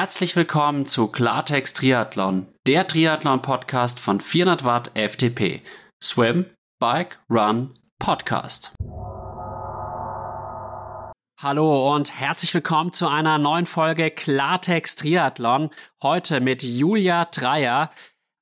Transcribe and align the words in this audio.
Herzlich 0.00 0.36
willkommen 0.36 0.86
zu 0.86 1.08
Klartext 1.08 1.78
Triathlon, 1.78 2.46
der 2.68 2.86
Triathlon-Podcast 2.86 3.98
von 3.98 4.20
400 4.20 4.64
Watt 4.64 4.92
FTP. 4.94 5.60
Swim, 6.00 6.46
Bike, 6.78 7.18
Run, 7.28 7.74
Podcast. 7.98 8.76
Hallo 11.42 11.92
und 11.92 12.12
herzlich 12.12 12.54
willkommen 12.54 12.92
zu 12.92 13.08
einer 13.08 13.38
neuen 13.38 13.66
Folge 13.66 14.12
Klartext 14.12 15.00
Triathlon. 15.00 15.70
Heute 16.00 16.38
mit 16.38 16.62
Julia 16.62 17.24
Dreier, 17.24 17.90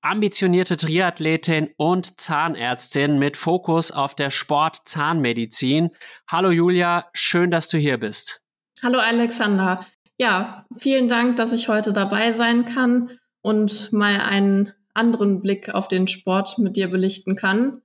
ambitionierte 0.02 0.76
Triathletin 0.76 1.70
und 1.78 2.20
Zahnärztin 2.20 3.18
mit 3.18 3.38
Fokus 3.38 3.92
auf 3.92 4.14
der 4.14 4.30
Sport-Zahnmedizin. 4.30 5.88
Hallo 6.30 6.50
Julia, 6.50 7.08
schön, 7.14 7.50
dass 7.50 7.70
du 7.70 7.78
hier 7.78 7.96
bist. 7.96 8.42
Hallo 8.82 8.98
Alexander. 8.98 9.80
Ja, 10.18 10.64
vielen 10.78 11.08
Dank, 11.08 11.36
dass 11.36 11.52
ich 11.52 11.68
heute 11.68 11.92
dabei 11.92 12.32
sein 12.32 12.64
kann 12.64 13.18
und 13.42 13.92
mal 13.92 14.20
einen 14.20 14.72
anderen 14.94 15.42
Blick 15.42 15.74
auf 15.74 15.88
den 15.88 16.08
Sport 16.08 16.58
mit 16.58 16.76
dir 16.76 16.88
belichten 16.88 17.36
kann. 17.36 17.82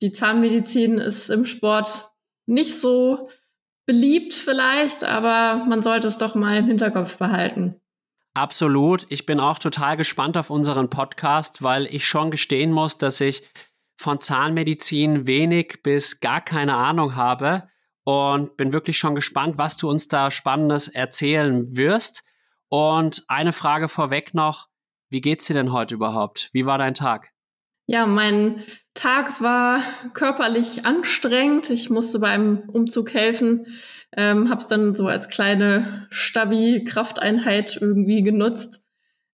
Die 0.00 0.12
Zahnmedizin 0.12 0.98
ist 0.98 1.30
im 1.30 1.44
Sport 1.44 2.10
nicht 2.46 2.80
so 2.80 3.28
beliebt 3.86 4.34
vielleicht, 4.34 5.02
aber 5.02 5.64
man 5.64 5.82
sollte 5.82 6.06
es 6.06 6.18
doch 6.18 6.34
mal 6.34 6.58
im 6.58 6.66
Hinterkopf 6.66 7.18
behalten. 7.18 7.74
Absolut. 8.34 9.06
Ich 9.08 9.26
bin 9.26 9.40
auch 9.40 9.58
total 9.58 9.96
gespannt 9.96 10.36
auf 10.36 10.50
unseren 10.50 10.90
Podcast, 10.90 11.62
weil 11.62 11.86
ich 11.86 12.06
schon 12.06 12.30
gestehen 12.30 12.70
muss, 12.70 12.98
dass 12.98 13.20
ich 13.20 13.42
von 13.96 14.20
Zahnmedizin 14.20 15.26
wenig 15.26 15.82
bis 15.82 16.20
gar 16.20 16.40
keine 16.40 16.74
Ahnung 16.74 17.16
habe 17.16 17.64
und 18.08 18.56
bin 18.56 18.72
wirklich 18.72 18.96
schon 18.96 19.14
gespannt, 19.14 19.58
was 19.58 19.76
du 19.76 19.86
uns 19.90 20.08
da 20.08 20.30
Spannendes 20.30 20.88
erzählen 20.88 21.76
wirst. 21.76 22.24
Und 22.70 23.24
eine 23.28 23.52
Frage 23.52 23.86
vorweg 23.86 24.32
noch, 24.32 24.68
wie 25.10 25.20
geht's 25.20 25.44
dir 25.44 25.52
denn 25.52 25.74
heute 25.74 25.96
überhaupt? 25.96 26.48
Wie 26.54 26.64
war 26.64 26.78
dein 26.78 26.94
Tag? 26.94 27.32
Ja, 27.84 28.06
mein 28.06 28.62
Tag 28.94 29.42
war 29.42 29.82
körperlich 30.14 30.86
anstrengend. 30.86 31.68
Ich 31.68 31.90
musste 31.90 32.18
beim 32.18 32.70
Umzug 32.72 33.12
helfen, 33.12 33.66
ähm, 34.16 34.48
habe 34.48 34.62
es 34.62 34.68
dann 34.68 34.94
so 34.94 35.06
als 35.06 35.28
kleine 35.28 36.06
Stabi-Krafteinheit 36.08 37.76
irgendwie 37.78 38.22
genutzt. 38.22 38.86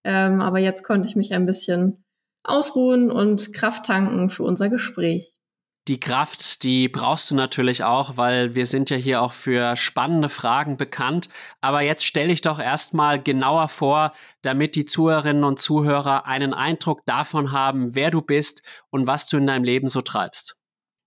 Ähm, 0.03 0.41
aber 0.41 0.59
jetzt 0.59 0.83
konnte 0.83 1.07
ich 1.07 1.15
mich 1.15 1.33
ein 1.33 1.45
bisschen 1.45 2.03
ausruhen 2.43 3.09
und 3.09 3.53
Kraft 3.53 3.85
tanken 3.85 4.29
für 4.29 4.43
unser 4.43 4.67
Gespräch 4.67 5.34
die 5.87 5.99
Kraft, 5.99 6.63
die 6.63 6.89
brauchst 6.89 7.29
du 7.29 7.35
natürlich 7.35 7.83
auch, 7.83 8.17
weil 8.17 8.55
wir 8.55 8.65
sind 8.65 8.89
ja 8.89 8.97
hier 8.97 9.21
auch 9.21 9.33
für 9.33 9.75
spannende 9.75 10.29
Fragen 10.29 10.77
bekannt. 10.77 11.29
Aber 11.61 11.81
jetzt 11.81 12.05
stell 12.05 12.29
dich 12.29 12.41
doch 12.41 12.59
erstmal 12.59 13.21
genauer 13.21 13.67
vor, 13.67 14.11
damit 14.41 14.75
die 14.75 14.85
Zuhörerinnen 14.85 15.43
und 15.43 15.59
Zuhörer 15.59 16.25
einen 16.25 16.55
Eindruck 16.55 17.05
davon 17.05 17.51
haben, 17.51 17.93
wer 17.93 18.09
du 18.09 18.21
bist 18.21 18.63
und 18.89 19.05
was 19.05 19.27
du 19.27 19.37
in 19.37 19.45
deinem 19.45 19.63
Leben 19.63 19.87
so 19.87 20.01
treibst. 20.01 20.57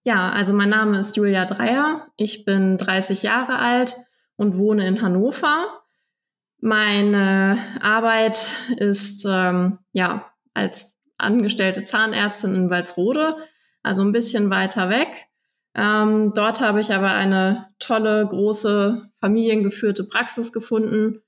Ja, 0.04 0.30
also 0.30 0.54
mein 0.54 0.68
Name 0.68 0.98
ist 0.98 1.16
Julia 1.16 1.44
Dreier. 1.44 2.06
Ich 2.16 2.44
bin 2.44 2.78
30 2.78 3.24
Jahre 3.24 3.58
alt 3.58 3.96
und 4.36 4.56
wohne 4.56 4.86
in 4.86 5.02
Hannover. 5.02 5.82
Meine 6.60 7.58
Arbeit 7.80 8.56
ist 8.76 9.26
ähm, 9.28 9.80
ja 9.92 10.24
als 10.54 10.94
angestellte 11.18 11.84
Zahnärztin 11.84 12.54
in 12.54 12.70
Walsrode 12.70 13.36
also 13.88 14.02
ein 14.02 14.12
bisschen 14.12 14.50
weiter 14.50 14.90
weg. 14.90 15.28
Ähm, 15.74 16.32
dort 16.34 16.60
habe 16.60 16.80
ich 16.80 16.92
aber 16.92 17.12
eine 17.12 17.68
tolle, 17.78 18.26
große, 18.26 19.10
familiengeführte 19.20 20.04
Praxis 20.04 20.52
gefunden, 20.52 21.22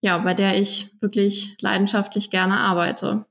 ja, 0.00 0.16
bei 0.16 0.32
der 0.32 0.58
ich 0.58 0.94
wirklich 1.02 1.56
leidenschaftlich 1.60 2.30
gerne 2.30 2.60
arbeite. 2.60 3.26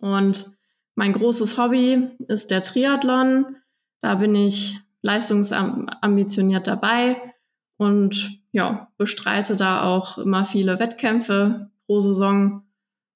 Und 0.00 0.52
mein 0.94 1.12
großes 1.12 1.58
Hobby 1.58 2.08
ist 2.28 2.50
der 2.50 2.62
Triathlon. 2.62 3.56
Da 4.00 4.14
bin 4.14 4.34
ich 4.34 4.78
leistungsambitioniert 5.02 6.66
dabei 6.66 7.34
und 7.76 8.40
ja, 8.52 8.88
bestreite 8.96 9.54
da 9.54 9.82
auch 9.82 10.16
immer 10.16 10.46
viele 10.46 10.78
Wettkämpfe 10.78 11.70
pro 11.86 12.00
Saison 12.00 12.62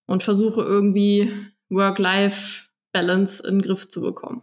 und 0.07 0.23
versuche 0.23 0.61
irgendwie 0.61 1.33
Work-Life-Balance 1.71 3.47
in 3.47 3.61
den 3.61 3.63
Griff 3.63 3.89
zu 3.89 4.03
bekommen 4.03 4.43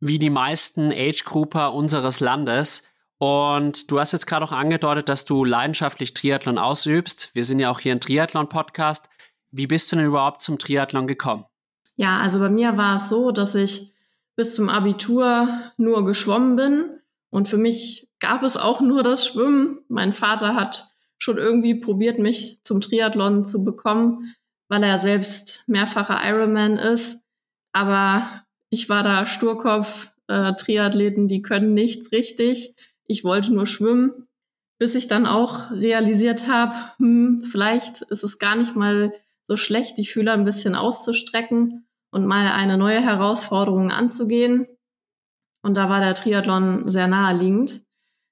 wie 0.00 0.18
die 0.18 0.30
meisten 0.30 0.92
Age-Grouper 0.92 1.72
unseres 1.72 2.20
Landes. 2.20 2.88
Und 3.18 3.90
du 3.90 3.98
hast 3.98 4.12
jetzt 4.12 4.26
gerade 4.26 4.44
auch 4.44 4.52
angedeutet, 4.52 5.08
dass 5.08 5.24
du 5.24 5.44
leidenschaftlich 5.44 6.14
Triathlon 6.14 6.58
ausübst. 6.58 7.30
Wir 7.34 7.44
sind 7.44 7.58
ja 7.58 7.70
auch 7.70 7.80
hier 7.80 7.92
ein 7.92 8.00
Triathlon-Podcast. 8.00 9.08
Wie 9.50 9.66
bist 9.66 9.90
du 9.90 9.96
denn 9.96 10.04
überhaupt 10.04 10.42
zum 10.42 10.58
Triathlon 10.58 11.06
gekommen? 11.06 11.44
Ja, 11.96 12.18
also 12.18 12.38
bei 12.38 12.50
mir 12.50 12.76
war 12.76 12.96
es 12.96 13.08
so, 13.08 13.30
dass 13.30 13.54
ich 13.54 13.94
bis 14.36 14.54
zum 14.54 14.68
Abitur 14.68 15.48
nur 15.78 16.04
geschwommen 16.04 16.56
bin. 16.56 17.00
Und 17.30 17.48
für 17.48 17.56
mich 17.56 18.08
gab 18.20 18.42
es 18.42 18.56
auch 18.56 18.80
nur 18.80 19.02
das 19.02 19.26
Schwimmen. 19.26 19.78
Mein 19.88 20.12
Vater 20.12 20.54
hat 20.54 20.90
schon 21.18 21.38
irgendwie 21.38 21.74
probiert, 21.74 22.18
mich 22.18 22.60
zum 22.64 22.82
Triathlon 22.82 23.46
zu 23.46 23.64
bekommen, 23.64 24.34
weil 24.68 24.82
er 24.82 24.98
selbst 24.98 25.64
mehrfacher 25.68 26.20
Ironman 26.22 26.76
ist. 26.76 27.22
Aber 27.72 28.45
ich 28.70 28.88
war 28.88 29.02
da 29.02 29.26
Sturkopf, 29.26 30.10
äh, 30.28 30.54
Triathleten, 30.54 31.28
die 31.28 31.42
können 31.42 31.74
nichts 31.74 32.12
richtig. 32.12 32.74
Ich 33.04 33.24
wollte 33.24 33.54
nur 33.54 33.66
schwimmen, 33.66 34.26
bis 34.78 34.94
ich 34.94 35.06
dann 35.06 35.26
auch 35.26 35.70
realisiert 35.70 36.48
habe, 36.48 36.74
hm, 36.98 37.44
vielleicht 37.50 38.02
ist 38.02 38.24
es 38.24 38.38
gar 38.38 38.56
nicht 38.56 38.74
mal 38.76 39.12
so 39.44 39.56
schlecht, 39.56 39.96
die 39.98 40.06
Fühler 40.06 40.32
ein 40.32 40.44
bisschen 40.44 40.74
auszustrecken 40.74 41.86
und 42.10 42.26
mal 42.26 42.48
eine 42.48 42.76
neue 42.76 43.00
Herausforderung 43.00 43.90
anzugehen. 43.92 44.66
Und 45.62 45.76
da 45.76 45.88
war 45.88 46.00
der 46.00 46.14
Triathlon 46.14 46.88
sehr 46.90 47.08
naheliegend, 47.08 47.82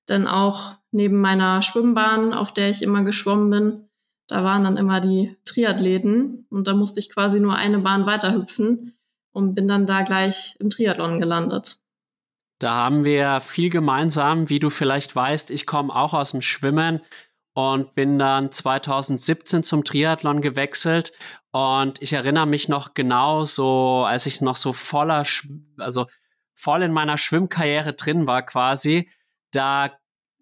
denn 0.09 0.27
auch 0.27 0.77
neben 0.91 1.21
meiner 1.21 1.63
Schwimmbahn, 1.63 2.33
auf 2.33 2.53
der 2.53 2.71
ich 2.71 2.83
immer 2.83 3.03
geschwommen 3.05 3.51
bin, 3.51 3.89
Da 4.27 4.43
waren 4.43 4.65
dann 4.65 4.79
immer 4.79 5.01
die 5.01 5.37
Triathleten 5.45 6.47
und 6.51 6.67
da 6.67 6.75
musste 6.75 6.99
ich 6.99 7.11
quasi 7.11 7.41
nur 7.41 7.57
eine 7.57 7.79
Bahn 7.81 8.07
weiterhüpfen 8.07 8.94
und 9.35 9.55
bin 9.55 9.69
dann 9.69 9.85
da 9.85 10.03
gleich 10.03 10.57
im 10.61 10.71
Triathlon 10.71 11.21
gelandet. 11.21 11.79
Da 12.61 12.75
haben 12.75 13.05
wir 13.05 13.41
viel 13.41 13.69
gemeinsam. 13.69 14.49
Wie 14.49 14.61
du 14.61 14.71
vielleicht 14.71 15.15
weißt, 15.15 15.51
ich 15.51 15.67
komme 15.67 15.95
auch 15.95 16.15
aus 16.15 16.31
dem 16.31 16.41
Schwimmen 16.41 17.01
und 17.53 17.95
bin 17.95 18.19
dann 18.19 18.53
2017 18.53 19.65
zum 19.65 19.85
Triathlon 19.85 20.41
gewechselt. 20.41 21.13
Und 21.51 22.01
ich 22.01 22.13
erinnere 22.13 22.47
mich 22.47 22.69
noch 22.69 22.95
genau 22.95 23.45
so, 23.45 24.05
als 24.07 24.27
ich 24.27 24.41
noch 24.41 24.57
so 24.57 24.73
voller, 24.73 25.25
also 25.79 26.07
voll 26.55 26.83
in 26.83 26.93
meiner 26.93 27.19
Schwimmkarriere 27.19 27.93
drin 27.93 28.29
war 28.29 28.43
quasi, 28.43 29.11
da 29.51 29.91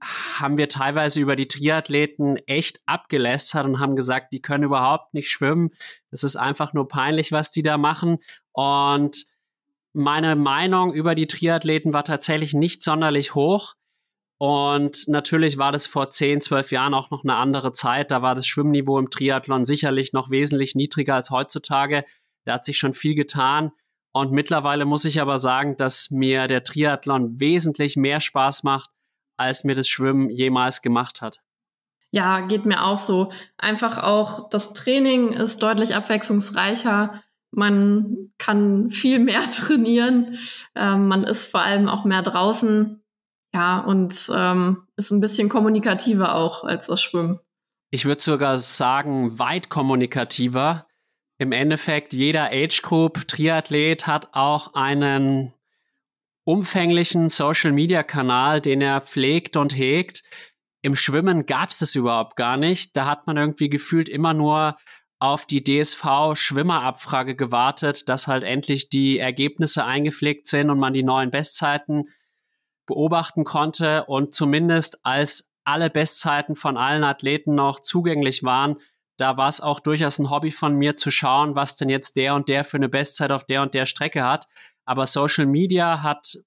haben 0.02 0.56
wir 0.56 0.68
teilweise 0.68 1.20
über 1.20 1.36
die 1.36 1.48
Triathleten 1.48 2.36
echt 2.46 2.80
abgelästert 2.86 3.66
und 3.66 3.78
haben 3.78 3.96
gesagt, 3.96 4.32
die 4.32 4.42
können 4.42 4.64
überhaupt 4.64 5.14
nicht 5.14 5.30
schwimmen. 5.30 5.70
Es 6.10 6.24
ist 6.24 6.36
einfach 6.36 6.72
nur 6.72 6.88
peinlich, 6.88 7.32
was 7.32 7.50
die 7.50 7.62
da 7.62 7.78
machen. 7.78 8.18
Und 8.52 9.26
meine 9.92 10.36
Meinung 10.36 10.92
über 10.92 11.14
die 11.14 11.26
Triathleten 11.26 11.92
war 11.92 12.04
tatsächlich 12.04 12.54
nicht 12.54 12.82
sonderlich 12.82 13.34
hoch. 13.34 13.74
Und 14.38 15.06
natürlich 15.06 15.56
war 15.56 15.70
das 15.70 15.86
vor 15.86 16.10
10, 16.10 16.40
12 16.40 16.72
Jahren 16.72 16.94
auch 16.94 17.10
noch 17.10 17.22
eine 17.22 17.36
andere 17.36 17.72
Zeit. 17.72 18.10
Da 18.10 18.22
war 18.22 18.34
das 18.34 18.46
Schwimmniveau 18.46 18.98
im 18.98 19.08
Triathlon 19.08 19.64
sicherlich 19.64 20.12
noch 20.12 20.30
wesentlich 20.30 20.74
niedriger 20.74 21.14
als 21.14 21.30
heutzutage. 21.30 22.04
Da 22.44 22.54
hat 22.54 22.64
sich 22.64 22.76
schon 22.76 22.92
viel 22.92 23.14
getan. 23.14 23.70
Und 24.12 24.32
mittlerweile 24.32 24.84
muss 24.84 25.04
ich 25.04 25.20
aber 25.20 25.38
sagen, 25.38 25.76
dass 25.76 26.10
mir 26.10 26.48
der 26.48 26.64
Triathlon 26.64 27.40
wesentlich 27.40 27.96
mehr 27.96 28.20
Spaß 28.20 28.64
macht, 28.64 28.90
als 29.42 29.64
mir 29.64 29.74
das 29.74 29.88
Schwimmen 29.88 30.30
jemals 30.30 30.82
gemacht 30.82 31.20
hat. 31.20 31.42
Ja, 32.10 32.40
geht 32.40 32.66
mir 32.66 32.84
auch 32.84 32.98
so. 32.98 33.32
Einfach 33.56 33.98
auch 34.02 34.50
das 34.50 34.74
Training 34.74 35.32
ist 35.32 35.62
deutlich 35.62 35.94
abwechslungsreicher. 35.94 37.22
Man 37.50 38.32
kann 38.38 38.90
viel 38.90 39.18
mehr 39.18 39.44
trainieren. 39.50 40.38
Ähm, 40.74 41.08
man 41.08 41.24
ist 41.24 41.50
vor 41.50 41.62
allem 41.62 41.88
auch 41.88 42.04
mehr 42.04 42.22
draußen. 42.22 43.02
Ja, 43.54 43.80
und 43.80 44.30
ähm, 44.34 44.82
ist 44.96 45.10
ein 45.10 45.20
bisschen 45.20 45.48
kommunikativer 45.48 46.34
auch 46.34 46.64
als 46.64 46.86
das 46.86 47.02
Schwimmen. 47.02 47.38
Ich 47.90 48.06
würde 48.06 48.22
sogar 48.22 48.58
sagen, 48.58 49.38
weit 49.38 49.68
kommunikativer. 49.68 50.86
Im 51.38 51.52
Endeffekt, 51.52 52.14
jeder 52.14 52.50
Age 52.50 52.80
Group 52.82 53.28
Triathlet 53.28 54.06
hat 54.06 54.28
auch 54.32 54.74
einen 54.74 55.52
umfänglichen 56.44 57.28
Social 57.28 57.72
Media 57.72 58.02
Kanal, 58.02 58.60
den 58.60 58.80
er 58.80 59.00
pflegt 59.00 59.56
und 59.56 59.76
hegt. 59.76 60.22
Im 60.82 60.96
Schwimmen 60.96 61.46
gab 61.46 61.70
es 61.70 61.78
das 61.78 61.94
überhaupt 61.94 62.36
gar 62.36 62.56
nicht. 62.56 62.96
Da 62.96 63.06
hat 63.06 63.26
man 63.26 63.36
irgendwie 63.36 63.68
gefühlt 63.68 64.08
immer 64.08 64.34
nur 64.34 64.76
auf 65.20 65.46
die 65.46 65.62
DSV 65.62 66.34
Schwimmerabfrage 66.34 67.36
gewartet, 67.36 68.08
dass 68.08 68.26
halt 68.26 68.42
endlich 68.42 68.88
die 68.88 69.18
Ergebnisse 69.18 69.84
eingepflegt 69.84 70.48
sind 70.48 70.68
und 70.68 70.80
man 70.80 70.92
die 70.92 71.04
neuen 71.04 71.30
Bestzeiten 71.30 72.06
beobachten 72.86 73.44
konnte 73.44 74.04
und 74.06 74.34
zumindest 74.34 74.98
als 75.04 75.52
alle 75.62 75.90
Bestzeiten 75.90 76.56
von 76.56 76.76
allen 76.76 77.04
Athleten 77.04 77.54
noch 77.54 77.78
zugänglich 77.80 78.42
waren, 78.42 78.78
da 79.16 79.36
war 79.36 79.48
es 79.48 79.60
auch 79.60 79.78
durchaus 79.78 80.18
ein 80.18 80.30
Hobby 80.30 80.50
von 80.50 80.74
mir 80.74 80.96
zu 80.96 81.12
schauen, 81.12 81.54
was 81.54 81.76
denn 81.76 81.88
jetzt 81.88 82.16
der 82.16 82.34
und 82.34 82.48
der 82.48 82.64
für 82.64 82.78
eine 82.78 82.88
Bestzeit 82.88 83.30
auf 83.30 83.44
der 83.44 83.62
und 83.62 83.74
der 83.74 83.86
Strecke 83.86 84.24
hat. 84.24 84.46
Aber 84.84 85.06
Social 85.06 85.46
Media 85.46 86.02
hat, 86.02 86.38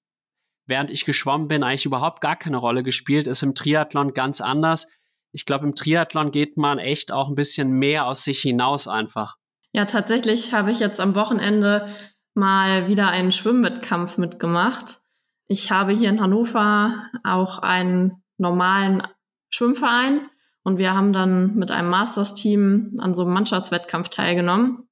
während 0.66 0.90
ich 0.90 1.04
geschwommen 1.04 1.48
bin, 1.48 1.62
eigentlich 1.62 1.86
überhaupt 1.86 2.20
gar 2.20 2.36
keine 2.36 2.56
Rolle 2.56 2.82
gespielt, 2.82 3.26
ist 3.26 3.42
im 3.42 3.54
Triathlon 3.54 4.14
ganz 4.14 4.40
anders. 4.40 4.88
Ich 5.32 5.46
glaube, 5.46 5.66
im 5.66 5.74
Triathlon 5.74 6.30
geht 6.30 6.56
man 6.56 6.78
echt 6.78 7.12
auch 7.12 7.28
ein 7.28 7.34
bisschen 7.34 7.70
mehr 7.70 8.06
aus 8.06 8.24
sich 8.24 8.40
hinaus 8.40 8.88
einfach. 8.88 9.36
Ja, 9.72 9.84
tatsächlich 9.84 10.54
habe 10.54 10.72
ich 10.72 10.78
jetzt 10.78 11.00
am 11.00 11.14
Wochenende 11.14 11.88
mal 12.34 12.88
wieder 12.88 13.08
einen 13.08 13.32
Schwimmwettkampf 13.32 14.18
mitgemacht. 14.18 15.00
Ich 15.48 15.70
habe 15.70 15.92
hier 15.92 16.08
in 16.08 16.20
Hannover 16.20 16.92
auch 17.24 17.58
einen 17.58 18.22
normalen 18.38 19.02
Schwimmverein 19.48 20.28
und 20.62 20.78
wir 20.78 20.94
haben 20.94 21.12
dann 21.12 21.54
mit 21.54 21.70
einem 21.70 21.90
Masters-Team 21.90 22.96
an 22.98 23.14
so 23.14 23.22
einem 23.22 23.34
Mannschaftswettkampf 23.34 24.08
teilgenommen. 24.08 24.88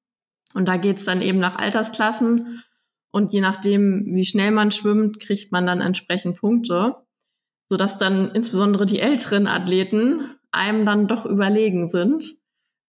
Und 0.54 0.66
da 0.68 0.76
geht 0.76 0.98
es 0.98 1.04
dann 1.04 1.20
eben 1.20 1.38
nach 1.38 1.56
Altersklassen 1.56 2.62
und 3.14 3.32
je 3.32 3.40
nachdem, 3.40 4.06
wie 4.06 4.24
schnell 4.24 4.50
man 4.50 4.72
schwimmt, 4.72 5.20
kriegt 5.20 5.52
man 5.52 5.66
dann 5.66 5.80
entsprechend 5.80 6.40
Punkte, 6.40 6.96
sodass 7.68 7.96
dann 7.96 8.32
insbesondere 8.32 8.86
die 8.86 8.98
älteren 8.98 9.46
Athleten 9.46 10.34
einem 10.50 10.84
dann 10.84 11.06
doch 11.06 11.24
überlegen 11.24 11.90
sind. 11.90 12.40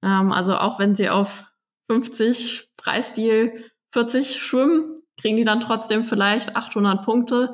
Ähm, 0.04 0.32
also 0.32 0.56
auch 0.56 0.80
wenn 0.80 0.96
sie 0.96 1.10
auf 1.10 1.54
50 1.92 2.72
Freistil 2.76 3.56
40 3.94 4.42
schwimmen, 4.42 4.96
kriegen 5.16 5.38
die 5.38 5.44
dann 5.44 5.60
trotzdem 5.60 6.06
vielleicht 6.06 6.56
800 6.56 7.06
Punkte 7.06 7.52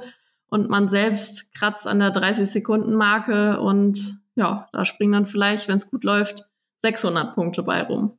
und 0.48 0.70
man 0.70 0.88
selbst 0.88 1.54
kratzt 1.54 1.86
an 1.86 2.00
der 2.00 2.14
30-Sekunden-Marke 2.14 3.60
und 3.60 4.22
ja, 4.36 4.70
da 4.72 4.86
springen 4.86 5.12
dann 5.12 5.26
vielleicht, 5.26 5.68
wenn 5.68 5.80
es 5.80 5.92
gut 5.92 6.06
läuft, 6.06 6.46
600 6.84 7.36
Punkte 7.36 7.64
bei 7.64 7.84
rum 7.84 8.18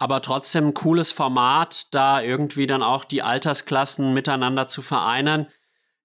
aber 0.00 0.22
trotzdem 0.22 0.68
ein 0.68 0.74
cooles 0.74 1.12
Format, 1.12 1.94
da 1.94 2.22
irgendwie 2.22 2.66
dann 2.66 2.82
auch 2.82 3.04
die 3.04 3.22
Altersklassen 3.22 4.14
miteinander 4.14 4.66
zu 4.66 4.80
vereinen. 4.80 5.46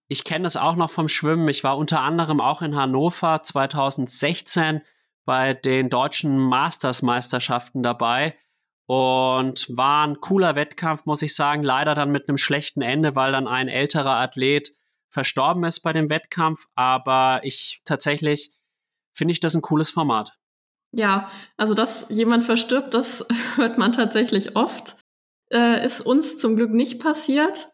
Ich 0.10 0.26
kenne 0.26 0.44
das 0.44 0.58
auch 0.58 0.76
noch 0.76 0.92
vom 0.92 1.08
Schwimmen. 1.08 1.48
Ich 1.48 1.64
war 1.64 1.78
unter 1.78 2.02
anderem 2.02 2.42
auch 2.42 2.62
in 2.62 2.76
Hannover 2.76 3.42
2016 3.42 4.82
bei 5.24 5.54
den 5.54 5.90
deutschen 5.90 6.38
Masters-Meisterschaften 6.38 7.84
dabei 7.84 8.38
und 8.86 9.66
war 9.78 10.06
ein 10.06 10.20
cooler 10.20 10.56
Wettkampf, 10.56 11.06
muss 11.06 11.22
ich 11.22 11.34
sagen. 11.34 11.64
Leider 11.64 11.96
dann 11.96 12.12
mit 12.12 12.28
einem 12.28 12.38
schlechten 12.38 12.82
Ende, 12.82 13.16
weil 13.16 13.32
dann 13.32 13.48
ein 13.48 13.70
älterer 13.70 14.18
Athlet 14.18 14.74
verstorben 15.10 15.64
ist 15.64 15.80
bei 15.80 15.94
dem 15.94 16.10
Wettkampf. 16.10 16.68
Aber 16.76 17.40
ich 17.44 17.82
tatsächlich 17.86 18.52
finde 19.14 19.32
ich 19.32 19.40
das 19.40 19.56
ein 19.56 19.62
cooles 19.62 19.90
Format. 19.90 20.34
Ja, 20.96 21.30
also 21.58 21.74
dass 21.74 22.06
jemand 22.08 22.46
verstirbt, 22.46 22.94
das 22.94 23.26
hört 23.58 23.78
man 23.78 23.92
tatsächlich 23.92 24.56
oft. 24.56 24.96
Äh, 25.52 25.86
ist 25.86 26.02
uns 26.02 26.38
zum 26.38 26.56
Glück 26.56 26.72
nicht 26.72 27.02
passiert. 27.02 27.68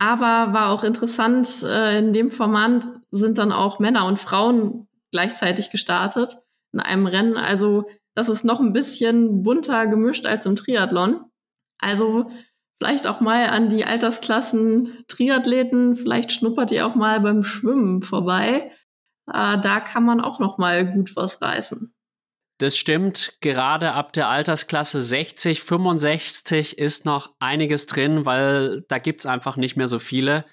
Aber 0.00 0.52
war 0.54 0.70
auch 0.70 0.84
interessant, 0.84 1.64
äh, 1.64 1.98
in 1.98 2.12
dem 2.12 2.30
Format 2.30 2.86
sind 3.10 3.38
dann 3.38 3.50
auch 3.50 3.80
Männer 3.80 4.06
und 4.06 4.20
Frauen 4.20 4.86
gleichzeitig 5.10 5.70
gestartet 5.70 6.36
in 6.72 6.78
einem 6.78 7.06
Rennen. 7.06 7.36
Also 7.36 7.88
das 8.14 8.28
ist 8.28 8.44
noch 8.44 8.60
ein 8.60 8.72
bisschen 8.72 9.42
bunter 9.42 9.88
gemischt 9.88 10.24
als 10.24 10.46
im 10.46 10.54
Triathlon. 10.54 11.24
Also 11.80 12.30
vielleicht 12.78 13.08
auch 13.08 13.20
mal 13.20 13.46
an 13.46 13.70
die 13.70 13.84
Altersklassen 13.84 15.04
Triathleten, 15.08 15.96
vielleicht 15.96 16.30
schnuppert 16.30 16.70
ihr 16.70 16.86
auch 16.86 16.94
mal 16.94 17.20
beim 17.20 17.42
Schwimmen 17.42 18.02
vorbei. 18.02 18.66
Äh, 19.26 19.58
da 19.58 19.80
kann 19.80 20.04
man 20.04 20.20
auch 20.20 20.38
noch 20.38 20.58
mal 20.58 20.88
gut 20.92 21.16
was 21.16 21.42
reißen. 21.42 21.92
Das 22.58 22.76
stimmt. 22.76 23.38
Gerade 23.40 23.92
ab 23.92 24.12
der 24.12 24.28
Altersklasse 24.28 25.00
60, 25.00 25.62
65 25.62 26.76
ist 26.76 27.04
noch 27.04 27.32
einiges 27.38 27.86
drin, 27.86 28.26
weil 28.26 28.84
da 28.88 28.98
gibt's 28.98 29.26
einfach 29.26 29.56
nicht 29.56 29.76
mehr 29.76 29.86
so 29.86 30.00
viele. 30.00 30.44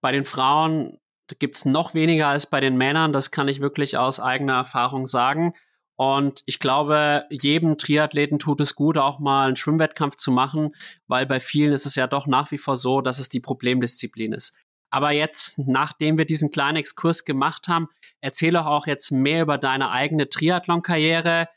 Bei 0.00 0.10
den 0.10 0.24
Frauen 0.24 0.98
gibt's 1.38 1.64
noch 1.64 1.94
weniger 1.94 2.26
als 2.26 2.50
bei 2.50 2.60
den 2.60 2.76
Männern. 2.76 3.12
Das 3.12 3.30
kann 3.30 3.46
ich 3.46 3.60
wirklich 3.60 3.96
aus 3.96 4.18
eigener 4.18 4.54
Erfahrung 4.54 5.06
sagen. 5.06 5.54
Und 5.94 6.42
ich 6.46 6.58
glaube, 6.58 7.26
jedem 7.30 7.78
Triathleten 7.78 8.40
tut 8.40 8.60
es 8.60 8.74
gut, 8.74 8.98
auch 8.98 9.20
mal 9.20 9.46
einen 9.46 9.56
Schwimmwettkampf 9.56 10.16
zu 10.16 10.32
machen, 10.32 10.74
weil 11.06 11.26
bei 11.26 11.38
vielen 11.38 11.72
ist 11.72 11.86
es 11.86 11.94
ja 11.94 12.08
doch 12.08 12.26
nach 12.26 12.50
wie 12.50 12.58
vor 12.58 12.74
so, 12.74 13.00
dass 13.02 13.20
es 13.20 13.28
die 13.28 13.40
Problemdisziplin 13.40 14.32
ist. 14.32 14.56
Aber 14.92 15.10
jetzt, 15.10 15.58
nachdem 15.66 16.18
wir 16.18 16.26
diesen 16.26 16.50
kleinen 16.50 16.76
Exkurs 16.76 17.24
gemacht 17.24 17.66
haben, 17.66 17.88
erzähle 18.20 18.58
doch 18.58 18.66
auch 18.66 18.86
jetzt 18.86 19.10
mehr 19.10 19.42
über 19.42 19.56
deine 19.56 19.90
eigene 19.90 20.28
Triathlon-Karriere. 20.28 21.48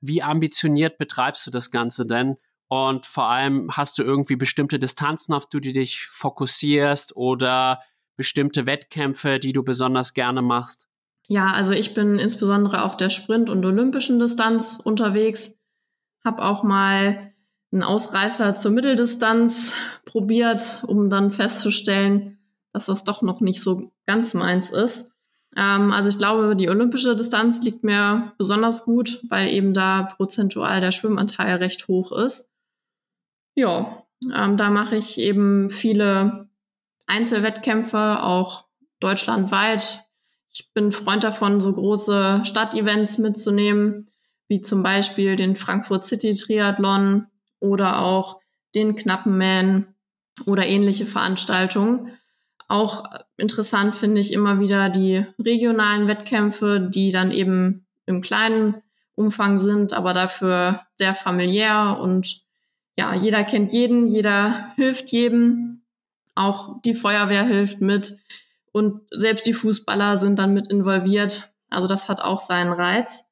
Wie 0.00 0.22
ambitioniert 0.22 0.98
betreibst 0.98 1.46
du 1.46 1.52
das 1.52 1.70
Ganze 1.70 2.04
denn? 2.04 2.36
Und 2.68 3.06
vor 3.06 3.28
allem 3.28 3.70
hast 3.76 3.96
du 3.98 4.02
irgendwie 4.02 4.34
bestimmte 4.34 4.80
Distanzen, 4.80 5.34
auf 5.34 5.48
die 5.48 5.60
du 5.60 5.72
dich 5.72 6.06
fokussierst 6.06 7.16
oder 7.16 7.80
bestimmte 8.16 8.66
Wettkämpfe, 8.66 9.38
die 9.38 9.52
du 9.52 9.62
besonders 9.62 10.12
gerne 10.12 10.42
machst? 10.42 10.88
Ja, 11.28 11.52
also 11.52 11.72
ich 11.72 11.94
bin 11.94 12.18
insbesondere 12.18 12.82
auf 12.82 12.96
der 12.96 13.10
Sprint- 13.10 13.50
und 13.50 13.64
olympischen 13.64 14.18
Distanz 14.18 14.80
unterwegs. 14.82 15.56
Hab 16.24 16.40
auch 16.40 16.64
mal 16.64 17.32
einen 17.72 17.84
Ausreißer 17.84 18.56
zur 18.56 18.72
Mitteldistanz 18.72 19.74
probiert, 20.04 20.82
um 20.88 21.08
dann 21.08 21.30
festzustellen, 21.30 22.39
dass 22.72 22.86
das 22.86 23.04
doch 23.04 23.22
noch 23.22 23.40
nicht 23.40 23.60
so 23.60 23.92
ganz 24.06 24.34
meins 24.34 24.70
ist. 24.70 25.10
Ähm, 25.56 25.92
also 25.92 26.08
ich 26.08 26.18
glaube, 26.18 26.54
die 26.56 26.68
olympische 26.68 27.16
Distanz 27.16 27.60
liegt 27.62 27.82
mir 27.82 28.32
besonders 28.38 28.84
gut, 28.84 29.20
weil 29.28 29.48
eben 29.48 29.74
da 29.74 30.02
prozentual 30.16 30.80
der 30.80 30.92
Schwimmanteil 30.92 31.56
recht 31.56 31.88
hoch 31.88 32.12
ist. 32.12 32.48
Ja, 33.54 34.04
ähm, 34.34 34.56
da 34.56 34.70
mache 34.70 34.96
ich 34.96 35.18
eben 35.18 35.70
viele 35.70 36.48
Einzelwettkämpfe, 37.06 38.22
auch 38.22 38.66
deutschlandweit. 39.00 40.04
Ich 40.52 40.72
bin 40.72 40.92
Freund 40.92 41.24
davon, 41.24 41.60
so 41.60 41.72
große 41.72 42.42
Stadtevents 42.44 43.18
mitzunehmen. 43.18 44.06
wie 44.48 44.60
zum 44.60 44.82
Beispiel 44.82 45.36
den 45.36 45.54
Frankfurt 45.54 46.04
City 46.04 46.34
Triathlon 46.34 47.28
oder 47.60 48.00
auch 48.00 48.40
den 48.74 48.96
Knappenman 48.96 49.94
oder 50.44 50.66
ähnliche 50.66 51.06
Veranstaltungen. 51.06 52.10
Auch 52.70 53.02
interessant 53.36 53.96
finde 53.96 54.20
ich 54.20 54.32
immer 54.32 54.60
wieder 54.60 54.90
die 54.90 55.26
regionalen 55.40 56.06
Wettkämpfe, 56.06 56.78
die 56.78 57.10
dann 57.10 57.32
eben 57.32 57.84
im 58.06 58.20
kleinen 58.20 58.80
Umfang 59.16 59.58
sind, 59.58 59.92
aber 59.92 60.14
dafür 60.14 60.78
sehr 60.96 61.16
familiär 61.16 61.98
und 62.00 62.44
ja, 62.96 63.12
jeder 63.12 63.42
kennt 63.42 63.72
jeden, 63.72 64.06
jeder 64.06 64.72
hilft 64.76 65.08
jedem. 65.08 65.82
Auch 66.36 66.80
die 66.82 66.94
Feuerwehr 66.94 67.42
hilft 67.42 67.80
mit 67.80 68.18
und 68.70 69.00
selbst 69.10 69.46
die 69.46 69.52
Fußballer 69.52 70.18
sind 70.18 70.38
dann 70.38 70.54
mit 70.54 70.68
involviert. 70.68 71.52
Also 71.70 71.88
das 71.88 72.08
hat 72.08 72.20
auch 72.20 72.38
seinen 72.38 72.72
Reiz. 72.72 73.24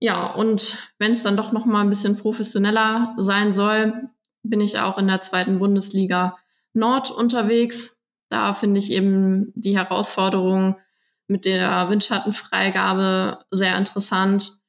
Ja, 0.00 0.26
und 0.34 0.92
wenn 0.98 1.12
es 1.12 1.22
dann 1.22 1.38
doch 1.38 1.52
noch 1.52 1.64
mal 1.64 1.80
ein 1.80 1.88
bisschen 1.88 2.18
professioneller 2.18 3.14
sein 3.16 3.54
soll, 3.54 4.10
bin 4.42 4.60
ich 4.60 4.78
auch 4.78 4.98
in 4.98 5.06
der 5.06 5.22
zweiten 5.22 5.58
Bundesliga 5.58 6.36
Nord 6.74 7.10
unterwegs. 7.10 7.99
Da 8.30 8.54
finde 8.54 8.78
ich 8.78 8.90
eben 8.90 9.52
die 9.54 9.76
Herausforderung 9.76 10.78
mit 11.26 11.44
der 11.44 11.90
Windschattenfreigabe 11.90 13.44
sehr 13.50 13.76
interessant 13.76 14.60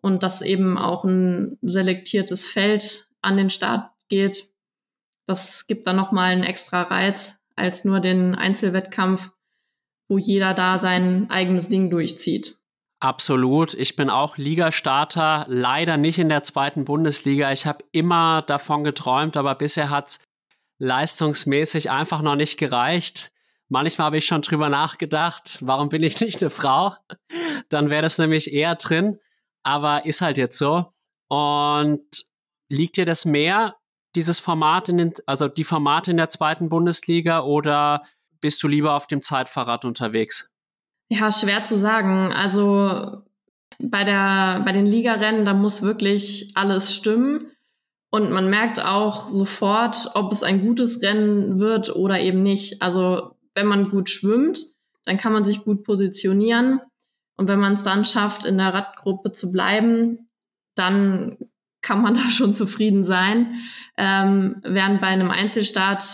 und 0.00 0.22
dass 0.22 0.40
eben 0.40 0.78
auch 0.78 1.04
ein 1.04 1.58
selektiertes 1.60 2.46
Feld 2.46 3.08
an 3.20 3.36
den 3.36 3.50
Start 3.50 3.90
geht. 4.08 4.44
Das 5.26 5.66
gibt 5.66 5.86
dann 5.86 5.96
noch 5.96 6.12
mal 6.12 6.32
einen 6.32 6.44
extra 6.44 6.82
Reiz 6.82 7.36
als 7.56 7.84
nur 7.84 8.00
den 8.00 8.34
Einzelwettkampf, 8.34 9.32
wo 10.08 10.16
jeder 10.16 10.54
da 10.54 10.78
sein 10.78 11.28
eigenes 11.28 11.68
Ding 11.68 11.90
durchzieht. 11.90 12.56
Absolut. 13.00 13.74
Ich 13.74 13.94
bin 13.94 14.10
auch 14.10 14.38
Ligastarter, 14.38 15.44
leider 15.48 15.96
nicht 15.96 16.18
in 16.18 16.28
der 16.28 16.42
zweiten 16.42 16.84
Bundesliga. 16.84 17.52
Ich 17.52 17.66
habe 17.66 17.84
immer 17.92 18.42
davon 18.42 18.82
geträumt, 18.82 19.36
aber 19.36 19.54
bisher 19.54 19.90
hat 19.90 20.08
es 20.08 20.20
leistungsmäßig 20.78 21.90
einfach 21.90 22.22
noch 22.22 22.36
nicht 22.36 22.58
gereicht. 22.58 23.32
Manchmal 23.68 24.06
habe 24.06 24.18
ich 24.18 24.26
schon 24.26 24.42
drüber 24.42 24.68
nachgedacht, 24.68 25.58
warum 25.60 25.88
bin 25.88 26.02
ich 26.02 26.20
nicht 26.20 26.42
eine 26.42 26.50
Frau? 26.50 26.94
Dann 27.68 27.90
wäre 27.90 28.02
das 28.02 28.18
nämlich 28.18 28.52
eher 28.52 28.76
drin, 28.76 29.18
aber 29.62 30.06
ist 30.06 30.20
halt 30.20 30.38
jetzt 30.38 30.58
so. 30.58 30.92
Und 31.28 32.26
liegt 32.68 32.96
dir 32.96 33.04
das 33.04 33.24
mehr, 33.24 33.76
dieses 34.14 34.38
Format 34.38 34.88
in 34.88 34.98
den, 34.98 35.12
also 35.26 35.48
die 35.48 35.64
Formate 35.64 36.10
in 36.10 36.16
der 36.16 36.30
zweiten 36.30 36.68
Bundesliga 36.68 37.40
oder 37.40 38.02
bist 38.40 38.62
du 38.62 38.68
lieber 38.68 38.94
auf 38.94 39.06
dem 39.06 39.20
Zeitfahrrad 39.20 39.84
unterwegs? 39.84 40.50
Ja, 41.10 41.32
schwer 41.32 41.64
zu 41.64 41.78
sagen. 41.78 42.32
Also 42.32 43.22
bei 43.78 44.04
der, 44.04 44.62
bei 44.64 44.72
den 44.72 44.86
Ligarennen, 44.86 45.44
da 45.44 45.54
muss 45.54 45.82
wirklich 45.82 46.52
alles 46.54 46.94
stimmen. 46.94 47.52
Und 48.10 48.30
man 48.30 48.48
merkt 48.48 48.82
auch 48.82 49.28
sofort, 49.28 50.10
ob 50.14 50.32
es 50.32 50.42
ein 50.42 50.64
gutes 50.64 51.02
Rennen 51.02 51.58
wird 51.58 51.94
oder 51.94 52.20
eben 52.20 52.42
nicht. 52.42 52.80
Also 52.80 53.36
wenn 53.54 53.66
man 53.66 53.90
gut 53.90 54.08
schwimmt, 54.08 54.60
dann 55.04 55.18
kann 55.18 55.32
man 55.32 55.44
sich 55.44 55.64
gut 55.64 55.84
positionieren. 55.84 56.80
Und 57.36 57.48
wenn 57.48 57.60
man 57.60 57.74
es 57.74 57.82
dann 57.82 58.04
schafft, 58.04 58.44
in 58.44 58.58
der 58.58 58.72
Radgruppe 58.72 59.32
zu 59.32 59.52
bleiben, 59.52 60.30
dann 60.74 61.36
kann 61.82 62.02
man 62.02 62.14
da 62.14 62.30
schon 62.30 62.54
zufrieden 62.54 63.04
sein. 63.04 63.56
Ähm, 63.96 64.60
während 64.64 65.00
bei 65.00 65.08
einem 65.08 65.30
Einzelstart 65.30 66.04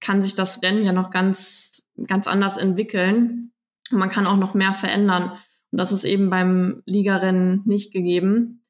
kann 0.00 0.22
sich 0.22 0.34
das 0.34 0.62
Rennen 0.62 0.84
ja 0.84 0.92
noch 0.92 1.10
ganz, 1.10 1.82
ganz 2.06 2.26
anders 2.26 2.56
entwickeln. 2.56 3.52
Und 3.90 3.98
man 3.98 4.10
kann 4.10 4.26
auch 4.26 4.36
noch 4.36 4.54
mehr 4.54 4.74
verändern. 4.74 5.30
Und 5.70 5.78
das 5.78 5.92
ist 5.92 6.04
eben 6.04 6.30
beim 6.30 6.82
Ligarennen 6.84 7.62
nicht 7.64 7.92
gegeben. 7.92 8.64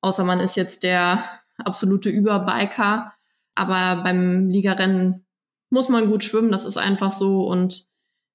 Außer 0.00 0.24
man 0.24 0.40
ist 0.40 0.56
jetzt 0.56 0.82
der 0.82 1.24
absolute 1.58 2.08
Überbiker. 2.08 3.12
Aber 3.54 4.02
beim 4.02 4.48
Ligarennen 4.48 5.26
muss 5.70 5.88
man 5.88 6.08
gut 6.08 6.24
schwimmen, 6.24 6.52
das 6.52 6.64
ist 6.64 6.76
einfach 6.76 7.10
so. 7.10 7.46
Und 7.46 7.88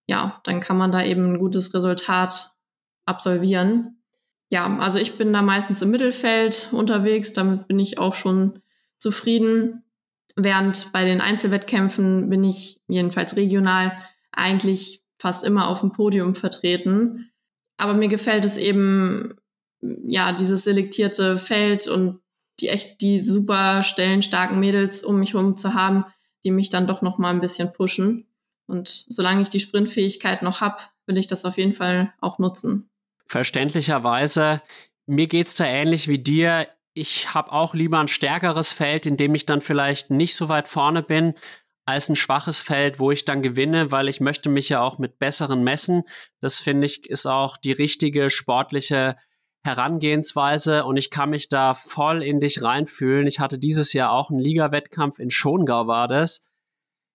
ja, 0.08 0.42
dann 0.44 0.60
kann 0.60 0.77
man 0.77 0.92
da 0.92 1.03
eben 1.03 1.34
ein 1.34 1.39
gutes 1.39 1.74
Resultat 1.74 2.51
absolvieren. 3.06 4.03
Ja, 4.50 4.77
also 4.77 5.00
ich 5.00 5.18
bin 5.18 5.34
da 5.34 5.42
meistens 5.42 5.82
im 5.82 5.92
Mittelfeld 5.92 6.70
unterwegs, 6.74 7.34
damit 7.34 7.68
bin 7.68 7.80
ich 7.80 7.98
auch 7.98 8.13
schon 8.13 8.60
zufrieden. 8.98 9.84
Während 10.36 10.92
bei 10.94 11.03
den 11.06 11.22
Einzelwettkämpfen 11.22 12.30
bin 12.30 12.44
ich 12.44 12.80
jedenfalls 12.88 13.36
regional 13.36 13.98
eigentlich 14.32 15.03
fast 15.20 15.44
immer 15.44 15.68
auf 15.68 15.82
dem 15.82 15.92
Podium 15.92 16.36
vertreten. 16.36 17.32
Aber 17.77 17.94
mir 17.94 18.10
gefällt 18.10 18.46
es 18.46 18.58
eben, 18.58 19.36
ja, 19.82 20.34
dieses 20.34 20.63
selektierte 20.63 21.38
Feld 21.38 21.88
und 21.88 22.20
die 22.60 22.70
echt 22.70 23.02
die 23.02 23.22
super 23.22 23.84
stellenstarken 23.84 24.60
Mädels 24.60 25.04
um 25.04 25.20
mich 25.20 25.34
herum 25.34 25.58
zu 25.58 25.74
haben, 25.74 26.06
die 26.44 26.52
mich 26.52 26.70
dann 26.70 26.88
doch 26.88 27.02
noch 27.02 27.18
mal 27.18 27.32
ein 27.32 27.42
bisschen 27.42 27.74
pushen. 27.74 28.28
Und 28.68 28.90
solange 28.90 29.42
ich 29.42 29.50
die 29.50 29.60
Sprintfähigkeit 29.60 30.42
noch 30.42 30.62
habe, 30.62 30.78
will 31.06 31.18
ich 31.18 31.28
das 31.28 31.46
auf 31.46 31.58
jeden 31.58 31.74
Fall 31.74 32.14
auch 32.22 32.40
nutzen. 32.40 32.90
Verständlicherweise, 33.26 34.62
mir 35.06 35.28
geht 35.28 35.48
es 35.48 35.56
da 35.56 35.66
ähnlich 35.66 36.08
wie 36.08 36.20
dir. 36.20 36.68
Ich 36.94 37.34
habe 37.34 37.52
auch 37.52 37.74
lieber 37.74 38.00
ein 38.00 38.08
stärkeres 38.08 38.72
Feld, 38.72 39.06
in 39.06 39.18
dem 39.18 39.34
ich 39.36 39.46
dann 39.46 39.62
vielleicht 39.62 40.12
nicht 40.12 40.36
so 40.36 40.50
weit 40.50 40.68
vorne 40.68 41.02
bin, 41.02 41.34
als 41.86 42.08
ein 42.10 42.16
schwaches 42.16 42.62
Feld, 42.62 43.00
wo 43.00 43.12
ich 43.12 43.26
dann 43.26 43.42
gewinne, 43.42 43.92
weil 43.92 44.08
ich 44.08 44.22
möchte 44.22 44.50
mich 44.50 44.70
ja 44.70 44.82
auch 44.82 45.00
mit 45.00 45.20
besseren 45.20 45.64
messen. 45.64 46.04
Das 46.40 46.60
finde 46.60 46.86
ich 46.86 47.10
ist 47.10 47.26
auch 47.26 47.58
die 47.58 47.74
richtige 47.74 48.30
sportliche 48.30 49.18
Herangehensweise 49.63 50.86
und 50.86 50.98
ich 50.98 51.10
kann 51.10 51.29
mich 51.29 51.48
da 51.48 51.74
voll 51.74 52.22
in 52.22 52.39
dich 52.39 52.62
reinfühlen. 52.62 53.27
Ich 53.27 53.39
hatte 53.39 53.58
dieses 53.58 53.93
Jahr 53.93 54.12
auch 54.12 54.29
einen 54.29 54.39
Liga-Wettkampf 54.39 55.20
in 55.20 55.29
Schongau 55.29 55.88
war 55.88 56.08
das. 56.08 56.51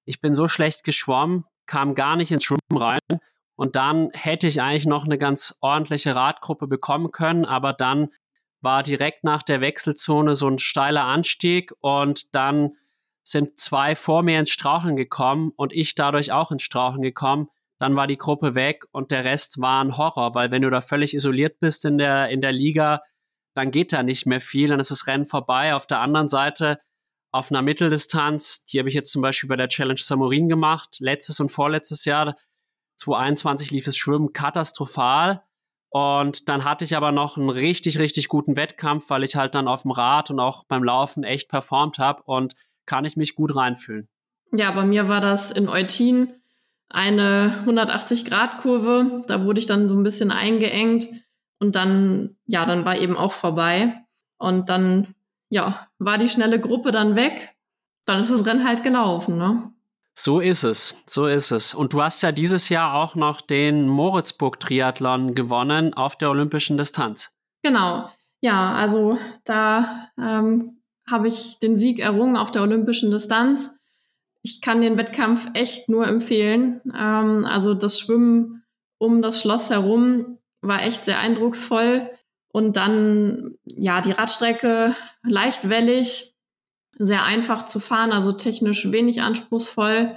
Ich 0.06 0.20
bin 0.20 0.32
so 0.32 0.48
schlecht 0.48 0.84
geschwommen, 0.84 1.44
kam 1.66 1.94
gar 1.94 2.16
nicht 2.16 2.32
ins 2.32 2.44
Schwimmen 2.44 2.60
rein 2.72 3.20
und 3.56 3.76
dann 3.76 4.10
hätte 4.12 4.46
ich 4.46 4.62
eigentlich 4.62 4.86
noch 4.86 5.04
eine 5.04 5.18
ganz 5.18 5.58
ordentliche 5.60 6.14
Radgruppe 6.14 6.66
bekommen 6.66 7.10
können, 7.10 7.44
aber 7.44 7.72
dann 7.74 8.08
war 8.60 8.82
direkt 8.82 9.24
nach 9.24 9.42
der 9.42 9.60
Wechselzone 9.60 10.34
so 10.34 10.48
ein 10.48 10.58
steiler 10.58 11.04
Anstieg 11.04 11.72
und 11.80 12.34
dann 12.34 12.72
sind 13.22 13.60
zwei 13.60 13.94
vor 13.94 14.22
mir 14.22 14.38
ins 14.38 14.50
Straucheln 14.50 14.96
gekommen 14.96 15.52
und 15.56 15.72
ich 15.72 15.94
dadurch 15.94 16.32
auch 16.32 16.50
ins 16.50 16.62
Straucheln 16.62 17.02
gekommen. 17.02 17.48
Dann 17.78 17.97
war 17.97 18.06
die 18.06 18.18
Gruppe 18.18 18.54
weg 18.54 18.85
und 18.92 19.11
der 19.11 19.25
Rest 19.25 19.61
war 19.61 19.82
ein 19.85 19.97
Horror, 19.97 20.35
weil 20.35 20.50
wenn 20.50 20.62
du 20.62 20.70
da 20.70 20.80
völlig 20.80 21.14
isoliert 21.14 21.61
bist 21.61 21.85
in 21.85 21.99
der, 21.99 22.28
in 22.28 22.40
der 22.40 22.52
Liga, 22.52 23.00
dann 23.54 23.70
geht 23.70 23.92
da 23.92 24.02
nicht 24.02 24.26
mehr 24.26 24.40
viel, 24.40 24.68
dann 24.68 24.80
ist 24.80 24.90
das 24.90 25.06
Rennen 25.06 25.26
vorbei. 25.26 25.75
Auf 25.75 25.87
der 25.87 26.00
anderen 26.00 26.28
Seite, 26.28 26.78
auf 27.32 27.50
einer 27.50 27.62
Mitteldistanz, 27.62 28.64
die 28.64 28.78
habe 28.78 28.88
ich 28.88 28.94
jetzt 28.94 29.12
zum 29.12 29.23
Beispiel 29.23 29.49
bei 29.49 29.56
der 29.56 29.68
Challenge 29.68 29.99
Samorin 29.99 30.49
gemacht, 30.49 30.97
letztes 31.00 31.40
und 31.40 31.50
vorletztes 31.50 32.04
Jahr, 32.04 32.35
2021 32.99 33.70
lief 33.70 33.87
es 33.87 33.97
Schwimmen 33.97 34.32
katastrophal. 34.32 35.42
Und 35.90 36.49
dann 36.49 36.64
hatte 36.64 36.85
ich 36.85 36.97
aber 36.97 37.12
noch 37.12 37.38
einen 37.38 37.49
richtig, 37.49 37.99
richtig 37.99 38.28
guten 38.28 38.56
Wettkampf, 38.56 39.08
weil 39.08 39.25
ich 39.25 39.37
halt 39.37 39.54
dann 39.54 39.68
auf 39.68 39.82
dem 39.82 39.90
Rad 39.92 40.30
und 40.30 40.40
auch 40.40 40.64
beim 40.64 40.85
Laufen 40.85 41.25
echt 41.25 41.49
performt 41.49 41.99
habe. 41.99 42.23
Und 42.25 42.54
kann 42.88 43.04
ich 43.04 43.16
mich 43.16 43.35
gut 43.35 43.54
reinfühlen. 43.54 44.08
Ja, 44.52 44.73
bei 44.73 44.85
mir 44.85 45.08
war 45.08 45.20
das 45.20 45.50
in 45.50 45.68
Eutin 45.68 46.38
eine 46.90 47.64
180-Grad-Kurve. 47.66 49.23
Da 49.26 49.45
wurde 49.45 49.61
ich 49.61 49.66
dann 49.66 49.88
so 49.88 49.95
ein 49.95 50.02
bisschen 50.02 50.30
eingeengt 50.30 51.07
und 51.61 51.76
dann, 51.76 52.37
ja, 52.47 52.64
dann 52.66 52.85
war 52.85 52.97
eben 52.99 53.16
auch 53.16 53.33
vorbei. 53.33 54.04
Und 54.38 54.68
dann, 54.68 55.14
ja, 55.50 55.88
war 55.99 56.18
die 56.18 56.28
schnelle 56.28 56.61
Gruppe 56.61 56.92
dann 56.92 57.16
weg. 57.16 57.54
Dann 58.07 58.23
ist 58.23 58.30
das 58.30 58.47
Rennen 58.47 58.66
halt 58.66 58.83
gelaufen, 58.83 59.37
ne? 59.37 59.73
So 60.14 60.40
ist 60.40 60.64
es, 60.64 61.02
so 61.07 61.26
ist 61.26 61.52
es. 61.52 61.75
Und 61.75 61.92
du 61.92 62.02
hast 62.02 62.23
ja 62.23 62.33
dieses 62.33 62.71
Jahr 62.71 62.95
auch 62.95 63.14
noch 63.14 63.40
den 63.40 63.87
Moritzburg-Triathlon 63.88 65.35
gewonnen 65.35 65.95
auf 65.95 66.16
der 66.16 66.30
olympischen 66.30 66.76
Distanz. 66.76 67.30
Genau. 67.62 68.11
Ja, 68.40 68.75
also 68.75 69.18
da 69.45 70.09
ähm, 70.18 70.83
habe 71.09 71.28
ich 71.28 71.61
den 71.61 71.76
Sieg 71.76 72.00
errungen 72.00 72.37
auf 72.37 72.50
der 72.50 72.62
olympischen 72.62 73.11
Distanz. 73.11 73.77
Ich 74.42 74.61
kann 74.61 74.80
den 74.80 74.97
Wettkampf 74.97 75.49
echt 75.54 75.88
nur 75.88 76.07
empfehlen. 76.07 76.80
Ähm, 76.95 77.45
also 77.45 77.75
das 77.75 77.99
Schwimmen 77.99 78.64
um 78.99 79.23
das 79.23 79.42
Schloss 79.42 79.71
herum 79.71 80.38
war 80.61 80.83
echt 80.83 81.04
sehr 81.04 81.18
eindrucksvoll. 81.18 82.11
Und 82.52 82.76
dann, 82.76 83.57
ja, 83.64 84.00
die 84.00 84.12
Radstrecke 84.12 84.97
leicht 85.23 85.68
wellig, 85.68 86.35
sehr 86.97 87.25
einfach 87.25 87.66
zu 87.66 87.78
fahren, 87.78 88.12
also 88.12 88.33
technisch 88.33 88.90
wenig 88.90 89.23
anspruchsvoll. 89.23 90.16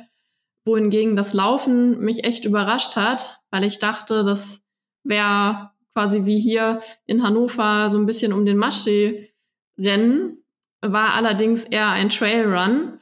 Wohingegen 0.66 1.16
das 1.16 1.34
Laufen 1.34 2.00
mich 2.00 2.24
echt 2.24 2.46
überrascht 2.46 2.96
hat, 2.96 3.42
weil 3.50 3.64
ich 3.64 3.80
dachte, 3.80 4.24
das 4.24 4.62
wäre 5.04 5.72
quasi 5.94 6.26
wie 6.26 6.40
hier 6.40 6.82
in 7.06 7.24
Hannover 7.24 7.90
so 7.90 7.98
ein 7.98 8.06
bisschen 8.06 8.32
um 8.32 8.46
den 8.46 8.58
Maschsee 8.58 9.34
rennen 9.78 10.42
war 10.82 11.14
allerdings 11.14 11.64
eher 11.64 11.90
ein 11.90 12.10
Trailrun, 12.10 13.00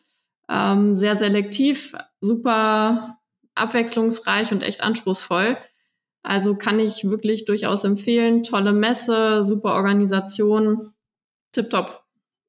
ähm, 0.50 0.96
sehr 0.96 1.16
selektiv, 1.16 1.96
super 2.22 3.18
abwechslungsreich 3.56 4.52
und 4.52 4.64
echt 4.64 4.82
anspruchsvoll. 4.82 5.58
Also 6.24 6.58
kann 6.58 6.80
ich 6.80 7.10
wirklich 7.10 7.46
durchaus 7.46 7.84
empfehlen. 7.84 8.44
Tolle 8.44 8.74
Messe, 8.74 9.44
super 9.44 9.76
Organisation, 9.76 10.94
tipptopp. 11.54 12.04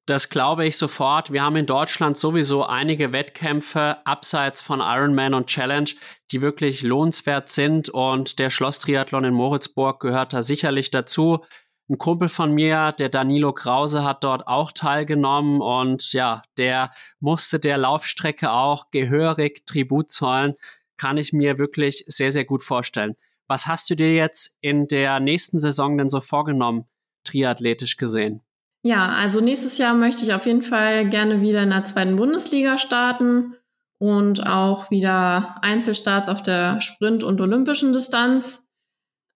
Das 0.07 0.29
glaube 0.29 0.67
ich 0.67 0.77
sofort. 0.77 1.33
Wir 1.33 1.43
haben 1.43 1.55
in 1.55 1.67
Deutschland 1.67 2.17
sowieso 2.17 2.65
einige 2.65 3.13
Wettkämpfe 3.13 4.05
abseits 4.05 4.61
von 4.61 4.81
Ironman 4.81 5.35
und 5.35 5.47
Challenge, 5.47 5.91
die 6.33 6.41
wirklich 6.41 6.83
lohnenswert 6.83 7.49
sind 7.49 7.91
und 7.91 8.41
der 8.41 8.51
Schlosstriathlon 8.51 9.23
in 9.23 9.35
Moritzburg 9.35 10.01
gehört 10.01 10.33
da 10.33 10.43
sicherlich 10.43 10.91
dazu. 10.91 11.45
Ein 11.91 11.99
Kumpel 11.99 12.29
von 12.29 12.53
mir, 12.53 12.93
der 12.93 13.09
Danilo 13.09 13.53
Krause, 13.53 14.05
hat 14.05 14.23
dort 14.23 14.47
auch 14.47 14.71
teilgenommen 14.71 15.61
und 15.61 16.13
ja, 16.13 16.45
der 16.57 16.93
musste 17.19 17.59
der 17.59 17.79
Laufstrecke 17.79 18.53
auch 18.53 18.93
gehörig 18.93 19.67
Tribut 19.67 20.09
zollen. 20.13 20.55
Kann 20.97 21.17
ich 21.17 21.33
mir 21.33 21.59
wirklich 21.59 22.05
sehr, 22.07 22.31
sehr 22.31 22.45
gut 22.45 22.63
vorstellen. 22.63 23.17
Was 23.49 23.67
hast 23.67 23.91
du 23.91 23.97
dir 23.97 24.15
jetzt 24.15 24.57
in 24.61 24.87
der 24.87 25.19
nächsten 25.19 25.59
Saison 25.59 25.99
denn 25.99 26.09
so 26.09 26.21
vorgenommen, 26.21 26.85
triathletisch 27.25 27.97
gesehen? 27.97 28.41
Ja, 28.85 29.09
also 29.09 29.41
nächstes 29.41 29.77
Jahr 29.77 29.95
möchte 29.95 30.25
ich 30.25 30.33
auf 30.33 30.47
jeden 30.47 30.63
Fall 30.63 31.09
gerne 31.09 31.41
wieder 31.41 31.65
in 31.65 31.71
der 31.71 31.83
zweiten 31.83 32.15
Bundesliga 32.15 32.79
starten 32.79 33.57
und 33.99 34.47
auch 34.47 34.93
wieder 34.93 35.57
Einzelstarts 35.63 36.29
auf 36.29 36.41
der 36.41 36.81
Sprint- 36.83 37.25
und 37.25 37.41
olympischen 37.41 37.93
Distanz. 37.93 38.69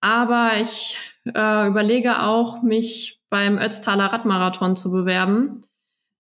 Aber 0.01 0.53
ich 0.61 1.14
äh, 1.27 1.69
überlege 1.69 2.23
auch, 2.23 2.63
mich 2.63 3.21
beim 3.31 3.59
Ötztaler 3.59 4.07
Radmarathon 4.07 4.77
zu 4.77 4.91
bewerben, 4.91 5.63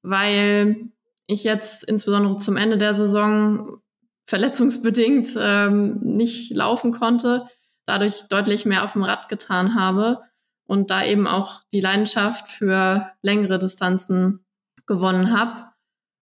weil 0.02 0.88
ich 1.26 1.44
jetzt 1.44 1.84
insbesondere 1.84 2.36
zum 2.38 2.56
Ende 2.56 2.78
der 2.78 2.94
Saison 2.94 3.78
verletzungsbedingt 4.24 5.36
ähm, 5.38 6.00
nicht 6.00 6.54
laufen 6.54 6.92
konnte, 6.92 7.46
dadurch 7.86 8.28
deutlich 8.28 8.64
mehr 8.64 8.84
auf 8.84 8.92
dem 8.92 9.04
Rad 9.04 9.28
getan 9.28 9.74
habe 9.74 10.22
und 10.66 10.90
da 10.90 11.04
eben 11.04 11.26
auch 11.26 11.60
die 11.72 11.80
Leidenschaft 11.80 12.48
für 12.48 13.06
längere 13.22 13.58
Distanzen 13.58 14.44
gewonnen 14.86 15.38
habe. 15.38 15.66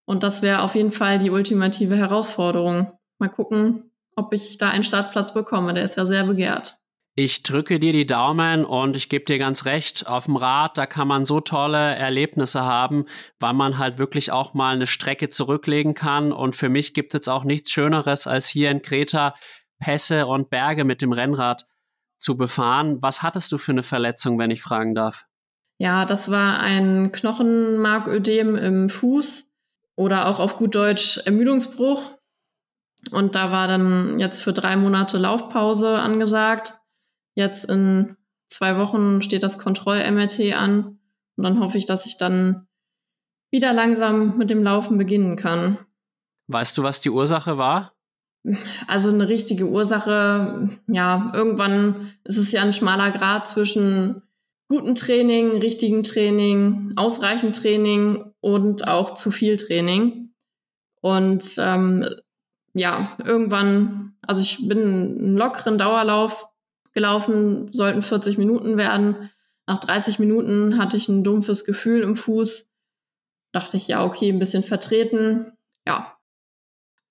Und 0.04 0.24
das 0.24 0.42
wäre 0.42 0.62
auf 0.62 0.74
jeden 0.74 0.90
Fall 0.90 1.18
die 1.18 1.30
ultimative 1.30 1.96
Herausforderung. 1.96 2.92
Mal 3.18 3.28
gucken, 3.28 3.92
ob 4.16 4.34
ich 4.34 4.58
da 4.58 4.70
einen 4.70 4.84
Startplatz 4.84 5.32
bekomme. 5.32 5.74
Der 5.74 5.84
ist 5.84 5.96
ja 5.96 6.06
sehr 6.06 6.24
begehrt. 6.24 6.74
Ich 7.14 7.42
drücke 7.42 7.78
dir 7.78 7.92
die 7.92 8.06
Daumen 8.06 8.64
und 8.64 8.96
ich 8.96 9.10
gebe 9.10 9.26
dir 9.26 9.36
ganz 9.36 9.66
recht, 9.66 10.06
auf 10.06 10.24
dem 10.24 10.36
Rad, 10.36 10.78
da 10.78 10.86
kann 10.86 11.06
man 11.06 11.26
so 11.26 11.40
tolle 11.40 11.94
Erlebnisse 11.94 12.62
haben, 12.62 13.04
weil 13.38 13.52
man 13.52 13.76
halt 13.76 13.98
wirklich 13.98 14.32
auch 14.32 14.54
mal 14.54 14.74
eine 14.74 14.86
Strecke 14.86 15.28
zurücklegen 15.28 15.94
kann. 15.94 16.32
Und 16.32 16.56
für 16.56 16.70
mich 16.70 16.94
gibt 16.94 17.14
es 17.14 17.28
auch 17.28 17.44
nichts 17.44 17.70
Schöneres, 17.70 18.26
als 18.26 18.48
hier 18.48 18.70
in 18.70 18.80
Kreta 18.80 19.34
Pässe 19.78 20.26
und 20.26 20.48
Berge 20.48 20.84
mit 20.84 21.02
dem 21.02 21.12
Rennrad 21.12 21.66
zu 22.18 22.38
befahren. 22.38 23.02
Was 23.02 23.22
hattest 23.22 23.52
du 23.52 23.58
für 23.58 23.72
eine 23.72 23.82
Verletzung, 23.82 24.38
wenn 24.38 24.50
ich 24.50 24.62
fragen 24.62 24.94
darf? 24.94 25.26
Ja, 25.78 26.06
das 26.06 26.30
war 26.30 26.60
ein 26.60 27.12
Knochenmarködem 27.12 28.56
im 28.56 28.88
Fuß 28.88 29.44
oder 29.96 30.28
auch 30.28 30.38
auf 30.38 30.56
gut 30.56 30.74
Deutsch 30.74 31.18
Ermüdungsbruch. 31.26 32.16
Und 33.10 33.34
da 33.34 33.50
war 33.50 33.68
dann 33.68 34.18
jetzt 34.18 34.42
für 34.42 34.52
drei 34.54 34.76
Monate 34.76 35.18
Laufpause 35.18 35.98
angesagt. 35.98 36.74
Jetzt 37.34 37.64
in 37.64 38.16
zwei 38.48 38.76
Wochen 38.78 39.22
steht 39.22 39.42
das 39.42 39.58
Kontroll-MRT 39.58 40.54
an. 40.54 40.98
Und 41.36 41.44
dann 41.44 41.60
hoffe 41.60 41.78
ich, 41.78 41.86
dass 41.86 42.06
ich 42.06 42.18
dann 42.18 42.66
wieder 43.50 43.72
langsam 43.72 44.38
mit 44.38 44.50
dem 44.50 44.62
Laufen 44.62 44.98
beginnen 44.98 45.36
kann. 45.36 45.78
Weißt 46.48 46.76
du, 46.76 46.82
was 46.82 47.00
die 47.00 47.10
Ursache 47.10 47.58
war? 47.58 47.94
Also 48.88 49.10
eine 49.10 49.28
richtige 49.28 49.66
Ursache, 49.66 50.68
ja, 50.88 51.32
irgendwann 51.34 52.12
ist 52.24 52.38
es 52.38 52.50
ja 52.50 52.62
ein 52.62 52.72
schmaler 52.72 53.12
Grad 53.12 53.46
zwischen 53.46 54.22
gutem 54.68 54.96
Training, 54.96 55.58
richtigen 55.58 56.02
Training, 56.02 56.92
ausreichend 56.96 57.56
Training 57.56 58.32
und 58.40 58.88
auch 58.88 59.14
zu 59.14 59.30
viel 59.30 59.58
Training. 59.58 60.34
Und 61.00 61.56
ähm, 61.58 62.08
ja, 62.74 63.16
irgendwann, 63.24 64.14
also 64.26 64.40
ich 64.40 64.66
bin 64.66 64.78
einen 64.78 65.36
lockeren 65.36 65.78
Dauerlauf 65.78 66.48
gelaufen, 66.92 67.72
sollten 67.72 68.02
40 68.02 68.38
Minuten 68.38 68.76
werden. 68.76 69.30
Nach 69.66 69.78
30 69.78 70.18
Minuten 70.18 70.78
hatte 70.78 70.96
ich 70.96 71.08
ein 71.08 71.24
dumpfes 71.24 71.64
Gefühl 71.64 72.02
im 72.02 72.16
Fuß. 72.16 72.68
Dachte 73.52 73.76
ich, 73.76 73.88
ja, 73.88 74.04
okay, 74.04 74.30
ein 74.30 74.38
bisschen 74.38 74.62
vertreten. 74.62 75.52
Ja, 75.86 76.16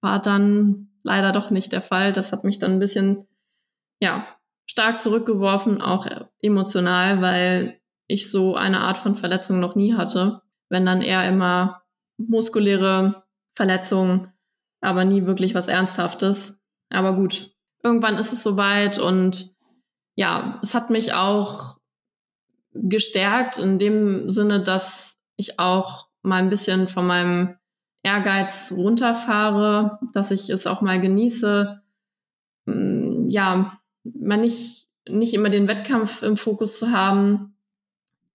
war 0.02 0.22
dann 0.22 0.90
leider 1.04 1.32
doch 1.32 1.50
nicht 1.50 1.72
der 1.72 1.82
Fall. 1.82 2.14
Das 2.14 2.32
hat 2.32 2.44
mich 2.44 2.60
dann 2.60 2.74
ein 2.74 2.80
bisschen, 2.80 3.28
ja, 4.00 4.26
stark 4.66 5.02
zurückgeworfen, 5.02 5.82
auch 5.82 6.08
emotional, 6.42 7.22
weil 7.22 7.80
ich 8.08 8.30
so 8.30 8.56
eine 8.56 8.82
Art 8.82 8.98
von 8.98 9.16
Verletzung 9.16 9.60
noch 9.60 9.76
nie 9.76 9.94
hatte. 9.94 10.42
Wenn 10.70 10.86
dann 10.86 11.02
eher 11.02 11.28
immer 11.28 11.84
muskuläre 12.18 13.24
Verletzungen, 13.56 14.32
aber 14.82 15.06
nie 15.06 15.26
wirklich 15.26 15.56
was 15.56 15.68
Ernsthaftes. 15.68 16.60
Aber 16.90 17.14
gut, 17.14 17.52
irgendwann 17.84 18.18
ist 18.18 18.34
es 18.34 18.44
soweit 18.44 19.00
und 19.00 19.56
ja, 20.16 20.60
es 20.62 20.74
hat 20.74 20.90
mich 20.90 21.14
auch 21.14 21.78
gestärkt 22.74 23.58
in 23.58 23.80
dem 23.80 24.30
Sinne, 24.30 24.62
dass 24.62 25.18
ich 25.36 25.60
auch 25.60 26.08
mal 26.22 26.38
ein 26.38 26.50
bisschen 26.50 26.88
von 26.88 27.08
meinem 27.08 27.58
Ehrgeiz 28.04 28.74
runterfahre, 28.76 30.00
dass 30.14 30.32
ich 30.32 30.50
es 30.50 30.68
auch 30.68 30.82
mal 30.82 31.00
genieße, 31.00 31.82
mm, 32.66 33.28
ja, 33.28 33.78
man 34.04 34.42
nicht, 34.42 34.88
nicht 35.08 35.34
immer 35.34 35.50
den 35.50 35.68
Wettkampf 35.68 36.24
im 36.24 36.38
Fokus 36.38 36.80
zu 36.80 36.92
haben, 36.92 37.56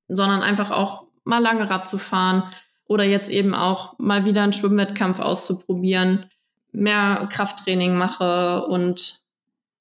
sondern 0.08 0.42
einfach 0.42 0.70
auch 0.70 1.06
mal 1.24 1.42
lange 1.42 1.68
Rad 1.68 1.88
zu 1.88 1.98
fahren 1.98 2.44
oder 2.86 3.04
jetzt 3.04 3.30
eben 3.30 3.54
auch 3.54 3.98
mal 3.98 4.24
wieder 4.24 4.42
einen 4.42 4.52
Schwimmwettkampf 4.52 5.18
auszuprobieren, 5.18 6.30
mehr 6.70 7.28
Krafttraining 7.32 7.96
mache 7.96 8.66
und 8.66 9.20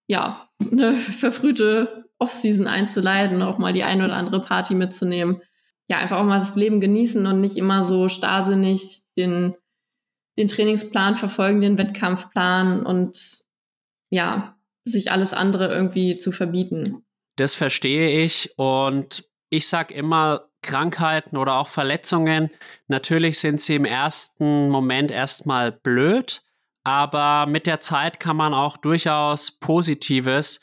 ja, 0.07 0.44
eine 0.59 0.95
verfrühte 0.95 2.05
Offseason 2.17 2.67
einzuleiten, 2.67 3.41
auch 3.41 3.57
mal 3.57 3.73
die 3.73 3.83
ein 3.83 4.01
oder 4.01 4.15
andere 4.15 4.41
Party 4.41 4.73
mitzunehmen. 4.73 5.41
Ja, 5.87 5.97
einfach 5.97 6.17
auch 6.17 6.25
mal 6.25 6.39
das 6.39 6.55
Leben 6.55 6.81
genießen 6.81 7.25
und 7.25 7.41
nicht 7.41 7.57
immer 7.57 7.83
so 7.83 8.09
starrsinnig 8.09 9.03
den 9.17 9.55
den 10.37 10.47
Trainingsplan 10.47 11.15
verfolgen, 11.15 11.61
den 11.61 11.77
Wettkampfplan 11.77 12.85
und 12.85 13.43
ja, 14.09 14.57
sich 14.83 15.11
alles 15.11 15.33
andere 15.33 15.73
irgendwie 15.73 16.17
zu 16.17 16.31
verbieten. 16.31 17.03
Das 17.37 17.55
verstehe 17.55 18.21
ich 18.21 18.53
und 18.57 19.25
ich 19.49 19.67
sage 19.67 19.93
immer, 19.93 20.49
Krankheiten 20.61 21.37
oder 21.37 21.55
auch 21.55 21.67
Verletzungen, 21.67 22.49
natürlich 22.87 23.39
sind 23.39 23.61
sie 23.61 23.75
im 23.75 23.85
ersten 23.85 24.69
Moment 24.69 25.11
erstmal 25.11 25.71
blöd, 25.71 26.41
aber 26.85 27.47
mit 27.47 27.65
der 27.65 27.79
Zeit 27.79 28.19
kann 28.19 28.37
man 28.37 28.53
auch 28.53 28.77
durchaus 28.77 29.59
Positives 29.59 30.61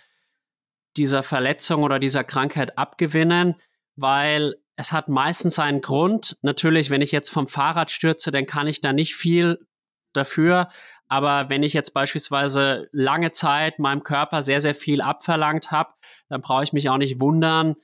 dieser 0.97 1.25
Verletzung 1.25 1.83
oder 1.83 1.99
dieser 1.99 2.23
Krankheit 2.23 2.79
abgewinnen, 2.79 3.57
weil 3.97 4.55
es 4.77 4.93
hat 4.93 5.09
meistens 5.09 5.59
einen 5.59 5.81
Grund. 5.81 6.39
Natürlich, 6.43 6.91
wenn 6.91 7.01
ich 7.01 7.11
jetzt 7.11 7.31
vom 7.31 7.49
Fahrrad 7.49 7.91
stürze, 7.91 8.31
dann 8.31 8.47
kann 8.47 8.69
ich 8.69 8.81
da 8.81 8.93
nicht 8.93 9.17
viel 9.17 9.67
dafür. 10.13 10.69
Aber 11.09 11.51
wenn 11.51 11.65
ich 11.65 11.73
jetzt 11.73 11.93
beispielsweise 11.93 12.89
lange 12.93 13.33
Zeit 13.33 13.81
meinem 13.81 14.05
Körper 14.05 14.43
sehr, 14.43 14.61
sehr 14.61 14.77
viel 14.77 15.01
abverlangt 15.01 15.73
habe, 15.73 15.93
dann 16.29 16.41
brauche 16.41 16.63
ich 16.63 16.73
mich 16.73 16.89
auch 16.89 16.99
nicht 16.99 17.21
wundern, 17.21 17.75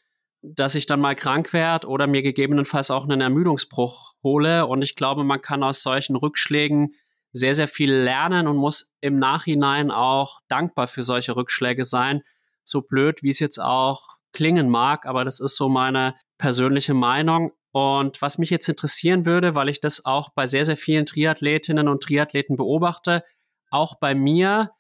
dass 0.42 0.77
ich 0.77 0.87
dann 0.87 1.01
mal 1.01 1.16
krank 1.16 1.53
werde 1.53 1.88
oder 1.88 2.07
mir 2.07 2.22
gegebenenfalls 2.22 2.92
auch 2.92 3.03
einen 3.03 3.20
Ermüdungsbruch 3.20 4.12
hole. 4.22 4.66
Und 4.66 4.83
ich 4.83 4.94
glaube, 4.94 5.24
man 5.24 5.42
kann 5.42 5.64
aus 5.64 5.83
solchen 5.83 6.14
Rückschlägen 6.14 6.92
sehr, 7.32 7.54
sehr 7.54 7.68
viel 7.68 7.92
lernen 7.92 8.46
und 8.46 8.56
muss 8.56 8.94
im 9.00 9.18
Nachhinein 9.18 9.90
auch 9.90 10.40
dankbar 10.48 10.86
für 10.86 11.02
solche 11.02 11.36
Rückschläge 11.36 11.84
sein. 11.84 12.22
So 12.64 12.82
blöd, 12.82 13.22
wie 13.22 13.30
es 13.30 13.38
jetzt 13.38 13.58
auch 13.58 14.18
klingen 14.32 14.68
mag, 14.68 15.06
aber 15.06 15.24
das 15.24 15.40
ist 15.40 15.56
so 15.56 15.68
meine 15.68 16.14
persönliche 16.38 16.94
Meinung. 16.94 17.52
Und 17.72 18.22
was 18.22 18.38
mich 18.38 18.50
jetzt 18.50 18.68
interessieren 18.68 19.26
würde, 19.26 19.54
weil 19.54 19.68
ich 19.68 19.80
das 19.80 20.04
auch 20.04 20.30
bei 20.30 20.46
sehr, 20.46 20.64
sehr 20.64 20.76
vielen 20.76 21.06
Triathletinnen 21.06 21.88
und 21.88 22.02
Triathleten 22.02 22.56
beobachte, 22.56 23.22
auch 23.70 23.98
bei 23.98 24.14
mir, 24.14 24.72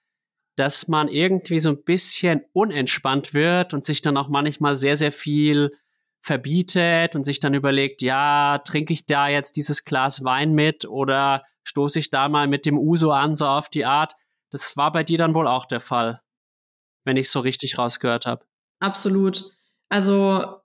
dass 0.56 0.88
man 0.88 1.08
irgendwie 1.08 1.58
so 1.58 1.70
ein 1.70 1.84
bisschen 1.84 2.44
unentspannt 2.52 3.34
wird 3.34 3.74
und 3.74 3.84
sich 3.84 4.02
dann 4.02 4.16
auch 4.16 4.28
manchmal 4.28 4.74
sehr, 4.74 4.96
sehr 4.96 5.12
viel 5.12 5.72
verbietet 6.28 7.16
und 7.16 7.24
sich 7.24 7.40
dann 7.40 7.54
überlegt, 7.54 8.02
ja, 8.02 8.58
trinke 8.58 8.92
ich 8.92 9.06
da 9.06 9.28
jetzt 9.28 9.56
dieses 9.56 9.84
Glas 9.84 10.24
Wein 10.24 10.52
mit 10.52 10.84
oder 10.84 11.42
stoße 11.64 11.98
ich 11.98 12.10
da 12.10 12.28
mal 12.28 12.46
mit 12.46 12.66
dem 12.66 12.78
Uso 12.78 13.12
an, 13.12 13.34
so 13.34 13.46
auf 13.46 13.70
die 13.70 13.86
Art. 13.86 14.12
Das 14.50 14.76
war 14.76 14.92
bei 14.92 15.02
dir 15.04 15.16
dann 15.16 15.34
wohl 15.34 15.48
auch 15.48 15.64
der 15.64 15.80
Fall, 15.80 16.20
wenn 17.04 17.16
ich 17.16 17.26
es 17.26 17.32
so 17.32 17.40
richtig 17.40 17.78
rausgehört 17.78 18.26
habe. 18.26 18.44
Absolut. 18.78 19.52
Also 19.88 20.60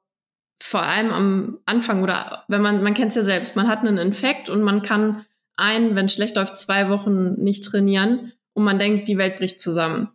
vor 0.62 0.82
allem 0.82 1.12
am 1.12 1.60
Anfang 1.66 2.04
oder 2.04 2.44
wenn 2.50 2.62
man, 2.62 2.84
man 2.84 2.94
kennt 2.94 3.10
es 3.10 3.16
ja 3.16 3.24
selbst, 3.24 3.56
man 3.56 3.68
hat 3.70 3.80
einen 3.80 3.98
Infekt 3.98 4.50
und 4.50 4.64
man 4.64 4.82
kann 4.82 5.26
ein, 5.56 5.96
wenn 5.96 6.10
schlecht 6.10 6.36
läuft, 6.36 6.58
zwei 6.58 6.90
Wochen 6.90 7.36
nicht 7.36 7.64
trainieren 7.64 8.34
und 8.52 8.66
man 8.66 8.80
denkt, 8.80 9.08
die 9.08 9.18
Welt 9.18 9.38
bricht 9.38 9.62
zusammen. 9.62 10.10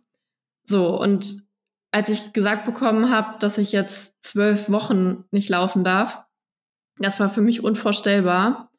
So, 0.65 0.99
und 0.99 1.48
als 1.91 2.09
ich 2.09 2.33
gesagt 2.33 2.65
bekommen 2.65 3.09
habe, 3.09 3.39
dass 3.39 3.57
ich 3.57 3.71
jetzt 3.71 4.15
zwölf 4.23 4.69
Wochen 4.69 5.25
nicht 5.31 5.49
laufen 5.49 5.83
darf, 5.83 6.25
das 6.97 7.19
war 7.19 7.29
für 7.29 7.41
mich 7.41 7.63
unvorstellbar. 7.63 8.69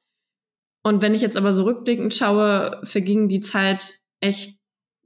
Und 0.82 1.02
wenn 1.02 1.14
ich 1.14 1.22
jetzt 1.22 1.36
aber 1.36 1.52
so 1.52 1.64
rückblickend 1.64 2.14
schaue, 2.14 2.80
verging 2.84 3.28
die 3.28 3.40
Zeit 3.40 4.00
echt, 4.20 4.58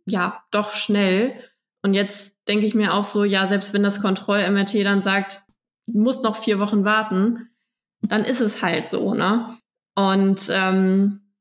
ja, 0.07 0.43
doch 0.51 0.73
schnell. 0.73 1.41
Und 1.83 1.95
jetzt 1.95 2.37
denke 2.47 2.67
ich 2.67 2.75
mir 2.75 2.95
auch 2.95 3.05
so, 3.05 3.25
ja, 3.25 3.47
selbst 3.47 3.73
wenn 3.73 3.83
das 3.83 4.01
Kontroll-MRT 4.01 4.85
dann 4.85 5.03
sagt, 5.03 5.45
du 5.87 5.99
musst 5.99 6.23
noch 6.23 6.37
vier 6.37 6.59
Wochen 6.59 6.85
warten, 6.85 7.51
dann 8.03 8.25
ist 8.25 8.41
es 8.41 8.63
halt 8.63 8.89
so, 8.89 9.15
ne? 9.15 9.57
Und 9.95 10.49
ähm, 10.51 11.33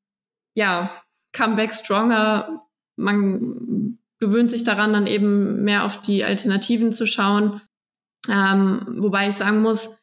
ja, 0.56 0.92
Comeback 1.34 1.74
Stronger, 1.74 2.68
man 2.96 3.98
gewöhnt 4.24 4.50
sich 4.50 4.64
daran, 4.64 4.94
dann 4.94 5.06
eben 5.06 5.64
mehr 5.64 5.84
auf 5.84 6.00
die 6.00 6.24
Alternativen 6.24 6.94
zu 6.94 7.06
schauen. 7.06 7.60
Ähm, 8.30 8.96
wobei 8.98 9.28
ich 9.28 9.36
sagen 9.36 9.62
muss, 9.62 9.98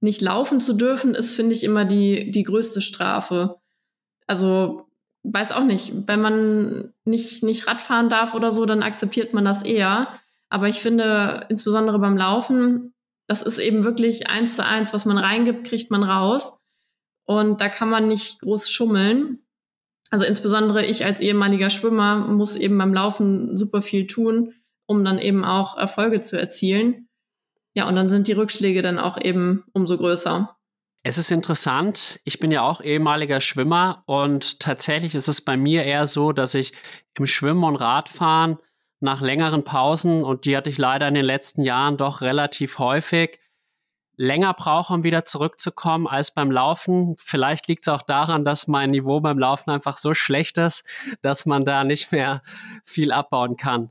nicht 0.00 0.22
laufen 0.22 0.60
zu 0.60 0.72
dürfen, 0.72 1.14
ist, 1.14 1.34
finde 1.34 1.54
ich, 1.54 1.62
immer 1.62 1.84
die, 1.84 2.30
die 2.30 2.42
größte 2.42 2.80
Strafe. 2.80 3.56
Also, 4.26 4.88
weiß 5.24 5.52
auch 5.52 5.64
nicht, 5.64 5.92
wenn 6.08 6.20
man 6.20 6.94
nicht, 7.04 7.42
nicht 7.42 7.66
Radfahren 7.66 8.08
darf 8.08 8.34
oder 8.34 8.50
so, 8.50 8.64
dann 8.64 8.82
akzeptiert 8.82 9.34
man 9.34 9.44
das 9.44 9.62
eher. 9.62 10.08
Aber 10.48 10.68
ich 10.68 10.80
finde, 10.80 11.46
insbesondere 11.50 11.98
beim 11.98 12.16
Laufen, 12.16 12.94
das 13.26 13.42
ist 13.42 13.58
eben 13.58 13.84
wirklich 13.84 14.30
eins 14.30 14.56
zu 14.56 14.64
eins, 14.64 14.94
was 14.94 15.04
man 15.04 15.18
reingibt, 15.18 15.66
kriegt 15.66 15.90
man 15.90 16.02
raus. 16.02 16.60
Und 17.24 17.60
da 17.60 17.68
kann 17.68 17.90
man 17.90 18.08
nicht 18.08 18.40
groß 18.40 18.70
schummeln. 18.70 19.45
Also 20.10 20.24
insbesondere 20.24 20.84
ich 20.84 21.04
als 21.04 21.20
ehemaliger 21.20 21.70
Schwimmer 21.70 22.16
muss 22.16 22.56
eben 22.56 22.78
beim 22.78 22.94
Laufen 22.94 23.58
super 23.58 23.82
viel 23.82 24.06
tun, 24.06 24.54
um 24.86 25.04
dann 25.04 25.18
eben 25.18 25.44
auch 25.44 25.76
Erfolge 25.76 26.20
zu 26.20 26.38
erzielen. 26.38 27.08
Ja, 27.74 27.88
und 27.88 27.96
dann 27.96 28.08
sind 28.08 28.28
die 28.28 28.32
Rückschläge 28.32 28.82
dann 28.82 28.98
auch 28.98 29.20
eben 29.20 29.64
umso 29.72 29.98
größer. 29.98 30.56
Es 31.02 31.18
ist 31.18 31.30
interessant. 31.30 32.18
Ich 32.24 32.40
bin 32.40 32.50
ja 32.50 32.62
auch 32.62 32.80
ehemaliger 32.80 33.40
Schwimmer 33.40 34.02
und 34.06 34.60
tatsächlich 34.60 35.14
ist 35.14 35.28
es 35.28 35.40
bei 35.40 35.56
mir 35.56 35.84
eher 35.84 36.06
so, 36.06 36.32
dass 36.32 36.54
ich 36.54 36.72
im 37.16 37.26
Schwimmen 37.26 37.64
und 37.64 37.76
Radfahren 37.76 38.58
nach 38.98 39.20
längeren 39.20 39.62
Pausen, 39.62 40.24
und 40.24 40.46
die 40.46 40.56
hatte 40.56 40.70
ich 40.70 40.78
leider 40.78 41.06
in 41.06 41.14
den 41.14 41.24
letzten 41.24 41.62
Jahren 41.62 41.96
doch 41.96 42.22
relativ 42.22 42.78
häufig, 42.78 43.38
länger 44.16 44.54
brauche, 44.54 44.94
um 44.94 45.04
wieder 45.04 45.24
zurückzukommen 45.24 46.06
als 46.06 46.30
beim 46.30 46.50
Laufen. 46.50 47.16
Vielleicht 47.18 47.68
liegt 47.68 47.82
es 47.82 47.88
auch 47.88 48.02
daran, 48.02 48.44
dass 48.44 48.66
mein 48.66 48.90
Niveau 48.90 49.20
beim 49.20 49.38
Laufen 49.38 49.70
einfach 49.70 49.96
so 49.96 50.14
schlecht 50.14 50.58
ist, 50.58 50.84
dass 51.20 51.46
man 51.46 51.64
da 51.64 51.84
nicht 51.84 52.12
mehr 52.12 52.42
viel 52.84 53.12
abbauen 53.12 53.56
kann. 53.56 53.90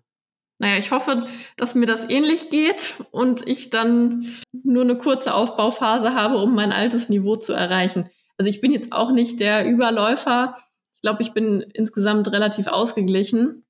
Naja, 0.58 0.78
ich 0.78 0.92
hoffe, 0.92 1.20
dass 1.58 1.76
mir 1.76 1.86
das 1.86 2.10
ähnlich 2.10 2.50
geht 2.50 3.04
und 3.12 3.46
ich 3.48 3.70
dann 3.70 4.26
nur 4.64 4.84
eine 4.84 4.98
kurze 4.98 5.34
Aufbauphase 5.34 6.16
habe, 6.16 6.38
um 6.38 6.56
mein 6.56 6.72
altes 6.72 7.10
Niveau 7.10 7.36
zu 7.36 7.54
erreichen. 7.54 8.10
Also 8.38 8.50
ich 8.50 8.62
bin 8.62 8.72
jetzt 8.72 8.92
auch 8.94 9.12
nicht 9.12 9.40
der 9.40 9.68
Überläufer. 9.68 10.56
Ich 10.96 11.02
glaube, 11.02 11.22
ich 11.22 11.34
bin 11.34 11.62
insgesamt 11.74 12.32
relativ 12.32 12.68
ausgeglichen 12.68 13.66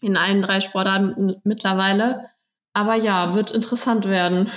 in 0.00 0.16
allen 0.16 0.42
drei 0.42 0.60
Sportarten 0.60 1.36
mittlerweile. 1.44 2.28
Aber 2.72 2.96
ja, 2.96 3.34
wird 3.34 3.52
interessant 3.52 4.06
werden 4.06 4.50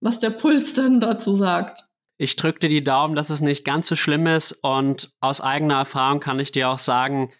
was 0.00 0.18
der 0.18 0.30
Puls 0.30 0.74
dann 0.74 1.00
dazu 1.00 1.34
sagt. 1.34 1.84
Ich 2.16 2.36
drücke 2.36 2.60
dir 2.60 2.68
die 2.68 2.82
Daumen, 2.82 3.14
dass 3.14 3.30
es 3.30 3.40
nicht 3.40 3.64
ganz 3.64 3.86
so 3.86 3.94
schlimm 3.94 4.26
ist 4.26 4.52
und 4.62 5.12
aus 5.20 5.40
eigener 5.40 5.76
Erfahrung 5.76 6.20
kann 6.20 6.40
ich 6.40 6.50
dir 6.50 6.68
auch 6.68 6.78
sagen, 6.78 7.30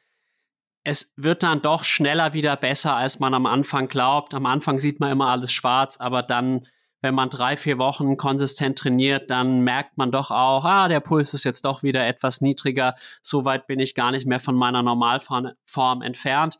es 0.85 1.13
wird 1.17 1.43
dann 1.43 1.61
doch 1.61 1.85
schneller 1.85 2.33
wieder 2.33 2.57
besser, 2.57 2.97
als 2.97 3.19
man 3.19 3.35
am 3.35 3.45
Anfang 3.45 3.89
glaubt. 3.89 4.33
Am 4.35 4.47
Anfang 4.47 4.79
sieht 4.79 5.01
man 5.01 5.11
immer 5.11 5.29
alles 5.29 5.53
schwarz, 5.53 5.99
aber 5.99 6.23
dann, 6.23 6.67
wenn 7.03 7.15
man 7.15 7.29
drei, 7.29 7.57
vier 7.57 7.77
Wochen 7.77 8.17
konsistent 8.17 8.79
trainiert, 8.79 9.31
dann 9.31 9.61
merkt 9.61 9.99
man 9.99 10.13
doch 10.13 10.31
auch, 10.31 10.65
ah, 10.65 10.89
der 10.89 11.01
Puls 11.01 11.35
ist 11.35 11.45
jetzt 11.45 11.65
doch 11.65 11.83
wieder 11.83 12.07
etwas 12.07 12.41
niedriger. 12.41 12.95
So 13.21 13.45
weit 13.45 13.67
bin 13.67 13.81
ich 13.81 13.95
gar 13.95 14.13
nicht 14.13 14.27
mehr 14.27 14.41
von 14.41 14.55
meiner 14.55 14.83
Normalform 14.83 16.03
entfernt. 16.03 16.59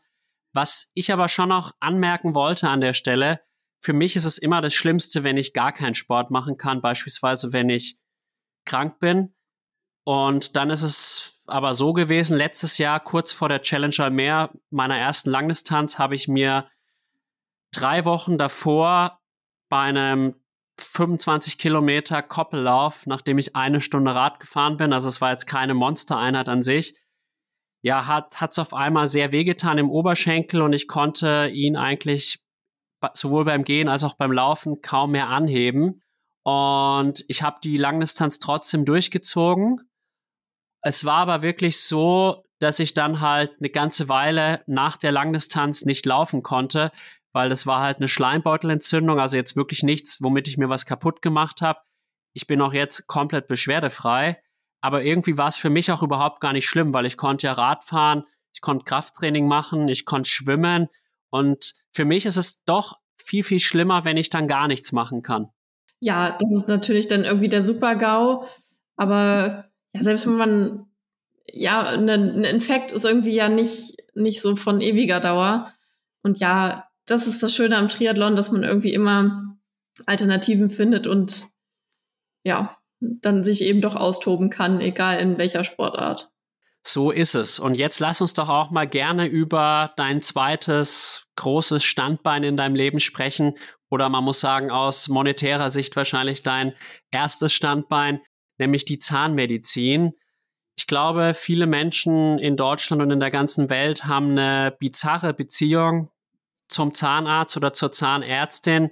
Was 0.53 0.91
ich 0.93 1.11
aber 1.11 1.27
schon 1.27 1.49
noch 1.49 1.71
anmerken 1.79 2.35
wollte 2.35 2.69
an 2.69 2.81
der 2.81 2.93
Stelle, 2.93 3.39
für 3.81 3.93
mich 3.93 4.15
ist 4.15 4.25
es 4.25 4.37
immer 4.37 4.61
das 4.61 4.73
Schlimmste, 4.73 5.23
wenn 5.23 5.37
ich 5.37 5.53
gar 5.53 5.71
keinen 5.71 5.93
Sport 5.93 6.31
machen 6.31 6.57
kann, 6.57 6.81
beispielsweise 6.81 7.53
wenn 7.53 7.69
ich 7.69 7.97
krank 8.65 8.99
bin. 8.99 9.33
Und 10.03 10.55
dann 10.55 10.69
ist 10.69 10.81
es 10.81 11.41
aber 11.45 11.73
so 11.73 11.93
gewesen, 11.93 12.37
letztes 12.37 12.77
Jahr, 12.77 12.99
kurz 12.99 13.31
vor 13.31 13.49
der 13.49 13.61
Challenger 13.61 14.09
Meer, 14.09 14.51
meiner 14.69 14.97
ersten 14.97 15.29
Langdistanz, 15.29 15.97
habe 15.97 16.15
ich 16.15 16.27
mir 16.27 16.69
drei 17.71 18.05
Wochen 18.05 18.37
davor 18.37 19.19
bei 19.69 19.81
einem 19.81 20.35
25 20.79 21.57
Kilometer 21.57 22.21
Koppellauf, 22.21 23.05
nachdem 23.05 23.37
ich 23.37 23.55
eine 23.55 23.81
Stunde 23.81 24.15
Rad 24.15 24.39
gefahren 24.39 24.77
bin, 24.77 24.93
also 24.93 25.07
es 25.07 25.21
war 25.21 25.31
jetzt 25.31 25.45
keine 25.45 25.73
Monstereinheit 25.73 26.49
an 26.49 26.61
sich, 26.61 26.95
ja, 27.81 28.07
hat 28.07 28.35
es 28.51 28.59
auf 28.59 28.73
einmal 28.73 29.07
sehr 29.07 29.31
wehgetan 29.31 29.77
im 29.77 29.89
Oberschenkel 29.89 30.61
und 30.61 30.73
ich 30.73 30.87
konnte 30.87 31.49
ihn 31.53 31.75
eigentlich 31.77 32.43
sowohl 33.13 33.45
beim 33.45 33.63
Gehen 33.63 33.87
als 33.87 34.03
auch 34.03 34.15
beim 34.15 34.31
Laufen 34.31 34.81
kaum 34.81 35.11
mehr 35.11 35.29
anheben. 35.29 36.01
Und 36.43 37.23
ich 37.27 37.43
habe 37.43 37.57
die 37.63 37.77
Langdistanz 37.77 38.39
trotzdem 38.39 38.85
durchgezogen. 38.85 39.81
Es 40.81 41.05
war 41.05 41.17
aber 41.17 41.41
wirklich 41.41 41.81
so, 41.81 42.45
dass 42.59 42.79
ich 42.79 42.93
dann 42.93 43.21
halt 43.21 43.55
eine 43.59 43.69
ganze 43.69 44.09
Weile 44.09 44.63
nach 44.67 44.97
der 44.97 45.11
Langdistanz 45.11 45.85
nicht 45.85 46.05
laufen 46.05 46.43
konnte, 46.43 46.91
weil 47.33 47.49
das 47.49 47.65
war 47.65 47.81
halt 47.81 47.97
eine 47.97 48.07
Schleimbeutelentzündung, 48.07 49.19
also 49.19 49.37
jetzt 49.37 49.55
wirklich 49.55 49.83
nichts, 49.83 50.21
womit 50.21 50.47
ich 50.47 50.57
mir 50.57 50.69
was 50.69 50.85
kaputt 50.85 51.21
gemacht 51.21 51.61
habe. 51.61 51.79
Ich 52.33 52.47
bin 52.47 52.61
auch 52.61 52.73
jetzt 52.73 53.07
komplett 53.07 53.47
beschwerdefrei, 53.47 54.41
aber 54.81 55.03
irgendwie 55.03 55.37
war 55.37 55.47
es 55.47 55.57
für 55.57 55.69
mich 55.69 55.91
auch 55.91 56.01
überhaupt 56.01 56.41
gar 56.41 56.53
nicht 56.53 56.67
schlimm, 56.67 56.93
weil 56.93 57.05
ich 57.05 57.17
konnte 57.17 57.47
ja 57.47 57.53
Rad 57.53 57.83
fahren, 57.83 58.23
ich 58.53 58.61
konnte 58.61 58.85
Krafttraining 58.85 59.47
machen, 59.47 59.87
ich 59.87 60.05
konnte 60.05 60.29
schwimmen 60.29 60.87
und 61.29 61.75
für 61.91 62.05
mich 62.05 62.25
ist 62.25 62.37
es 62.37 62.63
doch 62.63 62.97
viel, 63.17 63.43
viel 63.43 63.59
schlimmer, 63.59 64.05
wenn 64.05 64.17
ich 64.17 64.29
dann 64.29 64.47
gar 64.47 64.67
nichts 64.67 64.91
machen 64.91 65.21
kann. 65.21 65.49
Ja, 65.99 66.37
das 66.39 66.51
ist 66.51 66.67
natürlich 66.67 67.07
dann 67.07 67.25
irgendwie 67.25 67.49
der 67.49 67.61
Super-GAU. 67.61 68.45
Aber 68.95 69.65
ja, 69.93 70.03
selbst 70.03 70.25
wenn 70.25 70.37
man, 70.37 70.85
ja, 71.51 71.83
ein, 71.83 72.09
ein 72.09 72.43
Infekt 72.43 72.91
ist 72.91 73.05
irgendwie 73.05 73.33
ja 73.33 73.49
nicht, 73.49 73.97
nicht 74.13 74.41
so 74.41 74.55
von 74.55 74.81
ewiger 74.81 75.19
Dauer. 75.19 75.73
Und 76.23 76.39
ja, 76.39 76.89
das 77.05 77.27
ist 77.27 77.41
das 77.43 77.53
Schöne 77.53 77.77
am 77.77 77.89
Triathlon, 77.89 78.35
dass 78.35 78.51
man 78.51 78.63
irgendwie 78.63 78.93
immer 78.93 79.57
Alternativen 80.05 80.69
findet 80.69 81.07
und 81.07 81.47
ja, 82.43 82.77
dann 82.99 83.43
sich 83.43 83.61
eben 83.61 83.81
doch 83.81 83.95
austoben 83.95 84.49
kann, 84.49 84.81
egal 84.81 85.19
in 85.19 85.37
welcher 85.37 85.63
Sportart. 85.63 86.31
So 86.85 87.11
ist 87.11 87.35
es. 87.35 87.59
Und 87.59 87.75
jetzt 87.75 87.99
lass 87.99 88.21
uns 88.21 88.33
doch 88.33 88.49
auch 88.49 88.71
mal 88.71 88.87
gerne 88.87 89.27
über 89.27 89.93
dein 89.97 90.21
zweites 90.21 91.27
großes 91.35 91.83
Standbein 91.83 92.43
in 92.43 92.57
deinem 92.57 92.75
Leben 92.75 92.99
sprechen. 92.99 93.55
Oder 93.89 94.09
man 94.09 94.23
muss 94.23 94.39
sagen, 94.39 94.71
aus 94.71 95.07
monetärer 95.07 95.71
Sicht 95.71 95.95
wahrscheinlich 95.95 96.43
dein 96.43 96.73
erstes 97.11 97.53
Standbein, 97.53 98.21
nämlich 98.57 98.85
die 98.85 98.99
Zahnmedizin. 98.99 100.13
Ich 100.77 100.87
glaube, 100.87 101.33
viele 101.35 101.67
Menschen 101.67 102.39
in 102.39 102.55
Deutschland 102.55 103.01
und 103.01 103.11
in 103.11 103.19
der 103.19 103.31
ganzen 103.31 103.69
Welt 103.69 104.05
haben 104.05 104.31
eine 104.31 104.75
bizarre 104.79 105.33
Beziehung 105.33 106.09
zum 106.69 106.93
Zahnarzt 106.93 107.57
oder 107.57 107.73
zur 107.73 107.91
Zahnärztin. 107.91 108.91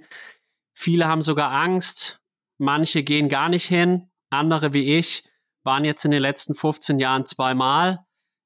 Viele 0.74 1.06
haben 1.06 1.22
sogar 1.22 1.50
Angst. 1.50 2.20
Manche 2.58 3.02
gehen 3.02 3.28
gar 3.28 3.48
nicht 3.48 3.66
hin. 3.66 4.10
Andere 4.30 4.74
wie 4.74 4.96
ich 4.98 5.24
waren 5.64 5.84
jetzt 5.84 6.04
in 6.04 6.10
den 6.10 6.22
letzten 6.22 6.54
15 6.54 6.98
Jahren 6.98 7.26
zweimal. 7.26 8.00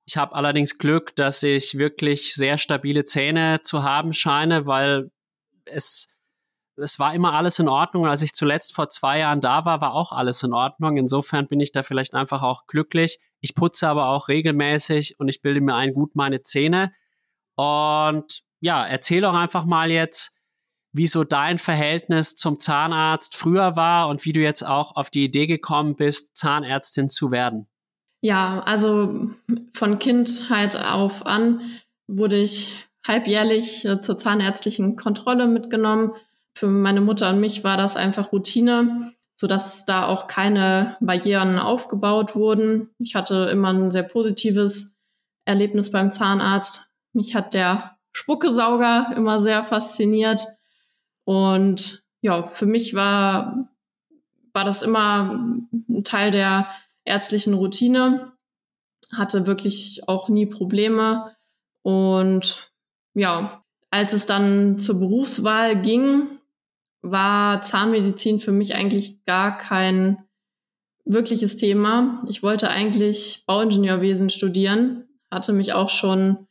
Ich 0.04 0.16
habe 0.16 0.34
allerdings 0.34 0.78
Glück, 0.78 1.14
dass 1.16 1.42
ich 1.42 1.78
wirklich 1.78 2.34
sehr 2.34 2.58
stabile 2.58 3.04
Zähne 3.04 3.60
zu 3.62 3.82
haben 3.82 4.12
scheine, 4.12 4.66
weil 4.66 5.10
es, 5.64 6.18
es 6.76 6.98
war 6.98 7.14
immer 7.14 7.34
alles 7.34 7.58
in 7.58 7.68
Ordnung. 7.68 8.06
Als 8.06 8.22
ich 8.22 8.32
zuletzt 8.32 8.74
vor 8.74 8.88
zwei 8.88 9.20
Jahren 9.20 9.40
da 9.40 9.64
war, 9.64 9.80
war 9.80 9.94
auch 9.94 10.12
alles 10.12 10.42
in 10.42 10.52
Ordnung. 10.52 10.96
Insofern 10.96 11.46
bin 11.46 11.60
ich 11.60 11.70
da 11.70 11.82
vielleicht 11.82 12.14
einfach 12.14 12.42
auch 12.42 12.66
glücklich. 12.66 13.20
Ich 13.40 13.54
putze 13.54 13.88
aber 13.88 14.08
auch 14.08 14.28
regelmäßig 14.28 15.20
und 15.20 15.28
ich 15.28 15.42
bilde 15.42 15.60
mir 15.60 15.74
ein 15.74 15.92
gut 15.92 16.16
meine 16.16 16.42
Zähne. 16.42 16.92
Und 17.54 18.42
ja, 18.60 18.84
erzähl 18.84 19.20
doch 19.20 19.34
einfach 19.34 19.64
mal 19.64 19.90
jetzt, 19.90 20.41
wie 20.92 21.06
so 21.06 21.24
dein 21.24 21.58
Verhältnis 21.58 22.34
zum 22.34 22.60
Zahnarzt 22.60 23.36
früher 23.36 23.76
war 23.76 24.08
und 24.08 24.24
wie 24.24 24.32
du 24.32 24.40
jetzt 24.40 24.62
auch 24.66 24.96
auf 24.96 25.10
die 25.10 25.24
Idee 25.24 25.46
gekommen 25.46 25.96
bist, 25.96 26.36
Zahnärztin 26.36 27.08
zu 27.08 27.32
werden. 27.32 27.66
Ja, 28.20 28.62
also 28.64 29.30
von 29.74 29.98
Kindheit 29.98 30.76
auf 30.76 31.26
an 31.26 31.60
wurde 32.06 32.36
ich 32.36 32.76
halbjährlich 33.06 33.84
äh, 33.84 34.00
zur 34.00 34.16
zahnärztlichen 34.16 34.96
Kontrolle 34.96 35.48
mitgenommen. 35.48 36.12
Für 36.54 36.68
meine 36.68 37.00
Mutter 37.00 37.30
und 37.30 37.40
mich 37.40 37.64
war 37.64 37.76
das 37.76 37.96
einfach 37.96 38.30
Routine, 38.30 39.12
sodass 39.34 39.86
da 39.86 40.06
auch 40.06 40.28
keine 40.28 40.96
Barrieren 41.00 41.58
aufgebaut 41.58 42.36
wurden. 42.36 42.90
Ich 42.98 43.14
hatte 43.14 43.48
immer 43.50 43.72
ein 43.72 43.90
sehr 43.90 44.04
positives 44.04 44.96
Erlebnis 45.44 45.90
beim 45.90 46.10
Zahnarzt. 46.10 46.90
Mich 47.12 47.34
hat 47.34 47.54
der 47.54 47.96
Spuckesauger 48.12 49.14
immer 49.16 49.40
sehr 49.40 49.64
fasziniert. 49.64 50.46
Und 51.24 52.02
ja, 52.20 52.42
für 52.42 52.66
mich 52.66 52.94
war, 52.94 53.68
war 54.52 54.64
das 54.64 54.82
immer 54.82 55.58
ein 55.88 56.04
Teil 56.04 56.30
der 56.30 56.68
ärztlichen 57.04 57.54
Routine, 57.54 58.32
hatte 59.12 59.46
wirklich 59.46 60.02
auch 60.08 60.28
nie 60.28 60.46
Probleme. 60.46 61.34
Und 61.82 62.72
ja, 63.14 63.62
als 63.90 64.12
es 64.12 64.26
dann 64.26 64.78
zur 64.78 65.00
Berufswahl 65.00 65.80
ging, 65.82 66.38
war 67.02 67.62
Zahnmedizin 67.62 68.40
für 68.40 68.52
mich 68.52 68.74
eigentlich 68.74 69.24
gar 69.24 69.58
kein 69.58 70.24
wirkliches 71.04 71.56
Thema. 71.56 72.22
Ich 72.28 72.42
wollte 72.42 72.70
eigentlich 72.70 73.44
Bauingenieurwesen 73.46 74.30
studieren, 74.30 75.08
hatte 75.30 75.52
mich 75.52 75.72
auch 75.72 75.90
schon 75.90 76.46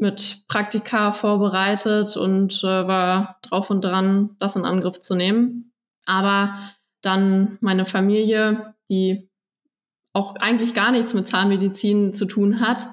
mit 0.00 0.44
Praktika 0.48 1.12
vorbereitet 1.12 2.16
und 2.16 2.62
äh, 2.64 2.86
war 2.86 3.38
drauf 3.42 3.70
und 3.70 3.82
dran, 3.82 4.36
das 4.38 4.56
in 4.56 4.64
Angriff 4.64 5.00
zu 5.00 5.14
nehmen. 5.14 5.72
Aber 6.06 6.58
dann 7.02 7.58
meine 7.60 7.86
Familie, 7.86 8.74
die 8.90 9.30
auch 10.12 10.36
eigentlich 10.36 10.74
gar 10.74 10.90
nichts 10.90 11.14
mit 11.14 11.28
Zahnmedizin 11.28 12.14
zu 12.14 12.26
tun 12.26 12.60
hat, 12.60 12.86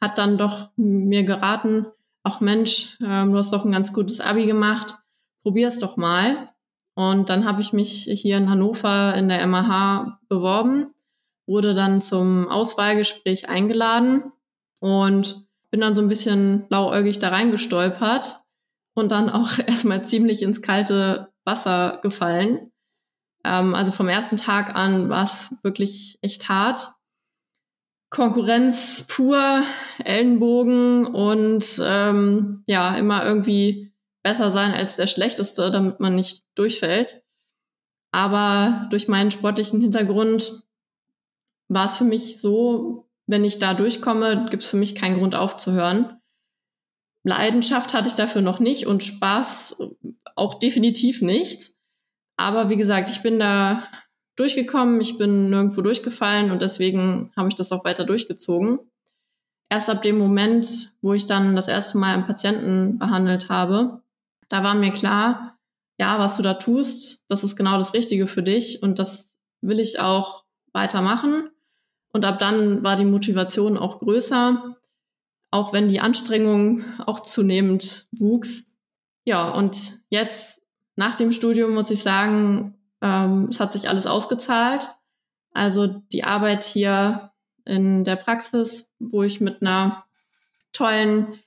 hat 0.00 0.18
dann 0.18 0.36
doch 0.36 0.70
mir 0.76 1.24
geraten, 1.24 1.86
ach 2.22 2.40
Mensch, 2.40 2.98
äh, 3.00 3.24
du 3.24 3.36
hast 3.36 3.52
doch 3.52 3.64
ein 3.64 3.72
ganz 3.72 3.92
gutes 3.92 4.20
Abi 4.20 4.46
gemacht, 4.46 4.96
probier's 5.42 5.78
doch 5.78 5.96
mal. 5.96 6.50
Und 6.94 7.28
dann 7.28 7.44
habe 7.44 7.60
ich 7.60 7.72
mich 7.72 8.04
hier 8.04 8.38
in 8.38 8.48
Hannover 8.50 9.14
in 9.14 9.28
der 9.28 9.46
MAH 9.46 10.18
beworben, 10.28 10.94
wurde 11.46 11.74
dann 11.74 12.00
zum 12.00 12.48
Auswahlgespräch 12.48 13.48
eingeladen 13.48 14.32
und 14.80 15.45
bin 15.76 15.82
dann 15.82 15.94
so 15.94 16.00
ein 16.00 16.08
bisschen 16.08 16.66
blauäugig 16.68 17.18
da 17.18 17.28
reingestolpert 17.28 18.40
und 18.94 19.12
dann 19.12 19.28
auch 19.28 19.58
erstmal 19.66 20.02
ziemlich 20.06 20.40
ins 20.40 20.62
kalte 20.62 21.28
Wasser 21.44 21.98
gefallen. 22.02 22.72
Ähm, 23.44 23.74
also 23.74 23.92
vom 23.92 24.08
ersten 24.08 24.38
Tag 24.38 24.74
an 24.74 25.10
war 25.10 25.24
es 25.24 25.54
wirklich 25.62 26.18
echt 26.22 26.48
hart. 26.48 26.94
Konkurrenz 28.08 29.06
pur, 29.06 29.64
Ellenbogen 30.02 31.04
und 31.04 31.78
ähm, 31.84 32.62
ja, 32.66 32.96
immer 32.96 33.26
irgendwie 33.26 33.92
besser 34.22 34.50
sein 34.50 34.72
als 34.72 34.96
der 34.96 35.08
Schlechteste, 35.08 35.70
damit 35.70 36.00
man 36.00 36.14
nicht 36.14 36.44
durchfällt. 36.54 37.22
Aber 38.12 38.86
durch 38.88 39.08
meinen 39.08 39.30
sportlichen 39.30 39.82
Hintergrund 39.82 40.62
war 41.68 41.84
es 41.84 41.98
für 41.98 42.04
mich 42.04 42.40
so, 42.40 43.05
wenn 43.26 43.44
ich 43.44 43.58
da 43.58 43.74
durchkomme, 43.74 44.46
gibt 44.50 44.62
es 44.62 44.68
für 44.68 44.76
mich 44.76 44.94
keinen 44.94 45.18
Grund 45.18 45.34
aufzuhören. 45.34 46.20
Leidenschaft 47.24 47.92
hatte 47.92 48.08
ich 48.08 48.14
dafür 48.14 48.40
noch 48.40 48.60
nicht 48.60 48.86
und 48.86 49.02
Spaß 49.02 49.82
auch 50.36 50.54
definitiv 50.58 51.22
nicht. 51.22 51.72
Aber 52.36 52.70
wie 52.70 52.76
gesagt, 52.76 53.10
ich 53.10 53.22
bin 53.22 53.38
da 53.40 53.82
durchgekommen, 54.36 55.00
ich 55.00 55.18
bin 55.18 55.50
nirgendwo 55.50 55.80
durchgefallen 55.80 56.50
und 56.50 56.62
deswegen 56.62 57.32
habe 57.36 57.48
ich 57.48 57.54
das 57.54 57.72
auch 57.72 57.84
weiter 57.84 58.04
durchgezogen. 58.04 58.78
Erst 59.68 59.90
ab 59.90 60.02
dem 60.02 60.18
Moment, 60.18 60.94
wo 61.02 61.14
ich 61.14 61.26
dann 61.26 61.56
das 61.56 61.66
erste 61.66 61.98
Mal 61.98 62.14
einen 62.14 62.26
Patienten 62.26 62.98
behandelt 62.98 63.48
habe, 63.48 64.02
da 64.48 64.62
war 64.62 64.74
mir 64.74 64.92
klar, 64.92 65.58
ja, 65.98 66.18
was 66.18 66.36
du 66.36 66.42
da 66.42 66.54
tust, 66.54 67.24
das 67.28 67.42
ist 67.42 67.56
genau 67.56 67.78
das 67.78 67.94
Richtige 67.94 68.26
für 68.26 68.42
dich 68.42 68.82
und 68.82 68.98
das 68.98 69.34
will 69.62 69.80
ich 69.80 69.98
auch 69.98 70.44
weitermachen. 70.72 71.50
Und 72.12 72.24
ab 72.24 72.38
dann 72.38 72.82
war 72.82 72.96
die 72.96 73.04
Motivation 73.04 73.76
auch 73.76 73.98
größer, 73.98 74.76
auch 75.50 75.72
wenn 75.72 75.88
die 75.88 76.00
Anstrengung 76.00 76.84
auch 77.04 77.20
zunehmend 77.20 78.06
wuchs. 78.12 78.64
Ja, 79.24 79.50
und 79.50 80.00
jetzt 80.08 80.60
nach 80.96 81.14
dem 81.14 81.32
Studium 81.32 81.74
muss 81.74 81.90
ich 81.90 82.02
sagen, 82.02 82.74
ähm, 83.02 83.48
es 83.50 83.60
hat 83.60 83.72
sich 83.72 83.88
alles 83.88 84.06
ausgezahlt. 84.06 84.88
Also 85.52 85.86
die 85.86 86.24
Arbeit 86.24 86.64
hier 86.64 87.32
in 87.64 88.04
der 88.04 88.16
Praxis, 88.16 88.94
wo 88.98 89.22
ich 89.22 89.40
mit 89.40 89.62
einer 89.62 90.04
tollen 90.72 91.38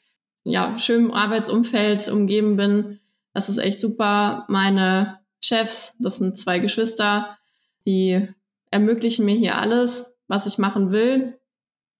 ja, 0.44 0.78
schönem 0.80 1.12
Arbeitsumfeld 1.14 2.08
umgeben 2.10 2.58
bin. 2.58 3.00
Das 3.34 3.50
ist 3.50 3.58
echt 3.58 3.80
super. 3.80 4.46
Meine 4.48 5.20
Chefs, 5.42 5.96
das 6.00 6.18
sind 6.18 6.38
zwei 6.38 6.60
Geschwister, 6.60 7.38
die 7.86 8.28
ermöglichen 8.72 9.26
mir 9.26 9.36
hier 9.36 9.58
alles, 9.58 10.18
was 10.30 10.46
ich 10.46 10.58
machen 10.58 10.92
will. 10.92 11.38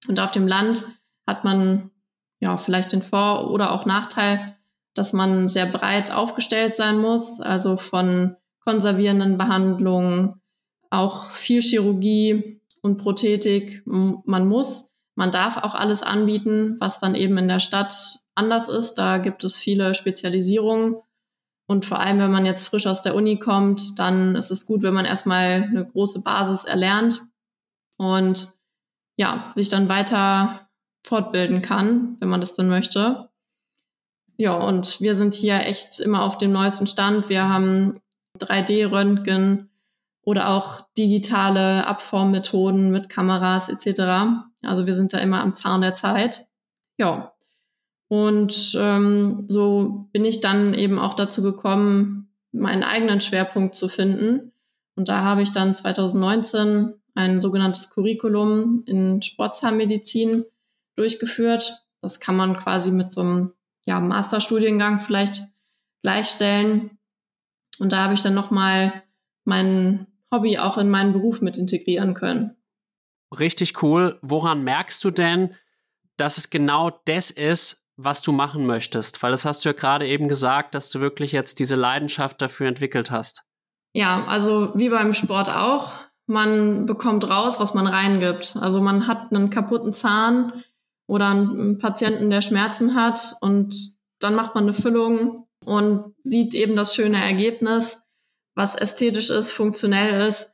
Und 0.08 0.20
auf 0.22 0.32
dem 0.32 0.48
Land 0.48 0.86
hat 1.28 1.44
man 1.44 1.92
ja 2.40 2.56
vielleicht 2.56 2.94
den 2.94 3.02
Vor- 3.02 3.52
oder 3.52 3.74
auch 3.74 3.86
Nachteil, 3.86 4.56
dass 4.94 5.12
man 5.12 5.50
sehr 5.50 5.66
breit 5.66 6.14
aufgestellt 6.14 6.76
sein 6.76 7.00
muss, 7.00 7.42
also 7.42 7.76
von 7.76 8.38
konservierenden 8.64 9.38
Behandlungen, 9.38 10.36
auch 10.90 11.30
viel 11.32 11.62
Chirurgie 11.62 12.62
und 12.82 12.98
Prothetik. 12.98 13.84
Man 13.86 14.48
muss, 14.48 14.92
man 15.16 15.32
darf 15.32 15.58
auch 15.58 15.76
alles 15.76 16.02
anbieten, 16.02 16.78
was 16.80 17.00
dann 17.00 17.16
eben 17.16 17.38
in 17.38 17.48
der 17.48 17.60
Stadt 17.60 17.94
anders 18.36 18.70
ist. 18.70 18.96
Da 18.96 19.18
gibt 19.18 19.44
es 19.44 19.58
viele 19.58 19.94
Spezialisierungen. 19.96 20.96
Und 21.68 21.86
vor 21.86 22.00
allem, 22.00 22.20
wenn 22.20 22.32
man 22.32 22.46
jetzt 22.46 22.68
frisch 22.68 22.88
aus 22.88 23.04
der 23.04 23.16
Uni 23.16 23.38
kommt, 23.38 24.00
dann 24.00 24.36
ist 24.36 24.50
es 24.50 24.66
gut, 24.66 24.82
wenn 24.82 24.94
man 24.94 25.06
erstmal 25.06 25.64
eine 25.70 25.86
große 25.86 26.24
Basis 26.24 26.66
erlernt 26.66 27.29
und 28.00 28.54
ja, 29.18 29.52
sich 29.56 29.68
dann 29.68 29.90
weiter 29.90 30.70
fortbilden 31.04 31.62
kann, 31.62 32.16
wenn 32.20 32.30
man 32.30 32.40
das 32.40 32.56
dann 32.56 32.70
möchte. 32.70 33.30
Ja, 34.38 34.54
und 34.54 35.02
wir 35.02 35.16
sind 35.16 35.34
hier 35.34 35.66
echt 35.66 36.00
immer 36.00 36.24
auf 36.24 36.38
dem 36.38 36.54
neuesten 36.54 36.88
Stand. 36.88 37.28
Wir 37.28 37.50
haben 37.50 38.00
3D-Röntgen 38.40 39.70
oder 40.22 40.50
auch 40.50 40.82
digitale 40.98 41.86
Abformmethoden 41.86 42.90
mit 42.90 43.10
Kameras 43.10 43.68
etc. 43.68 44.40
Also 44.64 44.88
wir 44.88 44.96
sind 44.96 45.14
da 45.14 45.18
immer 45.18 45.42
am 45.42 45.54
Zahn 45.54 45.82
der 45.82 45.96
Zeit. 45.96 46.48
Ja, 46.98 47.34
und 48.08 48.78
ähm, 48.80 49.46
so 49.50 50.08
bin 50.14 50.24
ich 50.24 50.40
dann 50.40 50.74
eben 50.74 51.00
auch 51.00 51.16
dazu 51.16 51.44
gekommen, 51.44 52.34
meinen 52.54 52.84
eigenen 52.84 53.20
Schwerpunkt 53.20 53.76
zu 53.76 53.90
finden. 53.90 54.54
Und 54.96 55.10
da 55.10 55.22
habe 55.24 55.42
ich 55.42 55.52
dann 55.52 55.76
2019 55.76 56.99
ein 57.20 57.42
sogenanntes 57.42 57.90
Curriculum 57.90 58.84
in 58.86 59.22
Sportzahnmedizin 59.22 60.46
durchgeführt. 60.96 61.86
Das 62.02 62.22
kann 62.22 62.38
man 62.38 62.56
quasi 62.56 62.92
mit 62.92 63.12
so 63.12 63.22
einem 63.22 63.54
ja, 63.86 64.00
Masterstudiengang 64.00 65.02
vielleicht 65.02 65.42
gleichstellen. 66.02 66.98
Und 67.80 67.92
da 67.92 68.04
habe 68.04 68.14
ich 68.14 68.22
dann 68.22 68.34
nochmal 68.34 69.04
mein 69.44 70.08
Hobby 70.32 70.58
auch 70.60 70.78
in 70.78 70.90
meinen 70.90 71.12
Beruf 71.12 71.42
mit 71.42 71.58
integrieren 71.58 72.14
können. 72.14 72.56
Richtig 73.38 73.84
cool. 73.84 74.18
Woran 74.22 74.64
merkst 74.64 75.04
du 75.04 75.12
denn, 75.12 75.54
dass 76.16 76.38
es 76.38 76.50
genau 76.50 77.02
das 77.06 77.32
ist, 77.32 77.86
was 77.98 78.22
du 78.22 78.32
machen 78.32 78.66
möchtest? 78.66 79.22
Weil 79.22 79.32
das 79.32 79.44
hast 79.44 79.66
du 79.66 79.70
ja 79.70 79.74
gerade 79.74 80.08
eben 80.08 80.30
gesagt, 80.30 80.74
dass 80.74 80.90
du 80.90 81.02
wirklich 81.02 81.34
jetzt 81.34 81.60
diese 81.60 81.76
Leidenschaft 81.76 82.42
dafür 82.42 82.68
entwickelt 82.68 83.12
hast. 83.12 83.44
Ja, 83.94 84.26
also 84.26 84.72
wie 84.76 84.90
beim 84.90 85.14
Sport 85.14 85.52
auch. 85.54 86.09
Man 86.30 86.86
bekommt 86.86 87.30
raus, 87.30 87.60
was 87.60 87.74
man 87.74 87.88
reingibt. 87.88 88.56
Also 88.60 88.82
man 88.82 89.08
hat 89.08 89.32
einen 89.32 89.50
kaputten 89.50 89.94
Zahn 89.94 90.64
oder 91.08 91.28
einen 91.28 91.78
Patienten, 91.80 92.30
der 92.30 92.42
Schmerzen 92.42 92.96
hat 92.96 93.36
und 93.42 93.76
dann 94.20 94.36
macht 94.36 94.56
man 94.56 94.66
eine 94.66 94.74
Füllung 94.74 95.48
und 95.66 96.14
sieht 96.24 96.54
eben 96.54 96.76
das 96.76 96.96
schöne 96.96 97.22
Ergebnis, 97.22 98.04
was 98.56 98.76
ästhetisch 98.76 99.30
ist, 99.30 99.52
funktionell 99.52 100.28
ist 100.28 100.54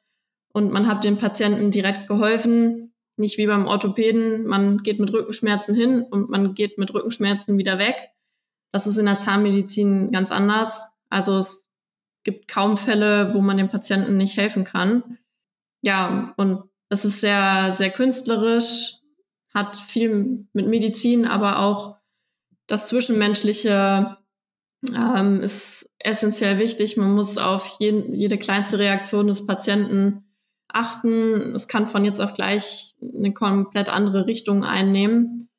und 0.54 0.72
man 0.72 0.88
hat 0.88 1.04
dem 1.04 1.18
Patienten 1.18 1.72
direkt 1.72 2.08
geholfen 2.08 2.86
nicht 3.18 3.38
wie 3.38 3.48
beim 3.48 3.68
Orthopäden, 3.68 4.46
man 4.46 4.80
geht 4.80 5.00
mit 5.00 5.12
Rückenschmerzen 5.14 5.74
hin 5.74 6.04
und 6.04 6.30
man 6.30 6.54
geht 6.54 6.78
mit 6.78 6.94
Rückenschmerzen 6.94 7.58
wieder 7.58 7.80
weg. 7.80 7.96
Das 8.72 8.88
ist 8.88 8.98
in 8.98 9.06
der 9.06 9.18
Zahnmedizin 9.18 10.12
ganz 10.12 10.32
anders. 10.32 10.92
Also 11.10 11.38
es 11.38 11.70
gibt 12.24 12.48
kaum 12.48 12.78
Fälle, 12.78 13.34
wo 13.34 13.40
man 13.40 13.58
dem 13.58 13.70
Patienten 13.70 14.18
nicht 14.18 14.36
helfen 14.36 14.66
kann. 14.66 15.18
Ja, 15.86 16.34
und 16.38 16.64
es 16.90 17.06
ist 17.06 17.22
sehr, 17.22 17.72
sehr 17.72 17.92
künstlerisch, 17.92 19.02
hat 19.54 19.78
viel 19.78 20.48
mit 20.52 20.68
Medizin, 20.68 21.26
aber 21.28 21.60
auch 21.60 21.98
das 22.66 22.88
Zwischenmenschliche 22.88 24.18
ähm, 24.96 25.42
ist 25.42 25.88
essentiell 26.00 26.58
wichtig. 26.58 26.98
Man 26.98 27.14
muss 27.14 27.38
auf 27.38 27.78
jeden, 27.78 28.16
jede 28.16 28.40
kleinste 28.40 28.80
Reaktion 28.80 29.28
des 29.28 29.46
Patienten 29.46 30.24
achten. 30.68 31.54
Es 31.54 31.68
kann 31.68 31.86
von 31.86 32.04
jetzt 32.04 32.20
auf 32.20 32.34
gleich 32.34 32.96
eine 33.00 33.32
komplett 33.32 33.88
andere 33.88 34.26
Richtung 34.26 34.64
einnehmen. 34.64 35.52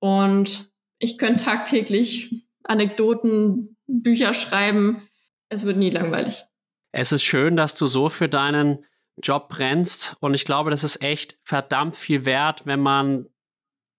Und 0.00 0.72
ich 0.98 1.18
könnte 1.18 1.44
tagtäglich 1.44 2.42
Anekdoten, 2.64 3.76
Bücher 3.86 4.34
schreiben. 4.34 5.08
Es 5.48 5.62
wird 5.62 5.76
nie 5.76 5.90
langweilig. 5.90 6.42
Es 6.90 7.12
ist 7.12 7.22
schön, 7.22 7.56
dass 7.56 7.76
du 7.76 7.86
so 7.86 8.08
für 8.08 8.28
deinen 8.28 8.84
Job 9.22 9.48
brennst. 9.48 10.16
Und 10.20 10.34
ich 10.34 10.44
glaube, 10.44 10.70
das 10.70 10.84
ist 10.84 11.02
echt 11.02 11.38
verdammt 11.42 11.96
viel 11.96 12.24
wert, 12.24 12.66
wenn 12.66 12.80
man 12.80 13.26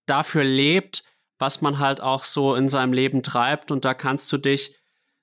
dafür 0.05 0.43
lebt, 0.43 1.03
was 1.37 1.61
man 1.61 1.79
halt 1.79 2.01
auch 2.01 2.23
so 2.23 2.55
in 2.55 2.67
seinem 2.67 2.93
Leben 2.93 3.23
treibt. 3.23 3.71
Und 3.71 3.85
da 3.85 3.93
kannst 3.93 4.31
du 4.31 4.37
dich 4.37 4.79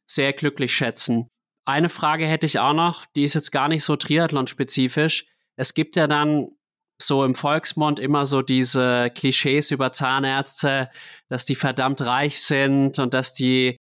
sehr 0.07 0.33
glücklich 0.33 0.75
schätzen. 0.75 1.29
Eine 1.65 1.89
Frage 1.89 2.27
hätte 2.27 2.47
ich 2.47 2.61
auch 2.61 2.73
noch, 2.73 3.05
die 3.17 3.25
ist 3.25 3.35
jetzt 3.35 3.51
gar 3.51 3.69
nicht 3.69 3.83
so 3.83 3.97
Triathlon-spezifisch. 3.97 5.27
Es 5.57 5.75
gibt 5.75 5.97
ja 5.97 6.07
dann 6.07 6.49
so 7.01 7.25
im 7.25 7.35
Volksmund 7.35 7.99
immer 7.99 8.25
so 8.25 8.41
diese 8.41 9.11
Klischees 9.11 9.71
über 9.71 9.93
Zahnärzte, 9.93 10.91
dass 11.29 11.45
die 11.45 11.57
verdammt 11.57 12.01
reich 12.03 12.41
sind 12.41 12.99
und 12.99 13.13
dass 13.15 13.33
die 13.35 13.77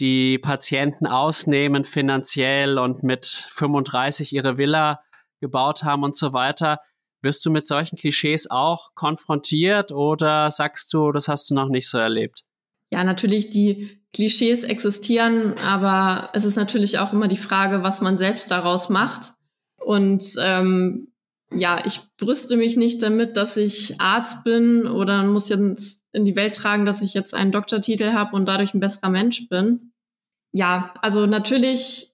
die 0.00 0.38
Patienten 0.38 1.06
ausnehmen 1.06 1.84
finanziell 1.84 2.78
und 2.78 3.02
mit 3.02 3.26
35 3.26 4.32
ihre 4.32 4.58
Villa 4.58 5.00
gebaut 5.42 5.84
haben 5.84 6.04
und 6.04 6.16
so 6.16 6.32
weiter. 6.32 6.78
Wirst 7.20 7.44
du 7.44 7.50
mit 7.50 7.66
solchen 7.66 7.96
Klischees 7.96 8.50
auch 8.50 8.94
konfrontiert 8.94 9.92
oder 9.92 10.50
sagst 10.50 10.92
du, 10.94 11.12
das 11.12 11.28
hast 11.28 11.50
du 11.50 11.54
noch 11.54 11.68
nicht 11.68 11.88
so 11.88 11.98
erlebt? 11.98 12.44
Ja, 12.92 13.04
natürlich, 13.04 13.50
die 13.50 14.00
Klischees 14.12 14.64
existieren, 14.64 15.54
aber 15.64 16.30
es 16.34 16.44
ist 16.44 16.56
natürlich 16.56 16.98
auch 16.98 17.12
immer 17.12 17.28
die 17.28 17.36
Frage, 17.36 17.82
was 17.82 18.00
man 18.00 18.18
selbst 18.18 18.50
daraus 18.50 18.88
macht. 18.88 19.32
Und 19.78 20.34
ähm, 20.40 21.12
ja, 21.50 21.82
ich 21.84 22.00
brüste 22.18 22.56
mich 22.56 22.76
nicht 22.76 23.02
damit, 23.02 23.36
dass 23.36 23.56
ich 23.56 24.00
Arzt 24.00 24.44
bin 24.44 24.86
oder 24.86 25.24
muss 25.24 25.48
jetzt 25.48 26.02
in 26.12 26.24
die 26.24 26.36
Welt 26.36 26.56
tragen, 26.56 26.84
dass 26.84 27.02
ich 27.02 27.14
jetzt 27.14 27.34
einen 27.34 27.52
Doktortitel 27.52 28.12
habe 28.12 28.36
und 28.36 28.46
dadurch 28.46 28.74
ein 28.74 28.80
besserer 28.80 29.08
Mensch 29.08 29.48
bin. 29.48 29.92
Ja, 30.52 30.92
also 31.00 31.26
natürlich 31.26 32.12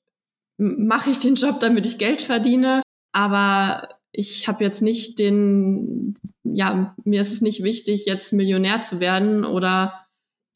mache 0.57 1.11
ich 1.11 1.19
den 1.19 1.35
Job, 1.35 1.61
damit 1.61 1.87
ich 1.87 1.99
Geld 1.99 2.23
verdiene, 2.23 2.83
aber 3.13 3.89
ich 4.13 4.49
habe 4.49 4.65
jetzt 4.65 4.83
nicht 4.83 5.19
den, 5.19 6.15
ja, 6.43 6.95
mir 7.05 7.23
ist 7.23 7.33
es 7.33 7.41
nicht 7.41 7.63
wichtig, 7.63 8.07
jetzt 8.07 8.33
Millionär 8.33 8.83
zu 8.83 9.01
werden 9.01 9.45
oder 9.45 9.93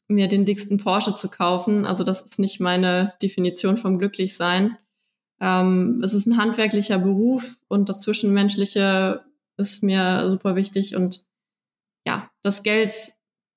mir 0.07 0.27
den 0.27 0.45
dicksten 0.45 0.77
Porsche 0.77 1.15
zu 1.15 1.29
kaufen. 1.29 1.85
Also 1.85 2.03
das 2.03 2.21
ist 2.21 2.39
nicht 2.39 2.59
meine 2.59 3.13
Definition 3.21 3.77
vom 3.77 3.99
Glücklichsein. 3.99 4.77
Ähm, 5.39 6.01
es 6.03 6.13
ist 6.13 6.25
ein 6.25 6.37
handwerklicher 6.37 6.99
Beruf 6.99 7.57
und 7.67 7.89
das 7.89 8.01
Zwischenmenschliche 8.01 9.23
ist 9.57 9.83
mir 9.83 10.29
super 10.29 10.55
wichtig 10.55 10.95
und 10.95 11.25
ja, 12.05 12.29
das 12.41 12.63
Geld 12.63 12.95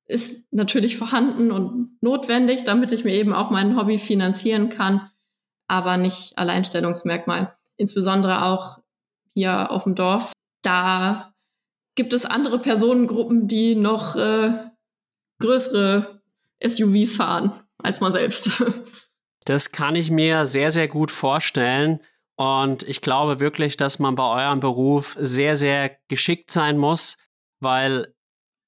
ist 0.06 0.52
natürlich 0.52 0.96
vorhanden 0.98 1.50
und 1.50 1.96
notwendig, 2.00 2.64
damit 2.64 2.92
ich 2.92 3.04
mir 3.04 3.14
eben 3.14 3.32
auch 3.32 3.50
mein 3.50 3.76
Hobby 3.76 3.98
finanzieren 3.98 4.68
kann, 4.68 5.11
aber 5.68 5.96
nicht 5.96 6.38
Alleinstellungsmerkmal. 6.38 7.56
Insbesondere 7.76 8.44
auch 8.44 8.78
hier 9.37 9.70
auf 9.70 9.85
dem 9.85 9.94
Dorf. 9.94 10.33
Da 10.62 11.33
gibt 11.94 12.12
es 12.12 12.25
andere 12.25 12.59
Personengruppen, 12.59 13.46
die 13.46 13.77
noch 13.77 14.16
äh, 14.16 14.53
größere 15.40 16.20
SUVs 16.64 17.16
fahren 17.16 17.53
als 17.79 18.01
man 18.01 18.12
selbst. 18.12 18.64
Das 19.49 19.70
kann 19.70 19.94
ich 19.94 20.11
mir 20.11 20.44
sehr, 20.44 20.72
sehr 20.72 20.88
gut 20.88 21.12
vorstellen. 21.12 22.01
Und 22.35 22.83
ich 22.83 23.01
glaube 23.01 23.38
wirklich, 23.38 23.77
dass 23.77 24.01
man 24.01 24.16
bei 24.16 24.44
eurem 24.44 24.59
Beruf 24.59 25.16
sehr, 25.20 25.57
sehr 25.57 25.96
geschickt 26.09 26.51
sein 26.51 26.79
muss, 26.79 27.18
weil, 27.61 28.12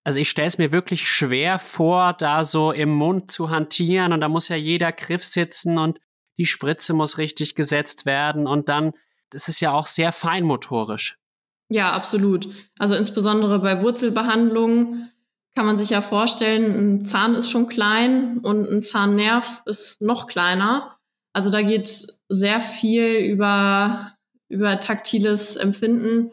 also 0.04 0.20
ich 0.20 0.30
stelle 0.30 0.46
es 0.46 0.56
mir 0.56 0.70
wirklich 0.70 1.10
schwer 1.10 1.58
vor, 1.58 2.12
da 2.12 2.44
so 2.44 2.70
im 2.70 2.90
Mund 2.90 3.28
zu 3.28 3.50
hantieren 3.50 4.12
und 4.12 4.20
da 4.20 4.28
muss 4.28 4.48
ja 4.48 4.54
jeder 4.54 4.92
Griff 4.92 5.24
sitzen 5.24 5.78
und 5.78 5.98
die 6.38 6.46
Spritze 6.46 6.94
muss 6.94 7.18
richtig 7.18 7.56
gesetzt 7.56 8.06
werden 8.06 8.46
und 8.46 8.68
dann, 8.68 8.92
das 9.30 9.48
ist 9.48 9.60
ja 9.60 9.72
auch 9.72 9.86
sehr 9.86 10.12
feinmotorisch. 10.12 11.18
Ja, 11.70 11.92
absolut. 11.92 12.48
Also 12.78 12.94
insbesondere 12.94 13.58
bei 13.58 13.82
Wurzelbehandlungen 13.82 15.10
kann 15.54 15.66
man 15.66 15.76
sich 15.76 15.90
ja 15.90 16.00
vorstellen, 16.00 17.00
ein 17.00 17.04
Zahn 17.04 17.34
ist 17.34 17.50
schon 17.50 17.68
klein 17.68 18.38
und 18.38 18.68
ein 18.68 18.82
Zahnnerv 18.82 19.62
ist 19.66 20.00
noch 20.00 20.28
kleiner. 20.28 20.98
Also 21.32 21.50
da 21.50 21.62
geht 21.62 21.88
sehr 22.28 22.60
viel 22.60 23.16
über, 23.16 24.12
über 24.48 24.80
taktiles 24.80 25.56
Empfinden, 25.56 26.30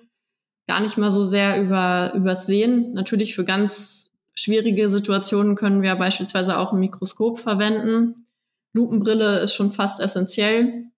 gar 0.67 0.79
nicht 0.79 0.97
mal 0.97 1.11
so 1.11 1.23
sehr 1.23 1.61
über, 1.61 2.13
übers 2.13 2.45
Sehen. 2.45 2.93
Natürlich 2.93 3.35
für 3.35 3.45
ganz 3.45 4.11
schwierige 4.35 4.89
Situationen 4.89 5.55
können 5.55 5.81
wir 5.81 5.95
beispielsweise 5.95 6.57
auch 6.59 6.71
ein 6.71 6.79
Mikroskop 6.79 7.39
verwenden. 7.39 8.27
Lupenbrille 8.73 9.39
ist 9.39 9.55
schon 9.55 9.71
fast 9.71 9.99
essentiell, 9.99 10.91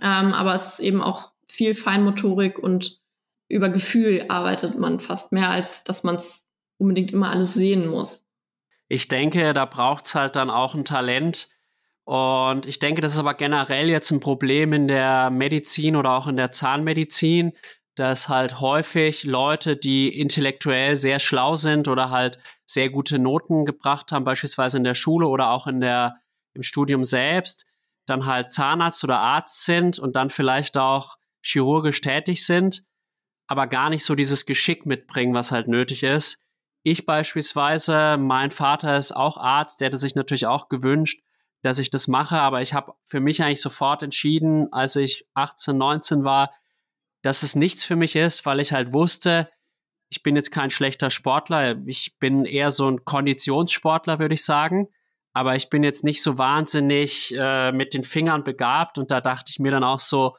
ähm, 0.00 0.32
aber 0.32 0.54
es 0.54 0.66
ist 0.68 0.80
eben 0.80 1.02
auch 1.02 1.33
viel 1.54 1.74
Feinmotorik 1.74 2.58
und 2.58 3.00
über 3.48 3.68
Gefühl 3.68 4.26
arbeitet 4.28 4.78
man 4.78 5.00
fast 5.00 5.32
mehr, 5.32 5.50
als 5.50 5.84
dass 5.84 6.02
man 6.02 6.16
es 6.16 6.48
unbedingt 6.78 7.12
immer 7.12 7.30
alles 7.30 7.54
sehen 7.54 7.86
muss. 7.86 8.26
Ich 8.88 9.08
denke, 9.08 9.52
da 9.52 9.64
braucht 9.64 10.06
es 10.06 10.14
halt 10.14 10.36
dann 10.36 10.50
auch 10.50 10.74
ein 10.74 10.84
Talent. 10.84 11.48
Und 12.04 12.66
ich 12.66 12.78
denke, 12.78 13.00
das 13.00 13.14
ist 13.14 13.18
aber 13.18 13.34
generell 13.34 13.88
jetzt 13.88 14.10
ein 14.10 14.20
Problem 14.20 14.72
in 14.72 14.88
der 14.88 15.30
Medizin 15.30 15.96
oder 15.96 16.12
auch 16.12 16.26
in 16.26 16.36
der 16.36 16.52
Zahnmedizin, 16.52 17.52
dass 17.94 18.28
halt 18.28 18.60
häufig 18.60 19.24
Leute, 19.24 19.76
die 19.76 20.08
intellektuell 20.08 20.96
sehr 20.96 21.18
schlau 21.18 21.56
sind 21.56 21.88
oder 21.88 22.10
halt 22.10 22.38
sehr 22.66 22.90
gute 22.90 23.18
Noten 23.18 23.64
gebracht 23.64 24.12
haben, 24.12 24.24
beispielsweise 24.24 24.76
in 24.78 24.84
der 24.84 24.94
Schule 24.94 25.28
oder 25.28 25.50
auch 25.50 25.66
in 25.66 25.80
der, 25.80 26.16
im 26.54 26.62
Studium 26.62 27.04
selbst, 27.04 27.66
dann 28.06 28.26
halt 28.26 28.52
Zahnarzt 28.52 29.04
oder 29.04 29.20
Arzt 29.20 29.64
sind 29.64 29.98
und 29.98 30.16
dann 30.16 30.28
vielleicht 30.28 30.76
auch 30.76 31.16
chirurgisch 31.44 32.00
tätig 32.00 32.44
sind, 32.44 32.84
aber 33.46 33.66
gar 33.66 33.90
nicht 33.90 34.04
so 34.04 34.14
dieses 34.14 34.46
Geschick 34.46 34.86
mitbringen, 34.86 35.34
was 35.34 35.52
halt 35.52 35.68
nötig 35.68 36.02
ist, 36.02 36.44
ich 36.86 37.06
beispielsweise, 37.06 38.18
mein 38.18 38.50
Vater 38.50 38.96
ist 38.98 39.12
auch 39.12 39.38
Arzt, 39.38 39.80
der 39.80 39.86
hätte 39.86 39.96
sich 39.96 40.14
natürlich 40.14 40.46
auch 40.46 40.68
gewünscht, 40.68 41.22
dass 41.62 41.78
ich 41.78 41.88
das 41.88 42.08
mache, 42.08 42.38
aber 42.38 42.60
ich 42.60 42.74
habe 42.74 42.92
für 43.06 43.20
mich 43.20 43.42
eigentlich 43.42 43.62
sofort 43.62 44.02
entschieden, 44.02 44.70
als 44.70 44.96
ich 44.96 45.26
18, 45.32 45.78
19 45.78 46.24
war, 46.24 46.50
dass 47.22 47.42
es 47.42 47.56
nichts 47.56 47.84
für 47.84 47.96
mich 47.96 48.16
ist, 48.16 48.44
weil 48.44 48.60
ich 48.60 48.72
halt 48.72 48.92
wusste, 48.92 49.50
ich 50.10 50.22
bin 50.22 50.36
jetzt 50.36 50.50
kein 50.50 50.68
schlechter 50.68 51.08
Sportler, 51.08 51.78
ich 51.86 52.18
bin 52.18 52.44
eher 52.44 52.70
so 52.70 52.86
ein 52.90 53.06
Konditionssportler, 53.06 54.18
würde 54.18 54.34
ich 54.34 54.44
sagen, 54.44 54.88
aber 55.32 55.56
ich 55.56 55.70
bin 55.70 55.82
jetzt 55.82 56.04
nicht 56.04 56.22
so 56.22 56.36
wahnsinnig 56.36 57.34
äh, 57.34 57.72
mit 57.72 57.94
den 57.94 58.04
Fingern 58.04 58.44
begabt 58.44 58.98
und 58.98 59.10
da 59.10 59.22
dachte 59.22 59.50
ich 59.50 59.58
mir 59.58 59.70
dann 59.70 59.84
auch 59.84 60.00
so, 60.00 60.36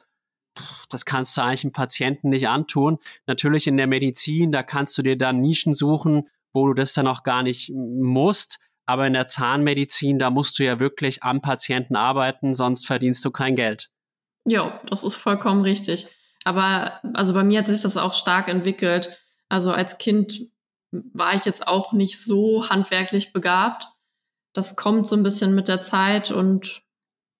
das 0.88 1.04
kannst 1.04 1.36
du 1.36 1.42
eigentlich 1.42 1.64
einem 1.64 1.72
Patienten 1.72 2.28
nicht 2.30 2.48
antun. 2.48 2.98
Natürlich 3.26 3.66
in 3.66 3.76
der 3.76 3.86
Medizin, 3.86 4.52
da 4.52 4.62
kannst 4.62 4.96
du 4.98 5.02
dir 5.02 5.16
dann 5.16 5.40
Nischen 5.40 5.74
suchen, 5.74 6.28
wo 6.52 6.66
du 6.66 6.74
das 6.74 6.94
dann 6.94 7.06
auch 7.06 7.22
gar 7.22 7.42
nicht 7.42 7.70
musst. 7.74 8.60
Aber 8.86 9.06
in 9.06 9.14
der 9.14 9.26
Zahnmedizin, 9.26 10.18
da 10.18 10.30
musst 10.30 10.58
du 10.58 10.64
ja 10.64 10.78
wirklich 10.78 11.22
am 11.22 11.42
Patienten 11.42 11.96
arbeiten, 11.96 12.54
sonst 12.54 12.86
verdienst 12.86 13.24
du 13.24 13.30
kein 13.30 13.56
Geld. 13.56 13.90
Ja, 14.44 14.80
das 14.88 15.02
ist 15.02 15.16
vollkommen 15.16 15.62
richtig. 15.62 16.08
Aber 16.44 17.00
also 17.14 17.34
bei 17.34 17.42
mir 17.42 17.58
hat 17.58 17.66
sich 17.66 17.82
das 17.82 17.96
auch 17.96 18.14
stark 18.14 18.46
entwickelt. 18.48 19.18
Also 19.48 19.72
als 19.72 19.98
Kind 19.98 20.40
war 20.92 21.34
ich 21.34 21.44
jetzt 21.44 21.66
auch 21.66 21.92
nicht 21.92 22.22
so 22.22 22.68
handwerklich 22.68 23.32
begabt. 23.32 23.88
Das 24.52 24.76
kommt 24.76 25.08
so 25.08 25.16
ein 25.16 25.24
bisschen 25.24 25.54
mit 25.54 25.66
der 25.66 25.82
Zeit 25.82 26.30
und 26.30 26.82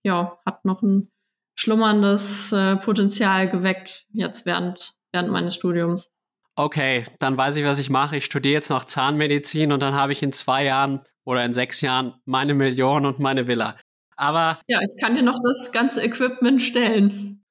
ja, 0.03 0.39
hat 0.45 0.65
noch 0.65 0.83
ein 0.83 1.09
schlummerndes 1.57 2.53
äh, 2.53 2.77
Potenzial 2.77 3.49
geweckt 3.49 4.07
jetzt 4.13 4.47
während, 4.47 4.93
während 5.13 5.31
meines 5.31 5.55
Studiums. 5.55 6.11
Okay, 6.55 7.05
dann 7.19 7.37
weiß 7.37 7.57
ich, 7.57 7.65
was 7.65 7.79
ich 7.79 7.91
mache. 7.91 8.17
Ich 8.17 8.25
studiere 8.25 8.55
jetzt 8.55 8.71
noch 8.71 8.85
Zahnmedizin 8.85 9.73
und 9.73 9.81
dann 9.81 9.95
habe 9.95 10.13
ich 10.13 10.23
in 10.23 10.33
zwei 10.33 10.65
Jahren 10.65 11.01
oder 11.25 11.45
in 11.45 11.53
sechs 11.53 11.81
Jahren 11.81 12.15
meine 12.25 12.55
Million 12.55 13.05
und 13.05 13.19
meine 13.19 13.49
Villa. 13.49 13.77
Aber. 14.17 14.61
Ja, 14.67 14.81
ich 14.81 15.01
kann 15.01 15.15
dir 15.15 15.23
noch 15.23 15.39
das 15.43 15.73
ganze 15.73 16.03
Equipment 16.03 16.63
stellen. 16.63 17.45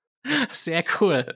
Sehr 0.49 0.83
cool. 0.99 1.27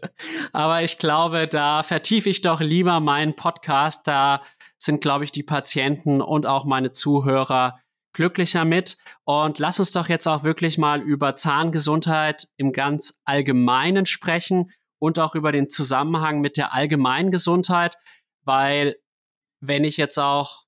Aber 0.52 0.82
ich 0.82 0.98
glaube, 0.98 1.48
da 1.48 1.84
vertiefe 1.84 2.30
ich 2.30 2.42
doch 2.42 2.60
lieber 2.60 3.00
meinen 3.00 3.36
Podcast. 3.36 4.08
Da 4.08 4.42
sind, 4.80 5.02
glaube 5.02 5.26
ich, 5.26 5.32
die 5.32 5.44
Patienten 5.44 6.22
und 6.22 6.48
auch 6.48 6.66
meine 6.66 6.92
Zuhörer 6.92 7.80
glücklicher 8.20 8.66
mit. 8.66 8.98
Und 9.24 9.60
lass 9.60 9.80
uns 9.80 9.94
doch 9.94 10.10
jetzt 10.10 10.28
auch 10.28 10.44
wirklich 10.44 10.78
mal 10.78 11.02
über 11.02 11.38
Zahngesundheit 11.38 12.50
im 12.58 12.74
ganz 12.74 13.22
Allgemeinen 13.24 14.06
sprechen 14.06 14.72
und 15.00 15.20
auch 15.20 15.36
über 15.36 15.54
den 15.54 15.70
Zusammenhang 15.70 16.42
mit 16.42 16.58
der 16.58 16.74
allgemeinen 16.74 17.32
Gesundheit, 17.32 17.96
weil 18.44 18.98
wenn 19.62 19.86
ich 19.86 19.96
jetzt 19.96 20.18
auch 20.20 20.66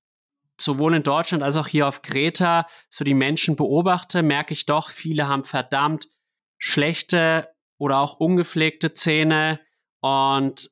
sowohl 0.58 0.94
in 0.94 1.02
Deutschland 1.02 1.42
als 1.42 1.58
auch 1.58 1.66
hier 1.66 1.86
auf 1.86 2.00
Kreta 2.00 2.66
so 2.88 3.04
die 3.04 3.12
Menschen 3.12 3.54
beobachte, 3.54 4.22
merke 4.22 4.54
ich 4.54 4.64
doch, 4.64 4.88
viele 4.88 5.28
haben 5.28 5.44
verdammt 5.44 6.08
schlechte 6.56 7.50
oder 7.76 7.98
auch 7.98 8.14
ungepflegte 8.14 8.94
Zähne 8.94 9.60
und 10.00 10.70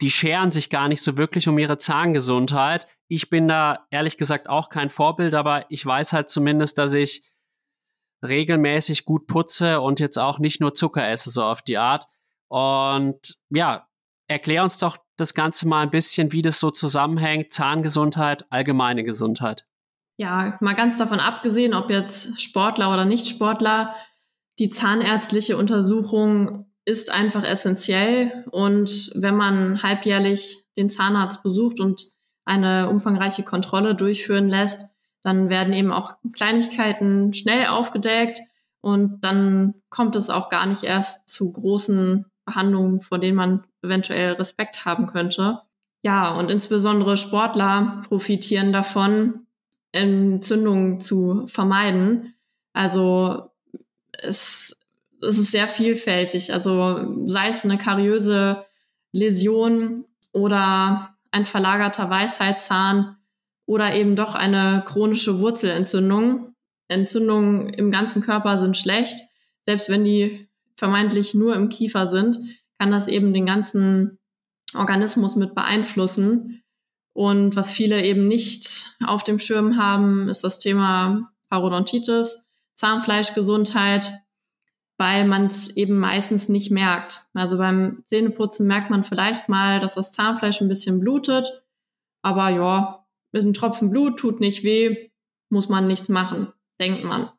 die 0.00 0.10
scheren 0.10 0.50
sich 0.50 0.68
gar 0.68 0.88
nicht 0.88 1.02
so 1.02 1.16
wirklich 1.16 1.46
um 1.46 1.56
ihre 1.58 1.78
Zahngesundheit. 1.78 2.88
Ich 3.14 3.28
bin 3.28 3.46
da 3.46 3.86
ehrlich 3.90 4.16
gesagt 4.16 4.48
auch 4.48 4.70
kein 4.70 4.88
Vorbild, 4.88 5.34
aber 5.34 5.66
ich 5.68 5.84
weiß 5.84 6.14
halt 6.14 6.30
zumindest, 6.30 6.78
dass 6.78 6.94
ich 6.94 7.30
regelmäßig 8.26 9.04
gut 9.04 9.26
putze 9.26 9.82
und 9.82 10.00
jetzt 10.00 10.16
auch 10.16 10.38
nicht 10.38 10.62
nur 10.62 10.72
Zucker 10.72 11.06
esse, 11.06 11.28
so 11.28 11.44
auf 11.44 11.60
die 11.60 11.76
Art. 11.76 12.06
Und 12.48 13.36
ja, 13.50 13.86
erklär 14.28 14.62
uns 14.62 14.78
doch 14.78 14.96
das 15.18 15.34
Ganze 15.34 15.68
mal 15.68 15.82
ein 15.82 15.90
bisschen, 15.90 16.32
wie 16.32 16.40
das 16.40 16.58
so 16.58 16.70
zusammenhängt, 16.70 17.52
Zahngesundheit, 17.52 18.46
allgemeine 18.50 19.04
Gesundheit. 19.04 19.66
Ja, 20.16 20.56
mal 20.62 20.74
ganz 20.74 20.96
davon 20.96 21.20
abgesehen, 21.20 21.74
ob 21.74 21.90
jetzt 21.90 22.40
Sportler 22.40 22.90
oder 22.94 23.04
Nicht-Sportler, 23.04 23.94
die 24.58 24.70
zahnärztliche 24.70 25.58
Untersuchung 25.58 26.72
ist 26.86 27.10
einfach 27.10 27.44
essentiell. 27.44 28.46
Und 28.52 29.10
wenn 29.16 29.36
man 29.36 29.82
halbjährlich 29.82 30.64
den 30.78 30.88
Zahnarzt 30.88 31.42
besucht 31.42 31.78
und 31.78 32.02
eine 32.44 32.88
umfangreiche 32.88 33.42
Kontrolle 33.42 33.94
durchführen 33.94 34.48
lässt, 34.48 34.90
dann 35.22 35.48
werden 35.48 35.72
eben 35.72 35.92
auch 35.92 36.16
Kleinigkeiten 36.32 37.32
schnell 37.32 37.66
aufgedeckt 37.66 38.40
und 38.80 39.20
dann 39.22 39.74
kommt 39.90 40.16
es 40.16 40.30
auch 40.30 40.48
gar 40.48 40.66
nicht 40.66 40.82
erst 40.82 41.28
zu 41.28 41.52
großen 41.52 42.26
Behandlungen, 42.44 43.00
vor 43.00 43.18
denen 43.18 43.36
man 43.36 43.64
eventuell 43.82 44.32
Respekt 44.32 44.84
haben 44.84 45.06
könnte. 45.06 45.60
Ja, 46.02 46.32
und 46.32 46.50
insbesondere 46.50 47.16
Sportler 47.16 48.02
profitieren 48.08 48.72
davon, 48.72 49.46
Entzündungen 49.92 51.00
zu 51.00 51.46
vermeiden. 51.46 52.34
Also 52.72 53.50
es, 54.12 54.76
es 55.20 55.38
ist 55.38 55.50
sehr 55.52 55.68
vielfältig. 55.68 56.52
Also 56.52 57.26
sei 57.26 57.50
es 57.50 57.64
eine 57.64 57.78
kariöse 57.78 58.64
Läsion 59.12 60.06
oder 60.32 61.11
ein 61.32 61.46
verlagerter 61.46 62.08
Weisheitszahn 62.08 63.16
oder 63.66 63.94
eben 63.94 64.14
doch 64.14 64.34
eine 64.34 64.84
chronische 64.86 65.40
Wurzelentzündung. 65.40 66.54
Entzündungen 66.88 67.70
im 67.70 67.90
ganzen 67.90 68.22
Körper 68.22 68.58
sind 68.58 68.76
schlecht. 68.76 69.18
Selbst 69.64 69.88
wenn 69.88 70.04
die 70.04 70.48
vermeintlich 70.76 71.34
nur 71.34 71.56
im 71.56 71.68
Kiefer 71.68 72.06
sind, 72.06 72.36
kann 72.78 72.90
das 72.90 73.08
eben 73.08 73.32
den 73.32 73.46
ganzen 73.46 74.18
Organismus 74.74 75.36
mit 75.36 75.54
beeinflussen. 75.54 76.62
Und 77.14 77.56
was 77.56 77.72
viele 77.72 78.02
eben 78.04 78.26
nicht 78.26 78.96
auf 79.04 79.24
dem 79.24 79.38
Schirm 79.38 79.76
haben, 79.76 80.28
ist 80.28 80.44
das 80.44 80.58
Thema 80.58 81.30
Parodontitis, 81.48 82.46
Zahnfleischgesundheit, 82.76 84.10
weil 84.98 85.26
man 85.26 85.46
es 85.46 85.70
eben 85.76 85.98
meistens 85.98 86.48
nicht 86.48 86.70
merkt. 86.70 87.26
Also 87.34 87.58
beim 87.58 88.04
Zähneputzen 88.06 88.66
merkt 88.66 88.90
man 88.90 89.04
vielleicht 89.04 89.48
mal, 89.48 89.80
dass 89.80 89.94
das 89.94 90.12
Zahnfleisch 90.12 90.60
ein 90.60 90.68
bisschen 90.68 91.00
blutet, 91.00 91.64
aber 92.22 92.50
ja, 92.50 93.04
mit 93.32 93.42
einem 93.42 93.54
Tropfen 93.54 93.90
Blut 93.90 94.18
tut 94.18 94.40
nicht 94.40 94.62
weh, 94.62 95.10
muss 95.48 95.68
man 95.68 95.86
nichts 95.86 96.08
machen, 96.08 96.52
denkt 96.80 97.04
man. 97.04 97.30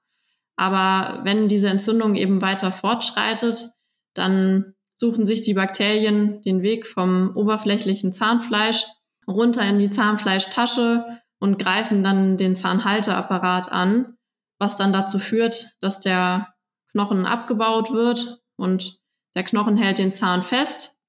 Aber 0.55 1.23
wenn 1.23 1.47
diese 1.47 1.69
Entzündung 1.69 2.15
eben 2.15 2.41
weiter 2.41 2.71
fortschreitet, 2.71 3.71
dann 4.13 4.75
suchen 4.93 5.25
sich 5.25 5.41
die 5.41 5.55
Bakterien 5.55 6.41
den 6.43 6.61
Weg 6.61 6.85
vom 6.85 7.35
oberflächlichen 7.35 8.13
Zahnfleisch 8.13 8.85
runter 9.27 9.67
in 9.67 9.79
die 9.79 9.89
Zahnfleischtasche 9.89 11.21
und 11.39 11.59
greifen 11.59 12.03
dann 12.03 12.37
den 12.37 12.55
Zahnhalteapparat 12.55 13.71
an, 13.71 14.17
was 14.59 14.75
dann 14.75 14.93
dazu 14.93 15.19
führt, 15.19 15.73
dass 15.81 15.99
der 15.99 16.52
Knochen 16.93 17.25
abgebaut 17.25 17.91
wird 17.91 18.41
und 18.55 18.99
der 19.35 19.43
Knochen 19.43 19.77
hält 19.77 19.97
den 19.97 20.13
Zahn 20.13 20.43
fest. 20.43 21.01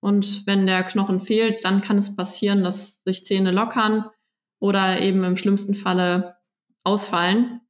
Und 0.00 0.46
wenn 0.46 0.66
der 0.66 0.82
Knochen 0.84 1.20
fehlt, 1.20 1.64
dann 1.64 1.80
kann 1.80 1.96
es 1.96 2.14
passieren, 2.14 2.62
dass 2.62 3.00
sich 3.04 3.24
Zähne 3.24 3.52
lockern 3.52 4.04
oder 4.58 5.00
eben 5.00 5.24
im 5.24 5.36
schlimmsten 5.36 5.74
Falle 5.74 6.36
ausfallen. 6.82 7.60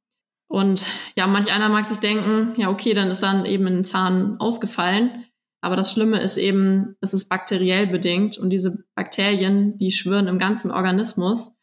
Und 0.47 0.85
ja, 1.15 1.27
manch 1.27 1.51
einer 1.51 1.69
mag 1.69 1.87
sich 1.87 1.99
denken, 1.99 2.59
ja, 2.59 2.69
okay, 2.69 2.93
dann 2.93 3.09
ist 3.09 3.23
dann 3.23 3.45
eben 3.45 3.65
ein 3.67 3.85
Zahn 3.85 4.39
ausgefallen. 4.39 5.25
Aber 5.61 5.75
das 5.75 5.91
Schlimme 5.91 6.21
ist 6.21 6.37
eben, 6.37 6.95
es 7.01 7.13
ist 7.13 7.29
bakteriell 7.29 7.87
bedingt 7.87 8.37
und 8.37 8.49
diese 8.49 8.83
Bakterien, 8.95 9.77
die 9.77 9.91
schwirren 9.91 10.27
im 10.27 10.37
ganzen 10.37 10.71
Organismus. 10.71 11.55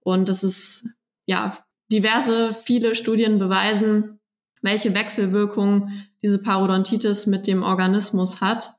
Und 0.00 0.28
das 0.28 0.44
ist, 0.44 0.86
ja, 1.26 1.58
diverse, 1.92 2.54
viele 2.54 2.94
Studien 2.94 3.38
beweisen, 3.38 4.19
welche 4.62 4.94
Wechselwirkung 4.94 5.90
diese 6.22 6.38
Parodontitis 6.38 7.26
mit 7.26 7.46
dem 7.46 7.62
Organismus 7.62 8.40
hat. 8.40 8.74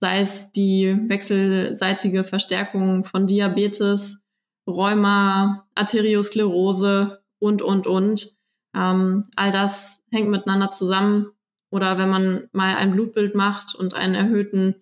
Sei 0.00 0.20
es 0.20 0.52
die 0.52 0.96
wechselseitige 1.08 2.24
Verstärkung 2.24 3.04
von 3.04 3.26
Diabetes, 3.26 4.22
Rheuma, 4.66 5.66
Arteriosklerose 5.74 7.22
und, 7.38 7.62
und, 7.62 7.86
und. 7.86 8.36
Ähm, 8.74 9.26
all 9.36 9.52
das 9.52 10.02
hängt 10.10 10.28
miteinander 10.28 10.70
zusammen. 10.70 11.28
Oder 11.70 11.98
wenn 11.98 12.10
man 12.10 12.48
mal 12.52 12.76
ein 12.76 12.92
Blutbild 12.92 13.34
macht 13.34 13.74
und 13.74 13.94
einen 13.94 14.14
erhöhten 14.14 14.74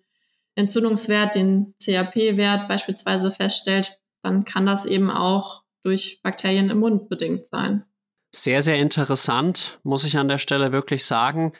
Entzündungswert, 0.55 1.35
den 1.35 1.73
CAP-Wert 1.83 2.67
beispielsweise 2.67 3.31
feststellt, 3.31 3.99
dann 4.21 4.43
kann 4.43 4.65
das 4.65 4.85
eben 4.85 5.09
auch 5.09 5.63
durch 5.83 6.19
Bakterien 6.21 6.69
im 6.69 6.79
Mund 6.79 7.09
bedingt 7.09 7.45
sein. 7.45 7.83
Sehr, 8.33 8.63
sehr 8.63 8.77
interessant, 8.77 9.79
muss 9.83 10.05
ich 10.05 10.17
an 10.17 10.27
der 10.27 10.37
Stelle 10.37 10.71
wirklich 10.71 11.05
sagen. 11.05 11.53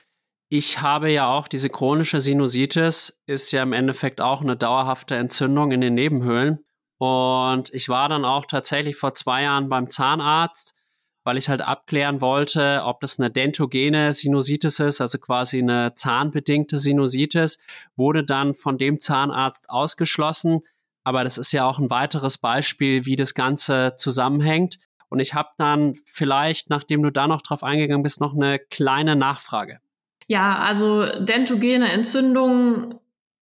Ich 0.50 0.82
habe 0.82 1.10
ja 1.12 1.28
auch 1.28 1.48
diese 1.48 1.70
chronische 1.70 2.20
Sinusitis, 2.20 3.22
ist 3.26 3.52
ja 3.52 3.64
im 3.64 3.74
Endeffekt 3.74 4.22
auch 4.22 4.42
eine 4.42 4.58
dauerhafte 4.58 5.16
Entzündung 5.16 5.72
in 5.72 5.82
den 5.82 5.94
Nebenhöhlen. 5.94 6.66
Und 6.98 7.74
ich 7.74 7.90
war 7.90 8.10
dann 8.10 8.26
auch 8.26 8.46
tatsächlich 8.46 8.96
vor 8.96 9.14
zwei 9.14 9.44
Jahren 9.44 9.70
beim 9.70 9.90
Zahnarzt 9.90 10.76
weil 11.24 11.38
ich 11.38 11.50
halt 11.50 11.62
abklären 11.62 12.22
wollte, 12.22 12.82
ob 12.84 13.00
das 13.02 13.20
eine 13.20 13.30
dentogene 13.30 14.14
Sinusitis 14.14 14.80
ist, 14.80 15.02
also 15.02 15.20
quasi 15.20 15.60
eine 15.60 15.94
zahnbedingte 15.96 16.78
Sinusitis, 16.78 17.60
wurde 17.96 18.24
dann 18.24 18.54
von 18.56 18.78
dem 18.78 19.00
Zahnarzt 19.00 19.70
ausgeschlossen. 19.70 20.62
Aber 21.04 21.24
das 21.24 21.38
ist 21.38 21.52
ja 21.52 21.66
auch 21.66 21.80
ein 21.80 21.90
weiteres 21.90 22.38
Beispiel, 22.38 23.06
wie 23.06 23.16
das 23.16 23.34
Ganze 23.34 23.94
zusammenhängt. 23.98 24.80
Und 25.12 25.20
ich 25.20 25.34
habe 25.34 25.50
dann 25.58 25.96
vielleicht, 26.06 26.70
nachdem 26.70 27.04
du 27.04 27.12
da 27.12 27.28
noch 27.28 27.42
drauf 27.42 27.64
eingegangen 27.64 28.02
bist, 28.02 28.22
noch 28.22 28.34
eine 28.34 28.60
kleine 28.60 29.18
Nachfrage. 29.18 29.80
Ja, 30.28 30.60
also 30.60 31.06
dentogene 31.20 31.92
Entzündungen 31.92 32.96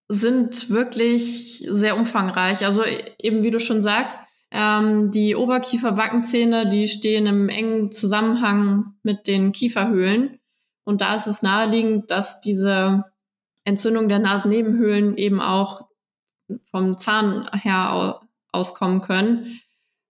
sind 0.07 0.71
wirklich 0.71 1.63
sehr 1.69 1.95
umfangreich. 1.95 2.65
Also 2.65 2.83
eben 3.19 3.43
wie 3.43 3.51
du 3.51 3.59
schon 3.59 3.83
sagst, 3.83 4.19
ähm, 4.49 5.11
die 5.11 5.35
Oberkieferbackenzähne, 5.35 6.69
die 6.69 6.87
stehen 6.87 7.27
im 7.27 7.49
engen 7.49 7.91
Zusammenhang 7.91 8.95
mit 9.03 9.27
den 9.27 9.51
Kieferhöhlen. 9.51 10.39
Und 10.85 11.01
da 11.01 11.13
ist 11.13 11.27
es 11.27 11.43
naheliegend, 11.43 12.09
dass 12.09 12.39
diese 12.39 13.03
Entzündung 13.63 14.09
der 14.09 14.17
Nasennebenhöhlen 14.17 15.17
eben 15.17 15.39
auch 15.39 15.87
vom 16.71 16.97
Zahn 16.97 17.47
her 17.53 18.21
auskommen 18.51 19.01
können. 19.01 19.61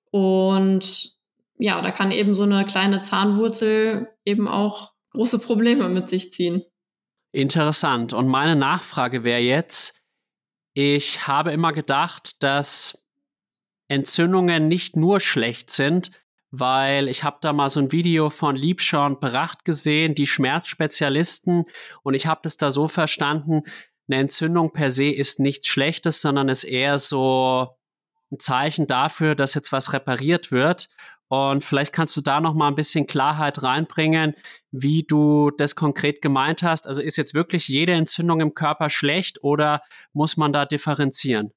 Und 0.09 1.18
ja, 1.59 1.81
da 1.81 1.91
kann 1.91 2.11
eben 2.11 2.35
so 2.35 2.43
eine 2.43 2.65
kleine 2.65 3.01
Zahnwurzel 3.01 4.07
eben 4.25 4.47
auch 4.47 4.93
große 5.11 5.39
Probleme 5.39 5.89
mit 5.89 6.09
sich 6.09 6.31
ziehen. 6.31 6.61
Interessant. 7.31 8.13
Und 8.13 8.27
meine 8.27 8.55
Nachfrage 8.55 9.23
wäre 9.23 9.41
jetzt, 9.41 10.01
ich 10.73 11.27
habe 11.27 11.51
immer 11.51 11.73
gedacht, 11.73 12.41
dass 12.41 13.07
Entzündungen 13.87 14.67
nicht 14.67 14.95
nur 14.95 15.19
schlecht 15.19 15.69
sind, 15.69 16.11
weil 16.49 17.09
ich 17.09 17.23
habe 17.23 17.37
da 17.41 17.53
mal 17.53 17.69
so 17.69 17.79
ein 17.81 17.91
Video 17.91 18.29
von 18.29 18.55
Liebscher 18.55 19.05
und 19.05 19.19
Beracht 19.19 19.65
gesehen, 19.65 20.15
die 20.15 20.25
Schmerzspezialisten, 20.25 21.65
und 22.03 22.13
ich 22.13 22.25
habe 22.25 22.39
das 22.43 22.57
da 22.57 22.71
so 22.71 22.87
verstanden, 22.87 23.63
eine 24.07 24.21
Entzündung 24.21 24.71
per 24.71 24.91
se 24.91 25.11
ist 25.11 25.39
nichts 25.39 25.67
Schlechtes, 25.67 26.21
sondern 26.21 26.49
ist 26.49 26.63
eher 26.63 26.97
so 26.97 27.78
ein 28.31 28.39
Zeichen 28.39 28.87
dafür, 28.87 29.35
dass 29.35 29.53
jetzt 29.53 29.71
was 29.71 29.93
repariert 29.93 30.51
wird. 30.51 30.89
Und 31.29 31.63
vielleicht 31.63 31.93
kannst 31.93 32.17
du 32.17 32.21
da 32.21 32.41
noch 32.41 32.55
mal 32.55 32.67
ein 32.67 32.75
bisschen 32.75 33.05
Klarheit 33.05 33.61
reinbringen, 33.61 34.33
wie 34.71 35.03
du 35.03 35.51
das 35.51 35.75
konkret 35.75 36.21
gemeint 36.21 36.63
hast. 36.63 36.87
Also 36.87 37.01
ist 37.01 37.17
jetzt 37.17 37.35
wirklich 37.35 37.67
jede 37.67 37.93
Entzündung 37.93 38.41
im 38.41 38.55
Körper 38.55 38.89
schlecht 38.89 39.43
oder 39.43 39.81
muss 40.11 40.37
man 40.37 40.51
da 40.53 40.65
differenzieren? 40.65 41.51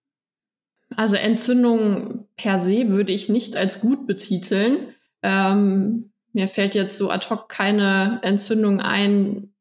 Also 0.95 1.17
Entzündung 1.17 2.29
per 2.37 2.59
se 2.59 2.89
würde 2.89 3.13
ich 3.13 3.31
nicht 3.31 3.57
als 3.57 3.81
gut 3.81 4.07
betiteln. 4.07 4.95
Ähm, 5.23 6.13
mir 6.35 6.49
fällt 6.49 6.75
jetzt 6.75 6.99
so 6.99 7.11
ad 7.11 7.29
hoc 7.31 7.49
keine 7.49 8.21
Entzündung 8.23 8.81
ein, 8.81 9.55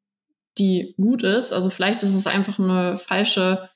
die 0.58 0.94
gut 0.98 1.24
ist. 1.24 1.54
Also 1.54 1.70
vielleicht 1.70 2.04
ist 2.04 2.16
es 2.16 2.28
einfach 2.28 2.60
eine 2.60 2.98
falsche 2.98 3.70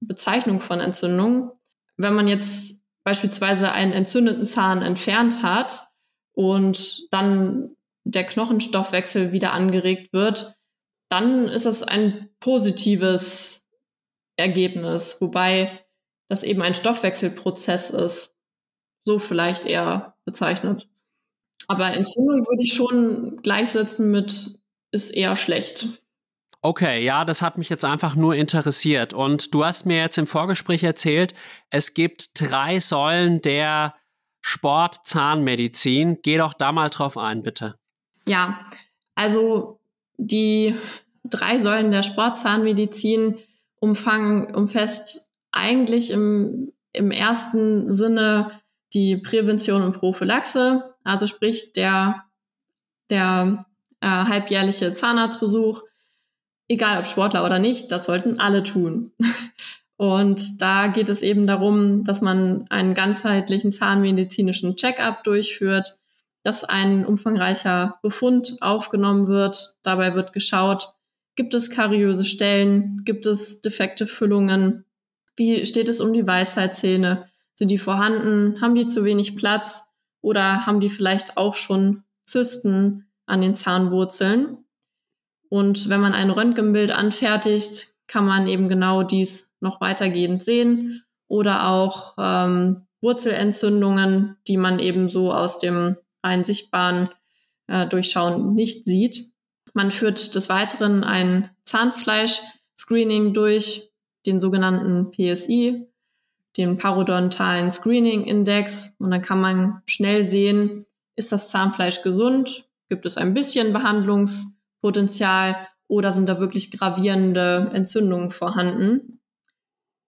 Bezeichnung 0.00 0.60
von 0.60 0.80
Entzündung. 0.80 1.52
Wenn 1.96 2.14
man 2.14 2.28
jetzt 2.28 2.82
beispielsweise 3.04 3.72
einen 3.72 3.92
entzündeten 3.92 4.46
Zahn 4.46 4.82
entfernt 4.82 5.42
hat 5.42 5.88
und 6.32 7.12
dann 7.12 7.76
der 8.04 8.24
Knochenstoffwechsel 8.24 9.32
wieder 9.32 9.52
angeregt 9.52 10.12
wird, 10.12 10.56
dann 11.08 11.48
ist 11.48 11.66
es 11.66 11.82
ein 11.82 12.30
positives 12.40 13.66
Ergebnis. 14.36 15.20
Wobei 15.20 15.84
das 16.28 16.42
eben 16.42 16.62
ein 16.62 16.74
Stoffwechselprozess 16.74 17.90
ist. 17.90 18.36
So 19.02 19.18
vielleicht 19.18 19.66
eher 19.66 20.16
bezeichnet. 20.24 20.88
Aber 21.68 21.92
Entzündung 21.92 22.40
würde 22.46 22.62
ich 22.62 22.74
schon 22.74 23.40
gleichsetzen 23.42 24.10
mit 24.10 24.58
ist 24.90 25.10
eher 25.10 25.36
schlecht. 25.36 26.03
Okay, 26.66 27.04
ja, 27.04 27.26
das 27.26 27.42
hat 27.42 27.58
mich 27.58 27.68
jetzt 27.68 27.84
einfach 27.84 28.14
nur 28.14 28.34
interessiert. 28.36 29.12
Und 29.12 29.52
du 29.52 29.66
hast 29.66 29.84
mir 29.84 29.98
jetzt 29.98 30.16
im 30.16 30.26
Vorgespräch 30.26 30.82
erzählt, 30.82 31.34
es 31.68 31.92
gibt 31.92 32.40
drei 32.40 32.80
Säulen 32.80 33.42
der 33.42 33.94
Sport-Zahnmedizin. 34.40 36.20
Geh 36.22 36.38
doch 36.38 36.54
da 36.54 36.72
mal 36.72 36.88
drauf 36.88 37.18
ein, 37.18 37.42
bitte. 37.42 37.74
Ja, 38.26 38.60
also 39.14 39.78
die 40.16 40.74
drei 41.22 41.58
Säulen 41.58 41.90
der 41.90 42.02
Sportzahnmedizin 42.02 43.40
umfangen, 43.78 44.54
umfasst 44.54 45.34
eigentlich 45.52 46.10
im, 46.10 46.72
im 46.94 47.10
ersten 47.10 47.92
Sinne 47.92 48.58
die 48.94 49.18
Prävention 49.18 49.82
und 49.82 49.98
Prophylaxe, 49.98 50.94
also 51.04 51.26
sprich 51.26 51.74
der, 51.74 52.24
der 53.10 53.66
äh, 54.00 54.06
halbjährliche 54.08 54.94
Zahnarztbesuch, 54.94 55.82
egal 56.68 56.98
ob 56.98 57.06
Sportler 57.06 57.44
oder 57.44 57.58
nicht, 57.58 57.90
das 57.92 58.04
sollten 58.04 58.38
alle 58.40 58.62
tun. 58.62 59.12
Und 59.96 60.60
da 60.60 60.88
geht 60.88 61.08
es 61.08 61.22
eben 61.22 61.46
darum, 61.46 62.04
dass 62.04 62.20
man 62.20 62.66
einen 62.68 62.94
ganzheitlichen 62.94 63.72
zahnmedizinischen 63.72 64.76
Check-up 64.76 65.22
durchführt, 65.22 66.00
dass 66.42 66.64
ein 66.64 67.06
umfangreicher 67.06 67.98
Befund 68.02 68.56
aufgenommen 68.60 69.28
wird. 69.28 69.76
Dabei 69.82 70.14
wird 70.14 70.32
geschaut, 70.32 70.94
gibt 71.36 71.54
es 71.54 71.70
kariöse 71.70 72.24
Stellen, 72.24 73.02
gibt 73.04 73.26
es 73.26 73.60
defekte 73.60 74.06
Füllungen, 74.06 74.84
wie 75.36 75.66
steht 75.66 75.88
es 75.88 76.00
um 76.00 76.12
die 76.12 76.26
Weisheitszähne, 76.26 77.28
sind 77.54 77.70
die 77.70 77.78
vorhanden, 77.78 78.60
haben 78.60 78.74
die 78.74 78.86
zu 78.86 79.04
wenig 79.04 79.36
Platz 79.36 79.84
oder 80.20 80.66
haben 80.66 80.80
die 80.80 80.90
vielleicht 80.90 81.36
auch 81.36 81.54
schon 81.54 82.04
Zysten 82.24 83.06
an 83.26 83.40
den 83.40 83.54
Zahnwurzeln. 83.54 84.63
Und 85.48 85.88
wenn 85.88 86.00
man 86.00 86.14
ein 86.14 86.30
Röntgenbild 86.30 86.90
anfertigt, 86.90 87.94
kann 88.06 88.26
man 88.26 88.48
eben 88.48 88.68
genau 88.68 89.02
dies 89.02 89.50
noch 89.60 89.80
weitergehend 89.80 90.42
sehen 90.42 91.04
oder 91.28 91.68
auch 91.68 92.14
ähm, 92.18 92.86
Wurzelentzündungen, 93.00 94.36
die 94.46 94.56
man 94.56 94.78
eben 94.78 95.08
so 95.08 95.32
aus 95.32 95.58
dem 95.58 95.96
rein 96.22 96.44
sichtbaren 96.44 97.08
äh, 97.66 97.86
Durchschauen 97.86 98.54
nicht 98.54 98.84
sieht. 98.84 99.32
Man 99.74 99.90
führt 99.90 100.34
des 100.34 100.48
Weiteren 100.48 101.04
ein 101.04 101.50
Zahnfleisch-Screening 101.64 103.32
durch, 103.32 103.90
den 104.26 104.40
sogenannten 104.40 105.10
PSI, 105.10 105.86
den 106.56 106.78
parodontalen 106.78 107.70
Screening 107.70 108.24
Index. 108.24 108.94
Und 108.98 109.10
dann 109.10 109.22
kann 109.22 109.40
man 109.40 109.82
schnell 109.86 110.24
sehen, 110.24 110.86
ist 111.16 111.32
das 111.32 111.50
Zahnfleisch 111.50 112.02
gesund? 112.02 112.64
Gibt 112.88 113.06
es 113.06 113.16
ein 113.16 113.34
bisschen 113.34 113.72
Behandlungspotenzial 114.84 115.56
oder 115.88 116.12
sind 116.12 116.28
da 116.28 116.38
wirklich 116.40 116.70
gravierende 116.70 117.70
Entzündungen 117.72 118.30
vorhanden? 118.30 119.20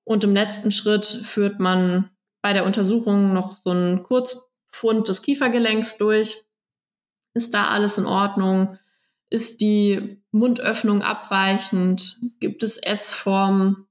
Und 0.05 0.23
im 0.25 0.35
letzten 0.35 0.71
Schritt 0.71 1.07
führt 1.07 1.59
man 1.59 2.11
bei 2.43 2.53
der 2.53 2.65
Untersuchung 2.65 3.33
noch 3.33 3.57
so 3.57 3.71
einen 3.71 4.03
Kurzfund 4.03 5.09
des 5.09 5.23
Kiefergelenks 5.23 5.97
durch. 5.97 6.45
Ist 7.35 7.55
da 7.55 7.69
alles 7.69 7.99
in 7.99 8.07
Ordnung? 8.07 8.79
Ist 9.29 9.61
die 9.61 10.23
Mundöffnung 10.31 11.03
abweichend? 11.03 12.21
Gibt 12.39 12.63
es 12.63 12.79
S-Formen? 12.79 13.87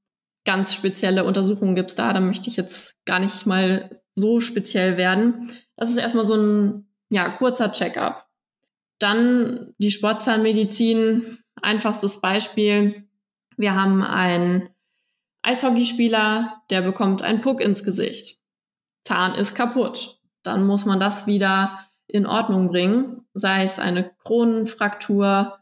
Ganz 0.45 0.73
spezielle 0.73 1.25
Untersuchungen 1.25 1.75
gibt 1.75 1.89
es 1.89 1.95
da. 1.95 2.13
Da 2.13 2.21
möchte 2.21 2.49
ich 2.49 2.55
jetzt 2.55 3.03
gar 3.05 3.19
nicht 3.19 3.45
mal 3.45 4.01
so 4.13 4.39
speziell 4.39 4.95
werden. 4.95 5.49
Das 5.75 5.89
ist 5.89 5.97
erstmal 5.97 6.23
so 6.23 6.35
ein 6.35 6.87
ja, 7.09 7.29
kurzer 7.29 7.71
Check-up. 7.71 8.24
Dann 8.99 9.73
die 9.77 9.91
Sportzahnmedizin. 9.91 11.37
Einfachstes 11.61 12.21
Beispiel. 12.21 13.07
Wir 13.57 13.75
haben 13.75 14.03
einen 14.03 14.69
Eishockeyspieler, 15.41 16.63
der 16.69 16.81
bekommt 16.81 17.21
einen 17.21 17.41
Puck 17.41 17.61
ins 17.61 17.83
Gesicht. 17.83 18.39
Zahn 19.03 19.35
ist 19.35 19.55
kaputt. 19.55 20.19
Dann 20.43 20.65
muss 20.65 20.85
man 20.85 20.99
das 20.99 21.27
wieder 21.27 21.79
in 22.07 22.25
Ordnung 22.25 22.69
bringen, 22.69 23.27
sei 23.33 23.63
es 23.63 23.79
eine 23.79 24.11
Kronenfraktur, 24.23 25.59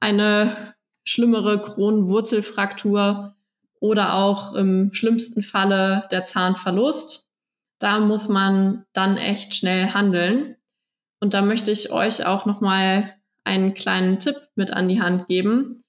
eine 0.00 0.74
schlimmere 1.04 1.60
Kronenwurzelfraktur 1.60 3.36
oder 3.80 4.14
auch 4.14 4.54
im 4.54 4.92
schlimmsten 4.92 5.42
Falle 5.42 6.06
der 6.10 6.26
Zahnverlust. 6.26 7.30
Da 7.78 8.00
muss 8.00 8.28
man 8.28 8.84
dann 8.92 9.16
echt 9.16 9.54
schnell 9.54 9.92
handeln. 9.92 10.56
Und 11.20 11.34
da 11.34 11.42
möchte 11.42 11.70
ich 11.70 11.92
euch 11.92 12.26
auch 12.26 12.46
nochmal 12.46 13.14
einen 13.44 13.74
kleinen 13.74 14.18
Tipp 14.18 14.36
mit 14.54 14.72
an 14.72 14.88
die 14.88 15.00
Hand 15.00 15.28
geben. 15.28 15.84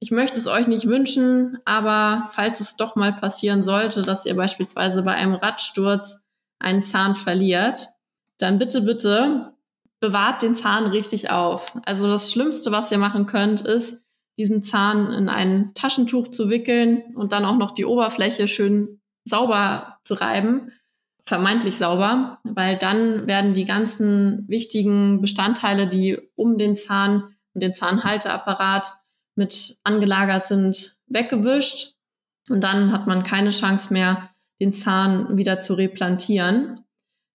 Ich 0.00 0.10
möchte 0.10 0.38
es 0.38 0.46
euch 0.46 0.68
nicht 0.68 0.86
wünschen, 0.86 1.58
aber 1.64 2.28
falls 2.30 2.60
es 2.60 2.76
doch 2.76 2.94
mal 2.94 3.12
passieren 3.12 3.62
sollte, 3.62 4.02
dass 4.02 4.26
ihr 4.26 4.36
beispielsweise 4.36 5.02
bei 5.02 5.14
einem 5.14 5.34
Radsturz 5.34 6.20
einen 6.60 6.82
Zahn 6.82 7.16
verliert, 7.16 7.88
dann 8.38 8.58
bitte, 8.58 8.82
bitte 8.82 9.52
bewahrt 10.00 10.42
den 10.42 10.54
Zahn 10.54 10.86
richtig 10.86 11.30
auf. 11.30 11.76
Also 11.84 12.06
das 12.06 12.30
Schlimmste, 12.30 12.70
was 12.70 12.92
ihr 12.92 12.98
machen 12.98 13.26
könnt, 13.26 13.62
ist, 13.62 14.04
diesen 14.38 14.62
Zahn 14.62 15.12
in 15.12 15.28
ein 15.28 15.72
Taschentuch 15.74 16.28
zu 16.28 16.48
wickeln 16.48 17.16
und 17.16 17.32
dann 17.32 17.44
auch 17.44 17.56
noch 17.56 17.72
die 17.72 17.84
Oberfläche 17.84 18.46
schön 18.46 19.00
sauber 19.24 19.98
zu 20.04 20.14
reiben, 20.14 20.70
vermeintlich 21.28 21.76
sauber, 21.76 22.38
weil 22.42 22.76
dann 22.76 23.26
werden 23.26 23.54
die 23.54 23.64
ganzen 23.64 24.48
wichtigen 24.48 25.20
Bestandteile, 25.20 25.86
die 25.86 26.18
um 26.36 26.58
den 26.58 26.76
Zahn 26.76 27.22
und 27.54 27.62
den 27.62 27.74
Zahnhalteapparat 27.74 28.94
mit 29.34 29.78
angelagert 29.84 30.46
sind, 30.46 30.96
weggewischt. 31.06 31.94
Und 32.48 32.64
dann 32.64 32.92
hat 32.92 33.06
man 33.06 33.22
keine 33.22 33.50
Chance 33.50 33.92
mehr, 33.92 34.30
den 34.60 34.72
Zahn 34.72 35.36
wieder 35.36 35.60
zu 35.60 35.74
replantieren. 35.74 36.80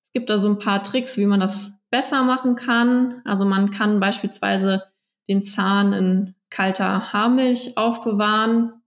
Es 0.02 0.12
gibt 0.12 0.30
da 0.30 0.38
so 0.40 0.50
ein 0.50 0.60
paar 0.60 0.84
Tricks, 0.84 1.18
wie 1.18 1.28
man 1.28 1.40
das 1.40 1.78
besser 1.92 2.24
machen 2.24 2.56
kann. 2.56 3.22
Also 3.26 3.46
man 3.46 3.70
kann 3.70 4.00
beispielsweise 4.00 4.84
den 5.30 5.44
Zahn 5.44 5.94
in 5.94 6.36
kalter 6.50 7.14
Haarmilch 7.14 7.78
aufbewahren 7.78 8.83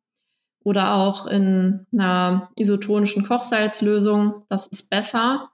oder 0.66 0.94
auch 0.94 1.28
in 1.28 1.86
einer 1.92 2.50
isotonischen 2.56 3.24
Kochsalzlösung. 3.24 4.42
Das 4.48 4.66
ist 4.66 4.90
besser. 4.90 5.52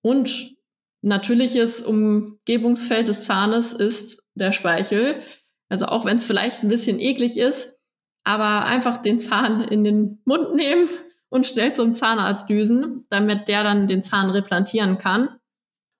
Und 0.00 0.54
natürliches 1.02 1.80
Umgebungsfeld 1.80 3.08
des 3.08 3.24
Zahnes 3.24 3.72
ist 3.72 4.22
der 4.34 4.52
Speichel. 4.52 5.20
Also 5.68 5.86
auch 5.86 6.04
wenn 6.04 6.18
es 6.18 6.24
vielleicht 6.24 6.62
ein 6.62 6.68
bisschen 6.68 7.00
eklig 7.00 7.36
ist, 7.36 7.74
aber 8.22 8.64
einfach 8.64 8.98
den 8.98 9.18
Zahn 9.18 9.62
in 9.62 9.82
den 9.82 10.20
Mund 10.24 10.54
nehmen 10.54 10.88
und 11.30 11.44
schnell 11.44 11.72
zum 11.72 11.94
Zahnarzt 11.94 12.48
düsen, 12.48 13.06
damit 13.10 13.48
der 13.48 13.64
dann 13.64 13.88
den 13.88 14.04
Zahn 14.04 14.30
replantieren 14.30 14.98
kann. 14.98 15.30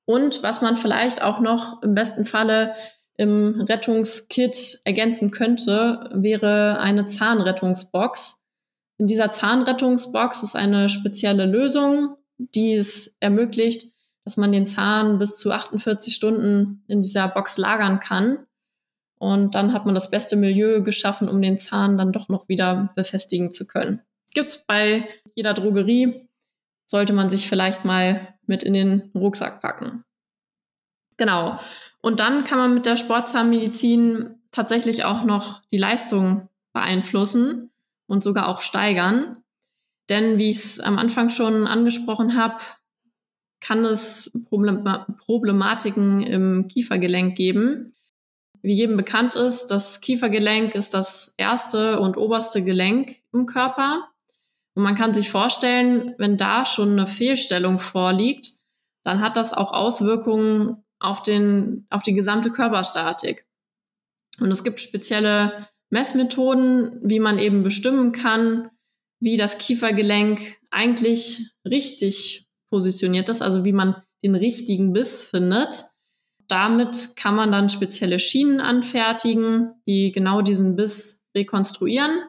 Und 0.07 0.45
was 0.45 0.63
man 0.63 0.77
vielleicht 0.77 1.25
auch 1.25 1.41
noch 1.41 1.83
im 1.83 1.93
besten 1.93 2.25
Falle 2.25 2.77
im 3.19 3.61
Rettungskit 3.61 4.81
ergänzen 4.85 5.31
könnte, 5.33 6.09
wäre 6.15 6.79
eine 6.79 7.07
Zahnrettungsbox. 7.07 8.37
In 8.97 9.09
dieser 9.09 9.33
Zahnrettungsbox 9.33 10.45
ist 10.45 10.57
eine 10.57 10.89
spezielle 10.89 11.45
Lösung, 11.45 12.17
die 12.39 12.75
es 12.75 13.17
ermöglicht, 13.19 13.93
dass 14.25 14.37
man 14.37 14.53
den 14.53 14.67
Zahn 14.67 15.19
bis 15.19 15.37
zu 15.39 15.51
48 15.51 16.15
Stunden 16.15 16.85
in 16.87 17.03
dieser 17.03 17.29
Box 17.29 17.59
lagern 17.59 17.99
kann. 17.99 18.47
Und 19.19 19.57
dann 19.57 19.73
hat 19.73 19.85
man 19.85 19.97
das 19.97 20.11
beste 20.11 20.37
Milieu 20.37 20.81
geschaffen, 20.83 21.29
um 21.29 21.43
den 21.43 21.59
Zahn 21.59 21.99
dann 21.99 22.13
doch 22.13 22.29
noch 22.29 22.49
wieder 22.49 22.93
befestigen 22.95 23.51
zu 23.51 23.67
können. 23.67 24.01
Gibt's 24.33 24.65
bei 24.65 25.05
jeder 25.35 25.55
Drogerie, 25.55 26.29
sollte 26.87 27.13
man 27.13 27.29
sich 27.31 27.49
vielleicht 27.49 27.85
mal 27.85 28.21
mit 28.47 28.63
in 28.63 28.75
den 28.75 29.11
Rucksack 29.13 29.61
packen. 29.61 30.05
Genau. 31.17 31.59
Und 32.01 32.21
dann 32.21 32.45
kann 32.45 32.59
man 32.59 32.75
mit 32.75 32.87
der 32.87 32.97
Sportzahnmedizin 32.97 34.37
tatsächlich 34.51 35.05
auch 35.05 35.25
noch 35.25 35.63
die 35.71 35.79
Leistung 35.79 36.49
beeinflussen 36.73 37.71
und 38.07 38.23
sogar 38.23 38.49
auch 38.49 38.61
steigern. 38.61 39.43
Denn 40.09 40.39
wie 40.39 40.51
ich 40.51 40.59
es 40.59 40.81
am 40.81 40.97
Anfang 40.99 41.29
schon 41.29 41.67
angesprochen 41.67 42.37
habe, 42.37 42.63
kann 43.61 43.85
es 43.85 44.31
Problematiken 44.49 46.21
im 46.21 46.69
Kiefergelenk 46.69 47.37
geben, 47.37 47.93
wie 48.63 48.75
jedem 48.75 48.97
bekannt 48.97 49.35
ist, 49.35 49.67
das 49.67 50.01
Kiefergelenk 50.01 50.75
ist 50.75 50.95
das 50.95 51.35
erste 51.37 52.01
und 52.01 52.17
oberste 52.17 52.63
Gelenk 52.63 53.17
im 53.33 53.47
Körper. 53.47 54.09
Und 54.75 54.83
man 54.83 54.95
kann 54.95 55.15
sich 55.15 55.31
vorstellen, 55.31 56.15
wenn 56.19 56.37
da 56.37 56.67
schon 56.67 56.93
eine 56.93 57.07
Fehlstellung 57.07 57.79
vorliegt, 57.79 58.51
dann 59.05 59.21
hat 59.21 59.37
das 59.37 59.53
auch 59.53 59.73
Auswirkungen 59.73 60.85
auf, 61.01 61.23
den, 61.23 61.87
auf 61.91 62.03
die 62.03 62.15
gesamte 62.15 62.51
Körperstatik. 62.51 63.47
Und 64.41 64.51
es 64.51 64.65
gibt 64.65 64.81
spezielle 64.81 65.69
Messmethoden, 65.91 67.01
wie 67.03 67.21
man 67.21 67.39
eben 67.39 67.63
bestimmen 67.63 68.13
kann, 68.13 68.71
wie 69.21 69.37
das 69.37 69.59
Kiefergelenk 69.59 70.57
eigentlich 70.71 71.51
richtig 71.65 72.47
positioniert 72.69 73.29
ist, 73.29 73.43
also 73.43 73.65
wie 73.65 73.73
man 73.73 74.03
den 74.23 74.35
richtigen 74.35 74.93
Biss 74.93 75.23
findet 75.23 75.85
damit 76.49 77.15
kann 77.17 77.35
man 77.35 77.53
dann 77.53 77.69
spezielle 77.69 78.19
Schienen 78.19 78.61
anfertigen, 78.61 79.75
die 79.87 80.13
genau 80.13 80.43
diesen 80.43 80.77
Biss 80.77 81.23
rekonstruieren. 81.37 82.23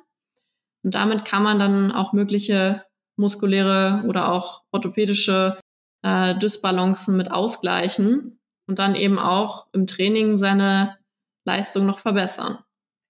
Und 0.83 0.95
damit 0.95 1.25
kann 1.25 1.41
man 1.41 1.57
dann 1.57 1.91
auch 1.91 2.13
mögliche 2.13 2.81
muskuläre 3.15 4.03
oder 4.07 4.31
auch 4.31 4.61
orthopädische 4.71 5.57
äh, 6.03 6.37
Dysbalancen 6.37 7.17
mit 7.17 7.31
ausgleichen 7.31 8.38
und 8.69 8.79
dann 8.79 8.95
eben 8.95 9.19
auch 9.19 9.65
im 9.73 9.87
Training 9.87 10.37
seine 10.37 10.97
Leistung 11.45 11.85
noch 11.87 11.99
verbessern. 11.99 12.59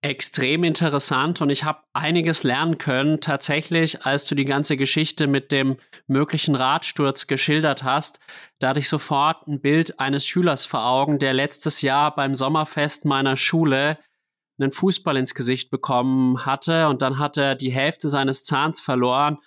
extrem 0.01 0.63
interessant 0.63 1.41
und 1.41 1.49
ich 1.49 1.65
habe 1.65 1.83
einiges 1.91 2.43
lernen 2.43 2.77
können. 2.77 3.19
Tatsächlich, 3.19 4.05
als 4.05 4.27
du 4.27 4.35
die 4.35 4.45
ganze 4.45 4.77
Geschichte 4.77 5.27
mit 5.27 5.51
dem 5.51 5.75
möglichen 6.07 6.55
Radsturz 6.55 7.27
geschildert 7.27 7.83
hast, 7.83 8.19
da 8.59 8.69
hatte 8.69 8.79
ich 8.79 8.87
sofort 8.87 9.45
ein 9.47 9.59
Bild 9.59 9.99
eines 9.99 10.25
Schülers 10.25 10.65
vor 10.65 10.85
Augen, 10.85 11.19
der 11.19 11.33
letztes 11.33 11.81
Jahr 11.81 12.15
beim 12.15 12.33
Sommerfest 12.33 13.03
meiner 13.03 13.35
Schule 13.35 13.97
einen 14.57 14.71
Fußball 14.71 15.17
ins 15.17 15.35
Gesicht 15.35 15.69
bekommen 15.69 16.45
hatte 16.45 16.87
und 16.87 17.01
dann 17.01 17.19
hat 17.19 17.35
er 17.35 17.55
die 17.55 17.71
Hälfte 17.71 18.07
seines 18.07 18.45
Zahns 18.45 18.79
verloren 18.79 19.39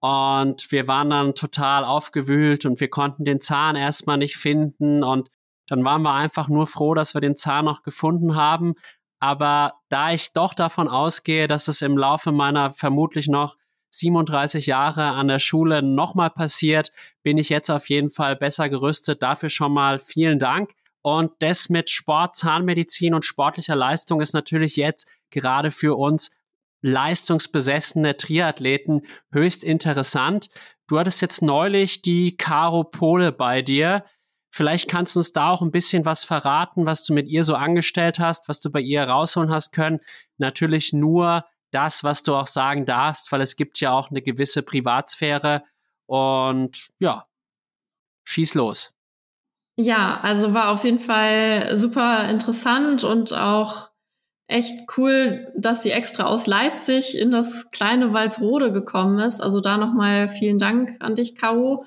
und 0.00 0.72
wir 0.72 0.88
waren 0.88 1.10
dann 1.10 1.34
total 1.36 1.84
aufgewühlt 1.84 2.66
und 2.66 2.80
wir 2.80 2.88
konnten 2.88 3.24
den 3.24 3.40
Zahn 3.40 3.76
erstmal 3.76 4.18
nicht 4.18 4.38
finden 4.38 5.04
und 5.04 5.30
dann 5.70 5.84
waren 5.84 6.02
wir 6.02 6.12
einfach 6.12 6.48
nur 6.48 6.66
froh, 6.66 6.94
dass 6.94 7.14
wir 7.14 7.20
den 7.20 7.36
Zahn 7.36 7.64
noch 7.64 7.82
gefunden 7.82 8.34
haben. 8.34 8.74
Aber 9.20 9.74
da 9.88 10.12
ich 10.12 10.32
doch 10.32 10.52
davon 10.52 10.88
ausgehe, 10.88 11.46
dass 11.46 11.68
es 11.68 11.80
im 11.80 11.96
Laufe 11.96 12.32
meiner 12.32 12.72
vermutlich 12.72 13.28
noch 13.28 13.56
37 13.92 14.66
Jahre 14.66 15.04
an 15.04 15.28
der 15.28 15.38
Schule 15.38 15.82
nochmal 15.82 16.30
passiert, 16.30 16.90
bin 17.22 17.38
ich 17.38 17.48
jetzt 17.48 17.70
auf 17.70 17.88
jeden 17.88 18.10
Fall 18.10 18.34
besser 18.34 18.68
gerüstet. 18.68 19.22
Dafür 19.22 19.48
schon 19.48 19.72
mal 19.72 20.00
vielen 20.00 20.40
Dank. 20.40 20.72
Und 21.02 21.32
das 21.38 21.68
mit 21.68 21.88
Sport, 21.88 22.34
Zahnmedizin 22.34 23.14
und 23.14 23.24
sportlicher 23.24 23.76
Leistung 23.76 24.20
ist 24.20 24.34
natürlich 24.34 24.74
jetzt 24.74 25.08
gerade 25.30 25.70
für 25.70 25.96
uns 25.96 26.32
leistungsbesessene 26.82 28.16
Triathleten 28.16 29.02
höchst 29.32 29.62
interessant. 29.62 30.48
Du 30.88 30.98
hattest 30.98 31.22
jetzt 31.22 31.42
neulich 31.42 32.02
die 32.02 32.36
Caro 32.36 32.82
Pole 32.82 33.30
bei 33.30 33.62
dir. 33.62 34.04
Vielleicht 34.50 34.88
kannst 34.88 35.14
du 35.14 35.20
uns 35.20 35.32
da 35.32 35.50
auch 35.50 35.62
ein 35.62 35.70
bisschen 35.70 36.04
was 36.04 36.24
verraten, 36.24 36.84
was 36.84 37.04
du 37.04 37.14
mit 37.14 37.28
ihr 37.28 37.44
so 37.44 37.54
angestellt 37.54 38.18
hast, 38.18 38.48
was 38.48 38.60
du 38.60 38.70
bei 38.70 38.80
ihr 38.80 39.04
rausholen 39.04 39.50
hast 39.50 39.72
können. 39.72 40.00
Natürlich 40.38 40.92
nur 40.92 41.44
das, 41.70 42.02
was 42.02 42.24
du 42.24 42.34
auch 42.34 42.48
sagen 42.48 42.84
darfst, 42.84 43.30
weil 43.30 43.40
es 43.40 43.54
gibt 43.54 43.78
ja 43.80 43.92
auch 43.92 44.10
eine 44.10 44.22
gewisse 44.22 44.62
Privatsphäre. 44.62 45.62
Und 46.06 46.88
ja, 46.98 47.26
schieß 48.24 48.54
los. 48.54 48.96
Ja, 49.76 50.20
also 50.20 50.52
war 50.52 50.70
auf 50.70 50.84
jeden 50.84 50.98
Fall 50.98 51.76
super 51.76 52.28
interessant 52.28 53.04
und 53.04 53.32
auch 53.32 53.90
echt 54.48 54.74
cool, 54.98 55.46
dass 55.56 55.84
sie 55.84 55.92
extra 55.92 56.24
aus 56.24 56.48
Leipzig 56.48 57.16
in 57.16 57.30
das 57.30 57.70
kleine 57.70 58.12
Walsrode 58.12 58.72
gekommen 58.72 59.20
ist. 59.20 59.40
Also 59.40 59.60
da 59.60 59.78
nochmal 59.78 60.28
vielen 60.28 60.58
Dank 60.58 60.96
an 60.98 61.14
dich, 61.14 61.36
Caro. 61.36 61.86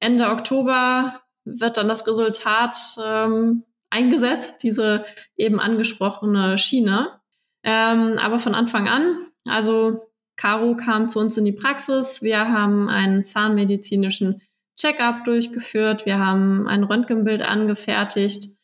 Ende 0.00 0.28
Oktober 0.30 1.20
wird 1.44 1.76
dann 1.76 1.88
das 1.88 2.06
Resultat 2.06 2.76
ähm, 3.04 3.64
eingesetzt, 3.90 4.62
diese 4.62 5.04
eben 5.36 5.60
angesprochene 5.60 6.58
Schiene. 6.58 7.20
Ähm, 7.62 8.16
aber 8.20 8.38
von 8.38 8.54
Anfang 8.54 8.88
an, 8.88 9.16
also 9.48 10.10
Caro 10.36 10.74
kam 10.74 11.08
zu 11.08 11.18
uns 11.18 11.36
in 11.36 11.44
die 11.44 11.52
Praxis. 11.52 12.22
Wir 12.22 12.50
haben 12.50 12.88
einen 12.88 13.24
zahnmedizinischen 13.24 14.40
Check-up 14.76 15.24
durchgeführt. 15.24 16.06
Wir 16.06 16.18
haben 16.18 16.66
ein 16.66 16.84
Röntgenbild 16.84 17.42
angefertigt. 17.42 18.56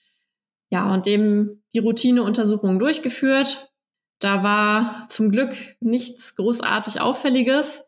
Ja, 0.70 0.92
und 0.92 1.06
eben 1.06 1.62
die 1.74 1.80
Routineuntersuchung 1.80 2.78
durchgeführt. 2.78 3.70
Da 4.18 4.42
war 4.42 5.06
zum 5.08 5.30
Glück 5.30 5.54
nichts 5.80 6.36
großartig 6.36 7.00
Auffälliges, 7.02 7.84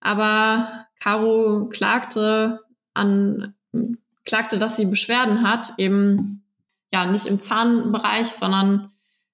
aber 0.00 0.86
Caro 1.00 1.68
klagte 1.70 2.52
an 2.92 3.54
klagte, 4.30 4.60
dass 4.60 4.76
sie 4.76 4.86
Beschwerden 4.86 5.42
hat, 5.42 5.72
eben 5.76 6.44
ja 6.94 7.04
nicht 7.04 7.26
im 7.26 7.40
Zahnbereich, 7.40 8.28
sondern 8.28 8.92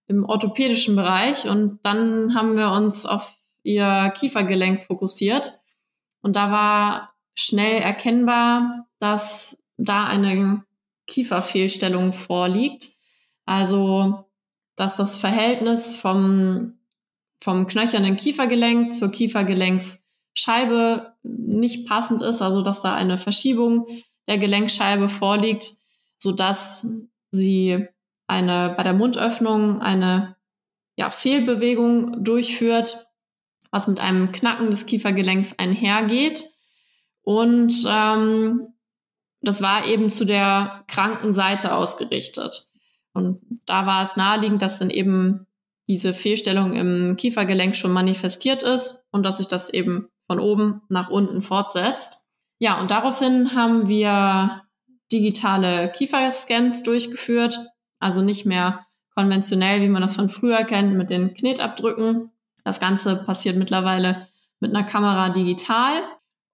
im 0.08 0.24
orthopädischen 0.24 0.96
Bereich. 0.96 1.46
Und 1.46 1.80
dann 1.82 2.34
haben 2.34 2.56
wir 2.56 2.70
uns 2.70 3.04
auf 3.04 3.36
ihr 3.62 4.10
Kiefergelenk 4.16 4.80
fokussiert. 4.80 5.52
Und 6.22 6.34
da 6.34 6.50
war 6.50 7.12
schnell 7.34 7.82
erkennbar, 7.82 8.86
dass 8.98 9.62
da 9.76 10.06
eine 10.06 10.64
Kieferfehlstellung 11.06 12.14
vorliegt. 12.14 12.88
Also, 13.44 14.24
dass 14.76 14.96
das 14.96 15.14
Verhältnis 15.14 15.94
vom, 15.94 16.78
vom 17.42 17.66
knöchernen 17.66 18.16
Kiefergelenk 18.16 18.94
zur 18.94 19.10
Kiefergelenksscheibe 19.10 21.12
nicht 21.22 21.86
passend 21.86 22.22
ist, 22.22 22.40
also 22.40 22.62
dass 22.62 22.80
da 22.80 22.94
eine 22.94 23.18
Verschiebung 23.18 23.86
der 24.28 24.38
Gelenkscheibe 24.38 25.08
vorliegt, 25.08 25.72
so 26.18 26.32
dass 26.32 26.86
sie 27.30 27.82
eine, 28.26 28.74
bei 28.76 28.82
der 28.82 28.94
Mundöffnung 28.94 29.80
eine 29.80 30.36
ja, 30.96 31.10
Fehlbewegung 31.10 32.24
durchführt, 32.24 33.06
was 33.70 33.86
mit 33.86 34.00
einem 34.00 34.32
Knacken 34.32 34.70
des 34.70 34.86
Kiefergelenks 34.86 35.54
einhergeht. 35.58 36.44
Und 37.22 37.72
ähm, 37.88 38.68
das 39.42 39.60
war 39.62 39.86
eben 39.86 40.10
zu 40.10 40.24
der 40.24 40.84
kranken 40.88 41.32
Seite 41.32 41.74
ausgerichtet. 41.74 42.68
Und 43.12 43.40
da 43.66 43.86
war 43.86 44.04
es 44.04 44.16
naheliegend, 44.16 44.62
dass 44.62 44.78
dann 44.78 44.90
eben 44.90 45.46
diese 45.88 46.14
Fehlstellung 46.14 46.74
im 46.74 47.16
Kiefergelenk 47.16 47.76
schon 47.76 47.92
manifestiert 47.92 48.62
ist 48.62 49.04
und 49.10 49.22
dass 49.22 49.36
sich 49.36 49.46
das 49.46 49.70
eben 49.70 50.08
von 50.26 50.40
oben 50.40 50.82
nach 50.88 51.10
unten 51.10 51.42
fortsetzt. 51.42 52.15
Ja, 52.58 52.80
und 52.80 52.90
daraufhin 52.90 53.54
haben 53.54 53.88
wir 53.88 54.62
digitale 55.12 55.90
Kieferscans 55.92 56.82
durchgeführt, 56.82 57.58
also 57.98 58.22
nicht 58.22 58.46
mehr 58.46 58.86
konventionell, 59.14 59.82
wie 59.82 59.88
man 59.88 60.02
das 60.02 60.16
von 60.16 60.28
früher 60.28 60.64
kennt, 60.64 60.94
mit 60.94 61.10
den 61.10 61.34
Knetabdrücken. 61.34 62.30
Das 62.64 62.80
Ganze 62.80 63.16
passiert 63.16 63.56
mittlerweile 63.56 64.26
mit 64.60 64.74
einer 64.74 64.84
Kamera 64.84 65.30
digital. 65.30 66.02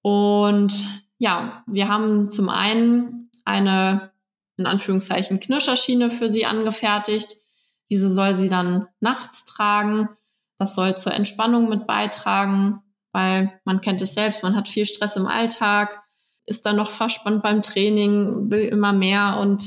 Und 0.03 0.87
ja, 1.19 1.65
wir 1.67 1.89
haben 1.89 2.29
zum 2.29 2.49
einen 2.49 3.31
eine, 3.45 4.13
in 4.57 4.67
Anführungszeichen, 4.67 5.41
Knirscherschiene 5.41 6.11
für 6.11 6.29
sie 6.29 6.47
angefertigt. 6.47 7.37
Diese 7.91 8.11
soll 8.11 8.35
sie 8.35 8.49
dann 8.49 8.89
nachts 9.01 9.45
tragen. 9.45 10.09
Das 10.59 10.75
soll 10.75 10.97
zur 10.97 11.15
Entspannung 11.15 11.69
mit 11.69 11.87
beitragen 11.87 12.83
weil 13.13 13.61
man 13.65 13.81
kennt 13.81 14.03
es 14.03 14.15
selbst, 14.15 14.43
man 14.43 14.57
hat 14.57 14.69
viel 14.69 14.87
Stress 14.87 15.17
im 15.17 15.27
Alltag, 15.27 16.03
ist 16.47 16.67
dann 16.67 16.77
noch 16.77 16.91
verspannt 16.91 17.43
beim 17.43 17.63
Training, 17.63 18.51
will 18.51 18.65
immer 18.65 18.93
mehr 18.93 19.39
und 19.41 19.65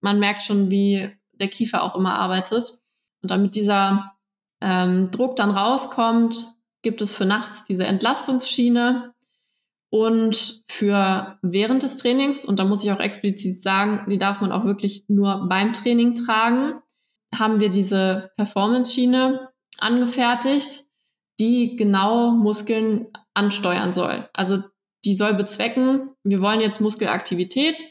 man 0.00 0.18
merkt 0.20 0.42
schon, 0.42 0.70
wie 0.70 1.10
der 1.32 1.48
Kiefer 1.48 1.82
auch 1.82 1.96
immer 1.96 2.14
arbeitet. 2.14 2.78
Und 3.22 3.30
damit 3.30 3.54
dieser 3.54 4.12
ähm, 4.60 5.10
Druck 5.10 5.36
dann 5.36 5.50
rauskommt, 5.50 6.56
gibt 6.82 7.02
es 7.02 7.14
für 7.14 7.24
nachts 7.24 7.64
diese 7.64 7.84
Entlastungsschiene 7.84 9.14
und 9.90 10.64
für 10.68 11.38
während 11.42 11.82
des 11.82 11.96
Trainings, 11.96 12.44
und 12.44 12.58
da 12.58 12.64
muss 12.64 12.84
ich 12.84 12.90
auch 12.92 13.00
explizit 13.00 13.62
sagen, 13.62 14.08
die 14.08 14.18
darf 14.18 14.40
man 14.40 14.52
auch 14.52 14.64
wirklich 14.64 15.04
nur 15.08 15.48
beim 15.48 15.72
Training 15.72 16.14
tragen, 16.14 16.80
haben 17.34 17.60
wir 17.60 17.68
diese 17.68 18.30
Performance-Schiene 18.36 19.50
angefertigt 19.78 20.86
die 21.40 21.76
genau 21.76 22.32
Muskeln 22.32 23.06
ansteuern 23.34 23.92
soll. 23.92 24.28
Also 24.32 24.62
die 25.04 25.14
soll 25.14 25.34
bezwecken, 25.34 26.10
wir 26.22 26.40
wollen 26.40 26.60
jetzt 26.60 26.80
Muskelaktivität. 26.80 27.82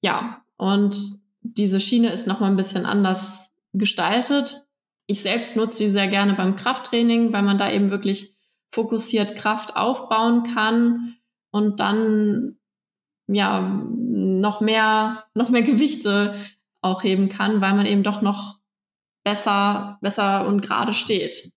Ja, 0.00 0.42
und 0.56 0.96
diese 1.42 1.80
Schiene 1.80 2.10
ist 2.10 2.26
nochmal 2.26 2.50
ein 2.50 2.56
bisschen 2.56 2.86
anders 2.86 3.52
gestaltet. 3.72 4.66
Ich 5.06 5.20
selbst 5.20 5.56
nutze 5.56 5.78
sie 5.78 5.90
sehr 5.90 6.08
gerne 6.08 6.34
beim 6.34 6.56
Krafttraining, 6.56 7.32
weil 7.32 7.42
man 7.42 7.58
da 7.58 7.70
eben 7.70 7.90
wirklich 7.90 8.34
fokussiert 8.70 9.36
Kraft 9.36 9.76
aufbauen 9.76 10.44
kann 10.54 11.16
und 11.50 11.80
dann 11.80 12.56
ja 13.28 13.60
noch 13.86 14.60
mehr 14.60 15.24
noch 15.34 15.50
mehr 15.50 15.62
Gewichte 15.62 16.34
auch 16.80 17.02
heben 17.02 17.28
kann, 17.28 17.60
weil 17.60 17.74
man 17.74 17.86
eben 17.86 18.02
doch 18.02 18.22
noch 18.22 18.58
besser 19.24 19.98
besser 20.00 20.46
und 20.46 20.62
gerade 20.62 20.92
steht. 20.92 21.52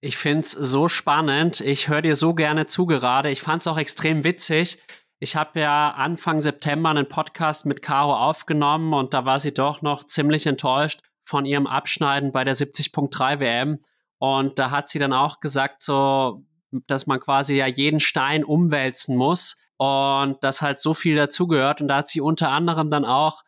Ich 0.00 0.16
find's 0.16 0.52
so 0.52 0.88
spannend. 0.88 1.60
Ich 1.60 1.88
höre 1.88 2.02
dir 2.02 2.14
so 2.14 2.34
gerne 2.34 2.66
zu 2.66 2.86
gerade. 2.86 3.30
Ich 3.30 3.40
fand's 3.40 3.66
auch 3.66 3.78
extrem 3.78 4.22
witzig. 4.22 4.80
Ich 5.18 5.34
habe 5.34 5.58
ja 5.58 5.90
Anfang 5.90 6.40
September 6.40 6.90
einen 6.90 7.08
Podcast 7.08 7.66
mit 7.66 7.82
Caro 7.82 8.14
aufgenommen 8.14 8.94
und 8.94 9.12
da 9.12 9.24
war 9.24 9.40
sie 9.40 9.52
doch 9.52 9.82
noch 9.82 10.04
ziemlich 10.04 10.46
enttäuscht 10.46 11.00
von 11.24 11.44
ihrem 11.44 11.66
Abschneiden 11.66 12.30
bei 12.30 12.44
der 12.44 12.54
70.3 12.54 13.40
WM. 13.40 13.80
Und 14.18 14.60
da 14.60 14.70
hat 14.70 14.88
sie 14.88 15.00
dann 15.00 15.12
auch 15.12 15.40
gesagt, 15.40 15.82
so, 15.82 16.44
dass 16.86 17.08
man 17.08 17.18
quasi 17.18 17.56
ja 17.56 17.66
jeden 17.66 17.98
Stein 17.98 18.44
umwälzen 18.44 19.16
muss 19.16 19.60
und 19.78 20.36
dass 20.44 20.62
halt 20.62 20.78
so 20.78 20.94
viel 20.94 21.16
dazugehört. 21.16 21.80
Und 21.80 21.88
da 21.88 21.96
hat 21.96 22.08
sie 22.08 22.20
unter 22.20 22.50
anderem 22.50 22.88
dann 22.88 23.04
auch 23.04 23.42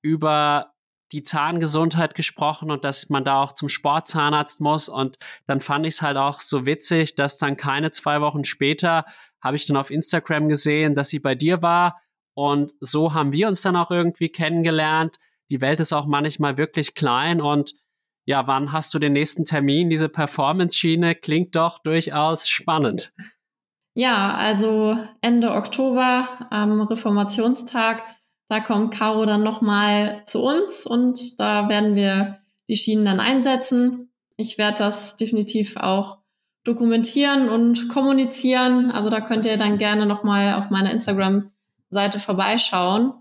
über 0.00 0.71
die 1.12 1.22
Zahngesundheit 1.22 2.14
gesprochen 2.14 2.70
und 2.70 2.84
dass 2.84 3.10
man 3.10 3.24
da 3.24 3.42
auch 3.42 3.52
zum 3.52 3.68
Sportzahnarzt 3.68 4.60
muss. 4.60 4.88
Und 4.88 5.18
dann 5.46 5.60
fand 5.60 5.86
ich 5.86 5.94
es 5.94 6.02
halt 6.02 6.16
auch 6.16 6.40
so 6.40 6.66
witzig, 6.66 7.14
dass 7.14 7.36
dann 7.36 7.56
keine 7.56 7.90
zwei 7.90 8.20
Wochen 8.20 8.44
später 8.44 9.04
habe 9.42 9.56
ich 9.56 9.66
dann 9.66 9.76
auf 9.76 9.90
Instagram 9.90 10.48
gesehen, 10.48 10.94
dass 10.94 11.08
sie 11.08 11.18
bei 11.18 11.34
dir 11.34 11.62
war. 11.62 12.00
Und 12.34 12.72
so 12.80 13.12
haben 13.12 13.32
wir 13.32 13.48
uns 13.48 13.60
dann 13.60 13.76
auch 13.76 13.90
irgendwie 13.90 14.30
kennengelernt. 14.30 15.18
Die 15.50 15.60
Welt 15.60 15.80
ist 15.80 15.92
auch 15.92 16.06
manchmal 16.06 16.56
wirklich 16.56 16.94
klein 16.94 17.40
und 17.40 17.74
ja, 18.24 18.46
wann 18.46 18.72
hast 18.72 18.94
du 18.94 18.98
den 18.98 19.12
nächsten 19.12 19.44
Termin? 19.44 19.90
Diese 19.90 20.08
Performance-Schiene 20.08 21.16
klingt 21.16 21.56
doch 21.56 21.80
durchaus 21.80 22.48
spannend. 22.48 23.12
Ja, 23.94 24.34
also 24.34 24.96
Ende 25.20 25.50
Oktober 25.50 26.28
am 26.50 26.80
Reformationstag, 26.82 28.02
da 28.52 28.60
kommt 28.60 28.92
Caro 28.92 29.24
dann 29.24 29.42
nochmal 29.42 30.22
zu 30.26 30.44
uns 30.44 30.84
und 30.86 31.40
da 31.40 31.70
werden 31.70 31.94
wir 31.94 32.38
die 32.68 32.76
Schienen 32.76 33.06
dann 33.06 33.18
einsetzen. 33.18 34.12
Ich 34.36 34.58
werde 34.58 34.76
das 34.76 35.16
definitiv 35.16 35.78
auch 35.78 36.18
dokumentieren 36.62 37.48
und 37.48 37.88
kommunizieren. 37.88 38.90
Also 38.90 39.08
da 39.08 39.22
könnt 39.22 39.46
ihr 39.46 39.56
dann 39.56 39.78
gerne 39.78 40.04
nochmal 40.04 40.54
auf 40.54 40.68
meiner 40.68 40.90
Instagram-Seite 40.90 42.20
vorbeischauen 42.20 43.14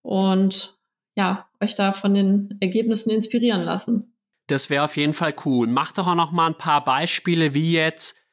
und 0.00 0.76
ja, 1.14 1.44
euch 1.60 1.74
da 1.74 1.92
von 1.92 2.14
den 2.14 2.56
Ergebnissen 2.60 3.10
inspirieren 3.10 3.60
lassen. 3.60 4.16
Das 4.46 4.70
wäre 4.70 4.84
auf 4.84 4.96
jeden 4.96 5.12
Fall 5.12 5.34
cool. 5.44 5.66
Macht 5.66 5.98
doch 5.98 6.08
auch 6.08 6.14
noch 6.14 6.32
mal 6.32 6.46
ein 6.46 6.58
paar 6.58 6.82
Beispiele, 6.82 7.52
wie 7.52 7.72
jetzt 7.72 8.24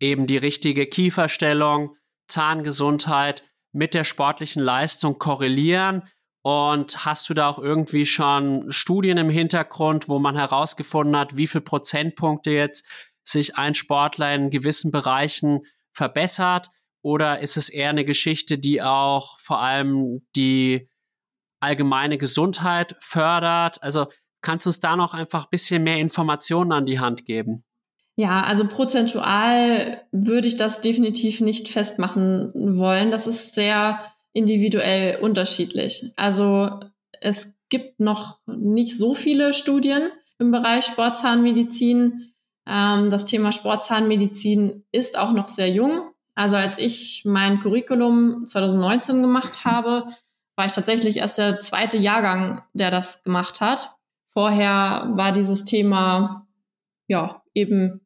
eben 0.00 0.26
die 0.26 0.38
richtige 0.38 0.86
Kieferstellung, 0.86 1.96
Zahngesundheit 2.26 3.44
mit 3.72 3.94
der 3.94 4.04
sportlichen 4.04 4.62
Leistung 4.62 5.18
korrelieren. 5.18 6.02
Und 6.42 7.04
hast 7.04 7.28
du 7.28 7.34
da 7.34 7.48
auch 7.48 7.58
irgendwie 7.58 8.06
schon 8.06 8.72
Studien 8.72 9.18
im 9.18 9.28
Hintergrund, 9.28 10.08
wo 10.08 10.18
man 10.18 10.36
herausgefunden 10.36 11.16
hat, 11.16 11.36
wie 11.36 11.46
viel 11.46 11.60
Prozentpunkte 11.60 12.50
jetzt 12.50 12.86
sich 13.22 13.56
ein 13.56 13.74
Sportler 13.74 14.34
in 14.34 14.50
gewissen 14.50 14.90
Bereichen 14.90 15.60
verbessert? 15.92 16.70
Oder 17.02 17.40
ist 17.40 17.56
es 17.56 17.68
eher 17.68 17.90
eine 17.90 18.04
Geschichte, 18.04 18.58
die 18.58 18.82
auch 18.82 19.38
vor 19.38 19.60
allem 19.60 20.26
die 20.36 20.88
allgemeine 21.60 22.18
Gesundheit 22.18 22.96
fördert? 23.00 23.82
Also 23.82 24.06
kannst 24.42 24.66
du 24.66 24.70
uns 24.70 24.80
da 24.80 24.96
noch 24.96 25.14
einfach 25.14 25.44
ein 25.44 25.50
bisschen 25.50 25.82
mehr 25.82 25.98
Informationen 25.98 26.72
an 26.72 26.86
die 26.86 27.00
Hand 27.00 27.26
geben? 27.26 27.62
Ja, 28.20 28.42
also 28.42 28.66
prozentual 28.66 30.02
würde 30.12 30.46
ich 30.46 30.58
das 30.58 30.82
definitiv 30.82 31.40
nicht 31.40 31.68
festmachen 31.68 32.52
wollen. 32.54 33.10
Das 33.10 33.26
ist 33.26 33.54
sehr 33.54 33.98
individuell 34.34 35.20
unterschiedlich. 35.22 36.12
Also 36.16 36.80
es 37.22 37.54
gibt 37.70 37.98
noch 37.98 38.38
nicht 38.44 38.98
so 38.98 39.14
viele 39.14 39.54
Studien 39.54 40.10
im 40.38 40.50
Bereich 40.50 40.84
Sportzahnmedizin. 40.84 42.34
Ähm, 42.66 43.08
das 43.08 43.24
Thema 43.24 43.52
Sportzahnmedizin 43.52 44.84
ist 44.92 45.18
auch 45.18 45.32
noch 45.32 45.48
sehr 45.48 45.70
jung. 45.70 46.10
Also 46.34 46.56
als 46.56 46.76
ich 46.76 47.22
mein 47.24 47.60
Curriculum 47.60 48.44
2019 48.44 49.22
gemacht 49.22 49.64
habe, 49.64 50.04
war 50.56 50.66
ich 50.66 50.72
tatsächlich 50.72 51.16
erst 51.16 51.38
der 51.38 51.58
zweite 51.60 51.96
Jahrgang, 51.96 52.60
der 52.74 52.90
das 52.90 53.22
gemacht 53.22 53.62
hat. 53.62 53.96
Vorher 54.28 55.08
war 55.14 55.32
dieses 55.32 55.64
Thema 55.64 56.46
ja 57.08 57.40
eben 57.54 57.99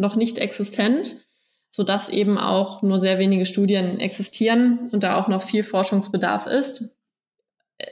noch 0.00 0.16
nicht 0.16 0.38
existent, 0.38 1.24
so 1.70 1.84
dass 1.84 2.08
eben 2.08 2.38
auch 2.38 2.82
nur 2.82 2.98
sehr 2.98 3.18
wenige 3.18 3.46
Studien 3.46 4.00
existieren 4.00 4.90
und 4.90 5.04
da 5.04 5.20
auch 5.20 5.28
noch 5.28 5.42
viel 5.42 5.62
Forschungsbedarf 5.62 6.46
ist. 6.46 6.96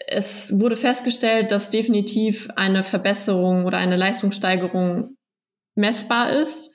Es 0.07 0.59
wurde 0.59 0.77
festgestellt, 0.77 1.53
dass 1.53 1.71
definitiv 1.71 2.49
eine 2.57 2.83
Verbesserung 2.83 3.65
oder 3.65 3.79
eine 3.79 3.97
Leistungssteigerung 3.97 5.17
messbar 5.75 6.33
ist. 6.33 6.75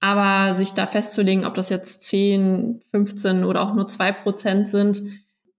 Aber 0.00 0.54
sich 0.54 0.72
da 0.72 0.86
festzulegen, 0.86 1.46
ob 1.46 1.54
das 1.54 1.70
jetzt 1.70 2.02
10, 2.02 2.82
15 2.90 3.44
oder 3.44 3.62
auch 3.62 3.74
nur 3.74 3.88
2 3.88 4.12
Prozent 4.12 4.68
sind, 4.68 5.00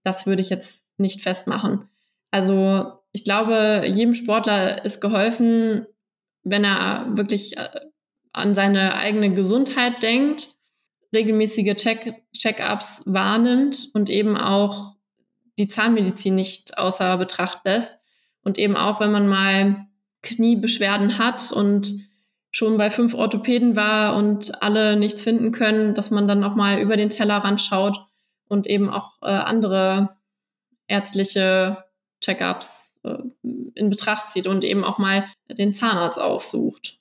das 0.04 0.26
würde 0.26 0.40
ich 0.40 0.50
jetzt 0.50 0.88
nicht 0.98 1.20
festmachen. 1.20 1.88
Also 2.30 2.92
ich 3.10 3.24
glaube, 3.24 3.82
jedem 3.86 4.14
Sportler 4.14 4.84
ist 4.84 5.00
geholfen, 5.00 5.86
wenn 6.44 6.64
er 6.64 7.06
wirklich 7.16 7.56
äh, 7.56 7.68
an 8.36 8.54
seine 8.54 8.94
eigene 8.96 9.32
Gesundheit 9.34 10.02
denkt, 10.02 10.56
regelmäßige 11.12 11.74
Check 11.76 12.14
Check-ups 12.36 13.02
wahrnimmt 13.06 13.88
und 13.94 14.10
eben 14.10 14.36
auch 14.36 14.94
die 15.58 15.68
Zahnmedizin 15.68 16.34
nicht 16.34 16.76
außer 16.76 17.16
Betracht 17.16 17.64
lässt. 17.64 17.96
Und 18.42 18.58
eben 18.58 18.76
auch, 18.76 19.00
wenn 19.00 19.10
man 19.10 19.26
mal 19.26 19.86
Kniebeschwerden 20.22 21.18
hat 21.18 21.50
und 21.50 22.06
schon 22.50 22.76
bei 22.76 22.90
fünf 22.90 23.14
Orthopäden 23.14 23.74
war 23.74 24.16
und 24.16 24.62
alle 24.62 24.96
nichts 24.96 25.22
finden 25.22 25.50
können, 25.50 25.94
dass 25.94 26.10
man 26.10 26.28
dann 26.28 26.44
auch 26.44 26.54
mal 26.54 26.78
über 26.78 26.96
den 26.96 27.10
Tellerrand 27.10 27.60
schaut 27.60 27.98
und 28.48 28.66
eben 28.66 28.90
auch 28.90 29.12
äh, 29.22 29.26
andere 29.26 30.16
ärztliche 30.88 31.84
Check-ups 32.20 33.00
äh, 33.04 33.16
in 33.74 33.88
Betracht 33.90 34.30
zieht 34.30 34.46
und 34.46 34.62
eben 34.64 34.84
auch 34.84 34.98
mal 34.98 35.26
den 35.48 35.72
Zahnarzt 35.74 36.20
aufsucht. 36.20 36.98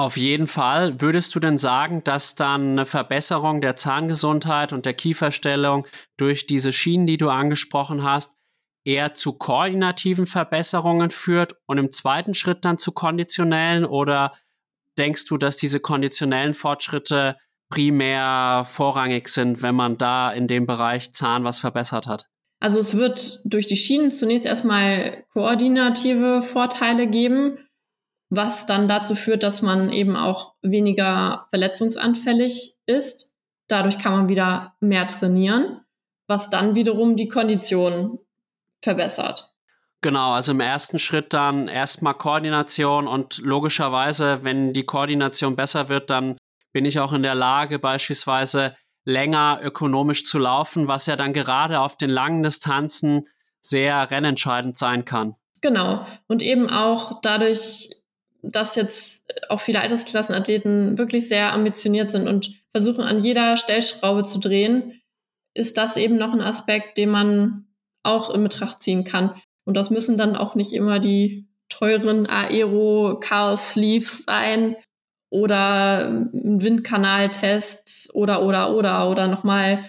Auf 0.00 0.16
jeden 0.16 0.46
Fall. 0.46 0.98
Würdest 1.02 1.34
du 1.34 1.40
denn 1.40 1.58
sagen, 1.58 2.02
dass 2.04 2.34
dann 2.34 2.70
eine 2.70 2.86
Verbesserung 2.86 3.60
der 3.60 3.76
Zahngesundheit 3.76 4.72
und 4.72 4.86
der 4.86 4.94
Kieferstellung 4.94 5.86
durch 6.16 6.46
diese 6.46 6.72
Schienen, 6.72 7.06
die 7.06 7.18
du 7.18 7.28
angesprochen 7.28 8.02
hast, 8.02 8.34
eher 8.82 9.12
zu 9.12 9.36
koordinativen 9.36 10.26
Verbesserungen 10.26 11.10
führt 11.10 11.56
und 11.66 11.76
im 11.76 11.92
zweiten 11.92 12.32
Schritt 12.32 12.64
dann 12.64 12.78
zu 12.78 12.92
konditionellen? 12.92 13.84
Oder 13.84 14.32
denkst 14.96 15.26
du, 15.26 15.36
dass 15.36 15.58
diese 15.58 15.80
konditionellen 15.80 16.54
Fortschritte 16.54 17.36
primär 17.68 18.64
vorrangig 18.66 19.28
sind, 19.28 19.60
wenn 19.60 19.74
man 19.74 19.98
da 19.98 20.32
in 20.32 20.46
dem 20.46 20.64
Bereich 20.66 21.12
Zahn 21.12 21.44
was 21.44 21.58
verbessert 21.58 22.06
hat? 22.06 22.24
Also 22.58 22.80
es 22.80 22.96
wird 22.96 23.52
durch 23.52 23.66
die 23.66 23.76
Schienen 23.76 24.10
zunächst 24.10 24.46
erstmal 24.46 25.24
koordinative 25.34 26.40
Vorteile 26.40 27.06
geben 27.06 27.58
was 28.30 28.66
dann 28.66 28.88
dazu 28.88 29.14
führt, 29.14 29.42
dass 29.42 29.60
man 29.60 29.92
eben 29.92 30.16
auch 30.16 30.54
weniger 30.62 31.46
verletzungsanfällig 31.50 32.76
ist. 32.86 33.36
Dadurch 33.68 33.98
kann 33.98 34.12
man 34.12 34.28
wieder 34.28 34.74
mehr 34.80 35.06
trainieren, 35.08 35.80
was 36.26 36.48
dann 36.48 36.76
wiederum 36.76 37.16
die 37.16 37.28
Kondition 37.28 38.20
verbessert. 38.82 39.52
Genau, 40.00 40.32
also 40.32 40.52
im 40.52 40.60
ersten 40.60 40.98
Schritt 40.98 41.34
dann 41.34 41.68
erstmal 41.68 42.14
Koordination 42.14 43.06
und 43.06 43.38
logischerweise, 43.38 44.42
wenn 44.42 44.72
die 44.72 44.86
Koordination 44.86 45.56
besser 45.56 45.88
wird, 45.90 46.08
dann 46.08 46.38
bin 46.72 46.84
ich 46.84 47.00
auch 47.00 47.12
in 47.12 47.22
der 47.22 47.34
Lage, 47.34 47.78
beispielsweise 47.78 48.74
länger 49.04 49.60
ökonomisch 49.62 50.24
zu 50.24 50.38
laufen, 50.38 50.88
was 50.88 51.06
ja 51.06 51.16
dann 51.16 51.32
gerade 51.32 51.80
auf 51.80 51.96
den 51.96 52.10
langen 52.10 52.42
Distanzen 52.42 53.24
sehr 53.60 54.10
rennentscheidend 54.10 54.78
sein 54.78 55.04
kann. 55.04 55.34
Genau. 55.60 56.06
Und 56.26 56.40
eben 56.42 56.70
auch 56.70 57.20
dadurch 57.20 57.90
dass 58.42 58.76
jetzt 58.76 59.32
auch 59.48 59.60
viele 59.60 59.80
Altersklassenathleten 59.80 60.98
wirklich 60.98 61.28
sehr 61.28 61.52
ambitioniert 61.52 62.10
sind 62.10 62.28
und 62.28 62.60
versuchen 62.72 63.04
an 63.04 63.22
jeder 63.22 63.56
Stellschraube 63.56 64.24
zu 64.24 64.38
drehen, 64.38 65.00
ist 65.54 65.76
das 65.76 65.96
eben 65.96 66.16
noch 66.16 66.32
ein 66.32 66.40
Aspekt, 66.40 66.96
den 66.96 67.10
man 67.10 67.66
auch 68.02 68.30
in 68.30 68.42
Betracht 68.42 68.82
ziehen 68.82 69.04
kann. 69.04 69.34
Und 69.64 69.76
das 69.76 69.90
müssen 69.90 70.16
dann 70.16 70.36
auch 70.36 70.54
nicht 70.54 70.72
immer 70.72 70.98
die 70.98 71.48
teuren 71.68 72.26
Aero 72.26 73.18
Carl 73.20 73.56
Sleeves 73.58 74.24
sein 74.26 74.76
oder 75.30 76.08
ein 76.08 76.62
Windkanaltest 76.62 78.14
oder, 78.14 78.42
oder, 78.42 78.74
oder, 78.74 79.08
oder 79.08 79.28
nochmal 79.28 79.84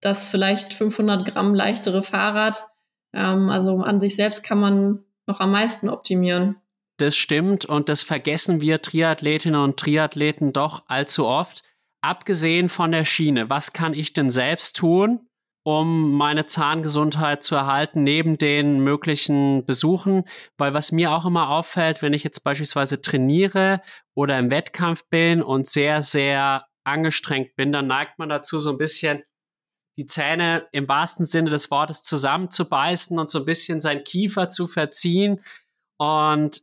das 0.00 0.28
vielleicht 0.28 0.74
500 0.74 1.24
Gramm 1.26 1.54
leichtere 1.54 2.02
Fahrrad. 2.02 2.66
Ähm, 3.12 3.48
also 3.50 3.78
an 3.78 4.00
sich 4.00 4.16
selbst 4.16 4.42
kann 4.42 4.58
man 4.58 5.04
noch 5.26 5.40
am 5.40 5.52
meisten 5.52 5.88
optimieren. 5.88 6.56
Das 6.96 7.16
stimmt 7.16 7.64
und 7.64 7.88
das 7.88 8.04
vergessen 8.04 8.60
wir 8.60 8.80
Triathletinnen 8.80 9.60
und 9.60 9.78
Triathleten 9.78 10.52
doch 10.52 10.84
allzu 10.86 11.26
oft. 11.26 11.64
Abgesehen 12.02 12.68
von 12.68 12.92
der 12.92 13.04
Schiene, 13.04 13.50
was 13.50 13.72
kann 13.72 13.94
ich 13.94 14.12
denn 14.12 14.30
selbst 14.30 14.76
tun, 14.76 15.26
um 15.64 16.12
meine 16.12 16.46
Zahngesundheit 16.46 17.42
zu 17.42 17.56
erhalten, 17.56 18.04
neben 18.04 18.38
den 18.38 18.80
möglichen 18.80 19.64
Besuchen? 19.64 20.24
Weil 20.56 20.74
was 20.74 20.92
mir 20.92 21.10
auch 21.10 21.24
immer 21.24 21.48
auffällt, 21.48 22.02
wenn 22.02 22.12
ich 22.12 22.22
jetzt 22.22 22.44
beispielsweise 22.44 23.00
trainiere 23.00 23.80
oder 24.14 24.38
im 24.38 24.50
Wettkampf 24.50 25.08
bin 25.08 25.42
und 25.42 25.66
sehr, 25.66 26.02
sehr 26.02 26.66
angestrengt 26.84 27.56
bin, 27.56 27.72
dann 27.72 27.88
neigt 27.88 28.18
man 28.18 28.28
dazu, 28.28 28.60
so 28.60 28.70
ein 28.70 28.78
bisschen 28.78 29.24
die 29.96 30.06
Zähne 30.06 30.68
im 30.72 30.88
wahrsten 30.88 31.24
Sinne 31.24 31.50
des 31.50 31.70
Wortes 31.70 32.02
zusammenzubeißen 32.02 33.18
und 33.18 33.30
so 33.30 33.40
ein 33.40 33.44
bisschen 33.44 33.80
sein 33.80 34.04
Kiefer 34.04 34.48
zu 34.48 34.66
verziehen. 34.66 35.40
Und 35.98 36.62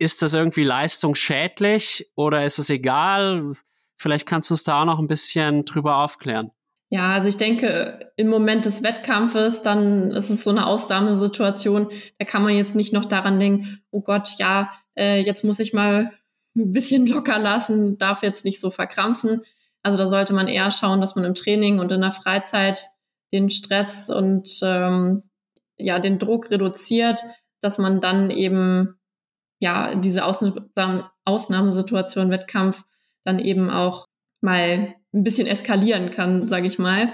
ist 0.00 0.22
das 0.22 0.34
irgendwie 0.34 0.64
leistungsschädlich 0.64 2.10
oder 2.16 2.44
ist 2.44 2.58
es 2.58 2.70
egal? 2.70 3.52
Vielleicht 3.96 4.26
kannst 4.26 4.48
du 4.48 4.54
uns 4.54 4.64
da 4.64 4.80
auch 4.80 4.86
noch 4.86 4.98
ein 4.98 5.06
bisschen 5.06 5.66
drüber 5.66 5.98
aufklären. 5.98 6.50
Ja, 6.88 7.12
also 7.12 7.28
ich 7.28 7.36
denke, 7.36 8.00
im 8.16 8.28
Moment 8.28 8.64
des 8.64 8.82
Wettkampfes, 8.82 9.62
dann 9.62 10.10
ist 10.10 10.30
es 10.30 10.42
so 10.42 10.50
eine 10.50 10.66
Ausnahmesituation. 10.66 11.90
Da 12.18 12.24
kann 12.24 12.42
man 12.42 12.56
jetzt 12.56 12.74
nicht 12.74 12.94
noch 12.94 13.04
daran 13.04 13.38
denken, 13.38 13.80
oh 13.90 14.00
Gott, 14.00 14.30
ja, 14.38 14.72
äh, 14.96 15.20
jetzt 15.20 15.44
muss 15.44 15.60
ich 15.60 15.72
mal 15.74 16.10
ein 16.56 16.72
bisschen 16.72 17.06
locker 17.06 17.38
lassen, 17.38 17.98
darf 17.98 18.22
jetzt 18.22 18.44
nicht 18.44 18.58
so 18.58 18.70
verkrampfen. 18.70 19.42
Also 19.82 19.98
da 19.98 20.06
sollte 20.06 20.32
man 20.32 20.48
eher 20.48 20.70
schauen, 20.70 21.00
dass 21.00 21.14
man 21.14 21.26
im 21.26 21.34
Training 21.34 21.78
und 21.78 21.92
in 21.92 22.00
der 22.00 22.12
Freizeit 22.12 22.86
den 23.32 23.50
Stress 23.50 24.08
und 24.08 24.48
ähm, 24.62 25.24
ja 25.76 25.98
den 25.98 26.18
Druck 26.18 26.50
reduziert, 26.50 27.20
dass 27.60 27.76
man 27.76 28.00
dann 28.00 28.30
eben 28.30 28.99
ja, 29.60 29.94
diese 29.94 30.24
Ausnahmesituation, 30.24 32.30
Wettkampf 32.30 32.82
dann 33.24 33.38
eben 33.38 33.70
auch 33.70 34.06
mal 34.40 34.94
ein 35.12 35.24
bisschen 35.24 35.46
eskalieren 35.46 36.10
kann, 36.10 36.48
sage 36.48 36.66
ich 36.66 36.78
mal. 36.78 37.12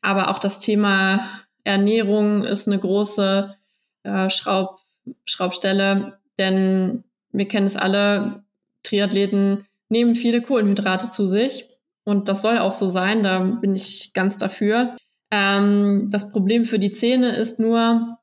Aber 0.00 0.30
auch 0.30 0.38
das 0.38 0.58
Thema 0.58 1.28
Ernährung 1.64 2.44
ist 2.44 2.66
eine 2.66 2.78
große 2.78 3.54
äh, 4.02 4.30
Schraub, 4.30 4.80
Schraubstelle, 5.24 6.18
denn 6.38 7.04
wir 7.30 7.46
kennen 7.46 7.66
es 7.66 7.76
alle, 7.76 8.44
Triathleten 8.82 9.66
nehmen 9.88 10.16
viele 10.16 10.42
Kohlenhydrate 10.42 11.10
zu 11.10 11.28
sich 11.28 11.68
und 12.04 12.28
das 12.28 12.42
soll 12.42 12.58
auch 12.58 12.72
so 12.72 12.88
sein, 12.88 13.22
da 13.22 13.40
bin 13.40 13.74
ich 13.74 14.12
ganz 14.14 14.36
dafür. 14.36 14.96
Ähm, 15.30 16.08
das 16.10 16.32
Problem 16.32 16.64
für 16.64 16.78
die 16.78 16.92
Zähne 16.92 17.36
ist 17.36 17.60
nur 17.60 18.18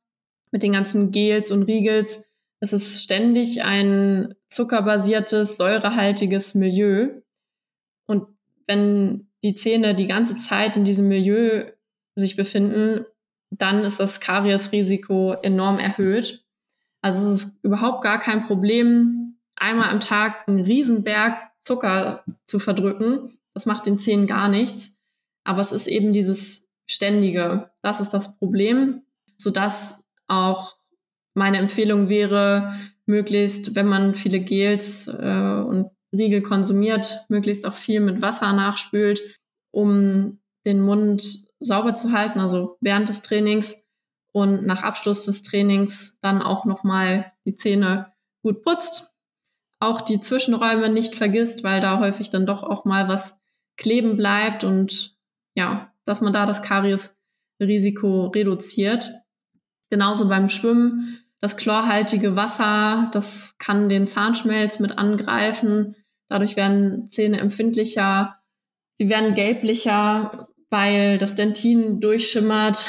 mit 0.52 0.64
den 0.64 0.74
ganzen 0.74 1.12
Gels 1.12 1.52
und 1.52 1.64
Riegels, 1.64 2.29
es 2.60 2.74
ist 2.74 3.04
ständig 3.04 3.64
ein 3.64 4.36
zuckerbasiertes, 4.50 5.58
säurehaltiges 5.58 6.56
Milieu. 6.56 7.22
Und 8.06 8.28
wenn 8.68 9.30
die 9.44 9.56
Zähne 9.56 9.96
die 9.96 10.08
ganze 10.08 10.36
Zeit 10.36 10.76
in 10.76 10.84
diesem 10.84 11.08
Milieu 11.08 11.72
sich 12.16 12.36
befinden, 12.36 13.06
dann 13.50 13.84
ist 13.84 14.00
das 14.00 14.20
Kariesrisiko 14.20 15.34
enorm 15.42 15.80
erhöht. 15.80 16.46
Also 17.02 17.32
es 17.32 17.44
ist 17.44 17.64
überhaupt 17.64 18.04
gar 18.04 18.20
kein 18.20 18.46
Problem, 18.46 19.38
einmal 19.56 19.90
am 19.90 20.02
Tag 20.02 20.48
einen 20.48 20.60
Riesenberg 20.60 21.50
Zucker 21.64 22.24
zu 22.46 22.60
verdrücken. 22.60 23.30
Das 23.54 23.66
macht 23.66 23.86
den 23.86 24.00
Zähnen 24.00 24.28
gar 24.28 24.50
nichts. 24.50 24.96
Aber 25.44 25.62
es 25.62 25.72
ist 25.72 25.88
eben 25.88 26.14
dieses 26.14 26.68
Ständige. 26.88 27.64
Das 27.82 28.02
ist 28.02 28.12
das 28.12 28.38
Problem, 28.38 29.04
sodass 29.38 30.04
auch 30.28 30.79
meine 31.40 31.58
Empfehlung 31.58 32.10
wäre, 32.10 32.72
möglichst, 33.06 33.76
wenn 33.76 33.88
man 33.88 34.14
viele 34.14 34.40
Gels 34.40 35.08
äh, 35.08 35.64
und 35.68 35.90
Riegel 36.14 36.42
konsumiert, 36.42 37.26
möglichst 37.30 37.66
auch 37.66 37.74
viel 37.74 38.02
mit 38.02 38.22
Wasser 38.22 38.52
nachspült, 38.54 39.22
um 39.72 40.40
den 40.66 40.82
Mund 40.82 41.24
sauber 41.60 41.96
zu 41.96 42.12
halten, 42.12 42.40
also 42.40 42.78
während 42.82 43.10
des 43.10 43.22
Trainings 43.22 43.84
und 44.32 44.66
nach 44.66 44.84
Abschluss 44.84 45.26
des 45.26 45.44
Trainings 45.44 46.18
dann 46.22 46.42
auch 46.42 46.66
nochmal 46.66 47.32
die 47.46 47.56
Zähne 47.56 48.14
gut 48.44 48.64
putzt. 48.64 49.12
Auch 49.80 50.02
die 50.02 50.20
Zwischenräume 50.20 50.90
nicht 50.90 51.16
vergisst, 51.16 51.64
weil 51.64 51.82
da 51.82 52.00
häufig 52.00 52.30
dann 52.30 52.46
doch 52.46 52.64
auch 52.64 52.86
mal 52.86 53.08
was 53.08 53.40
kleben 53.78 54.18
bleibt 54.18 54.64
und 54.64 55.18
ja, 55.56 55.90
dass 56.06 56.22
man 56.22 56.34
da 56.34 56.46
das 56.46 56.62
Kariesrisiko 56.62 58.28
reduziert. 58.28 59.10
Genauso 59.90 60.28
beim 60.28 60.50
Schwimmen. 60.50 61.24
Das 61.42 61.56
chlorhaltige 61.56 62.36
Wasser, 62.36 63.10
das 63.14 63.56
kann 63.60 63.88
den 63.88 64.08
Zahnschmelz 64.08 64.80
mit 64.80 64.98
angreifen. 64.98 65.96
Dadurch 66.28 66.56
werden 66.56 67.10
Zähne 67.10 67.40
empfindlicher. 67.40 68.38
Sie 68.96 69.10
werden 69.10 69.36
gelblicher, 69.36 70.50
weil 70.70 71.18
das 71.18 71.36
Dentin 71.36 72.02
durchschimmert. 72.02 72.88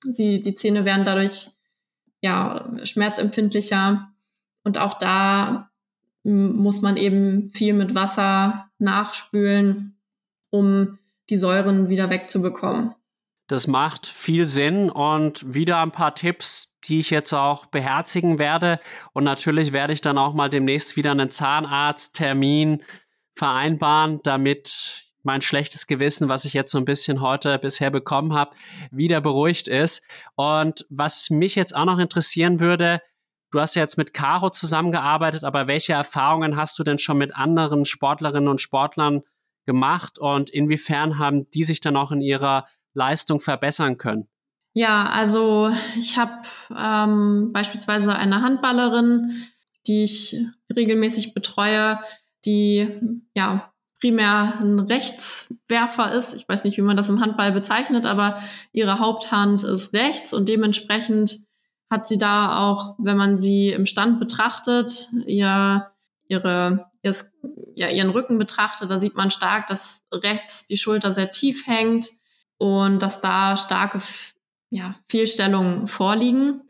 Sie, 0.00 0.42
die 0.42 0.54
Zähne 0.54 0.84
werden 0.84 1.04
dadurch 1.04 1.50
ja, 2.20 2.68
schmerzempfindlicher. 2.84 4.12
Und 4.64 4.78
auch 4.78 4.94
da 4.94 5.70
muss 6.24 6.82
man 6.82 6.96
eben 6.96 7.50
viel 7.50 7.72
mit 7.74 7.94
Wasser 7.94 8.70
nachspülen, 8.78 9.98
um 10.50 10.98
die 11.30 11.36
Säuren 11.36 11.88
wieder 11.88 12.10
wegzubekommen. 12.10 12.94
Das 13.48 13.66
macht 13.66 14.06
viel 14.06 14.46
Sinn 14.46 14.88
und 14.88 15.54
wieder 15.54 15.80
ein 15.82 15.90
paar 15.90 16.14
Tipps, 16.14 16.71
die 16.84 17.00
ich 17.00 17.10
jetzt 17.10 17.32
auch 17.32 17.66
beherzigen 17.66 18.38
werde. 18.38 18.80
Und 19.12 19.24
natürlich 19.24 19.72
werde 19.72 19.92
ich 19.92 20.00
dann 20.00 20.18
auch 20.18 20.34
mal 20.34 20.50
demnächst 20.50 20.96
wieder 20.96 21.12
einen 21.12 21.30
Zahnarzttermin 21.30 22.82
vereinbaren, 23.34 24.20
damit 24.24 25.12
mein 25.22 25.40
schlechtes 25.40 25.86
Gewissen, 25.86 26.28
was 26.28 26.44
ich 26.44 26.52
jetzt 26.52 26.72
so 26.72 26.78
ein 26.78 26.84
bisschen 26.84 27.20
heute 27.20 27.58
bisher 27.58 27.90
bekommen 27.90 28.34
habe, 28.34 28.56
wieder 28.90 29.20
beruhigt 29.20 29.68
ist. 29.68 30.04
Und 30.34 30.84
was 30.90 31.30
mich 31.30 31.54
jetzt 31.54 31.76
auch 31.76 31.84
noch 31.84 31.98
interessieren 31.98 32.60
würde, 32.60 33.00
du 33.52 33.60
hast 33.60 33.76
ja 33.76 33.82
jetzt 33.82 33.98
mit 33.98 34.14
Caro 34.14 34.50
zusammengearbeitet, 34.50 35.44
aber 35.44 35.68
welche 35.68 35.92
Erfahrungen 35.92 36.56
hast 36.56 36.78
du 36.78 36.82
denn 36.82 36.98
schon 36.98 37.18
mit 37.18 37.34
anderen 37.36 37.84
Sportlerinnen 37.84 38.48
und 38.48 38.60
Sportlern 38.60 39.22
gemacht 39.64 40.18
und 40.18 40.50
inwiefern 40.50 41.18
haben 41.18 41.48
die 41.50 41.64
sich 41.64 41.80
dann 41.80 41.96
auch 41.96 42.10
in 42.10 42.20
ihrer 42.20 42.66
Leistung 42.94 43.38
verbessern 43.38 43.98
können? 43.98 44.28
Ja, 44.74 45.10
also 45.10 45.70
ich 45.98 46.16
habe 46.18 46.42
ähm, 46.76 47.52
beispielsweise 47.52 48.14
eine 48.14 48.40
Handballerin, 48.40 49.42
die 49.86 50.04
ich 50.04 50.36
regelmäßig 50.74 51.34
betreue, 51.34 51.98
die 52.44 52.88
ja 53.34 53.72
primär 54.00 54.58
ein 54.60 54.80
Rechtswerfer 54.80 56.12
ist. 56.12 56.34
Ich 56.34 56.48
weiß 56.48 56.64
nicht, 56.64 56.76
wie 56.76 56.82
man 56.82 56.96
das 56.96 57.08
im 57.08 57.20
Handball 57.20 57.52
bezeichnet, 57.52 58.06
aber 58.06 58.42
ihre 58.72 58.98
Haupthand 58.98 59.62
ist 59.62 59.92
rechts 59.92 60.32
und 60.32 60.48
dementsprechend 60.48 61.38
hat 61.88 62.08
sie 62.08 62.18
da 62.18 62.66
auch, 62.66 62.96
wenn 62.98 63.16
man 63.16 63.36
sie 63.36 63.68
im 63.68 63.86
Stand 63.86 64.18
betrachtet, 64.18 65.08
ihr, 65.26 65.92
ihre, 66.26 66.90
ihres, 67.02 67.30
ja, 67.74 67.90
ihren 67.90 68.10
Rücken 68.10 68.38
betrachtet, 68.38 68.90
da 68.90 68.98
sieht 68.98 69.14
man 69.14 69.30
stark, 69.30 69.66
dass 69.66 70.02
rechts 70.10 70.66
die 70.66 70.78
Schulter 70.78 71.12
sehr 71.12 71.30
tief 71.30 71.66
hängt 71.66 72.08
und 72.56 73.02
dass 73.02 73.20
da 73.20 73.56
starke 73.56 74.00
ja, 74.72 74.96
Fehlstellungen 75.08 75.86
vorliegen. 75.86 76.62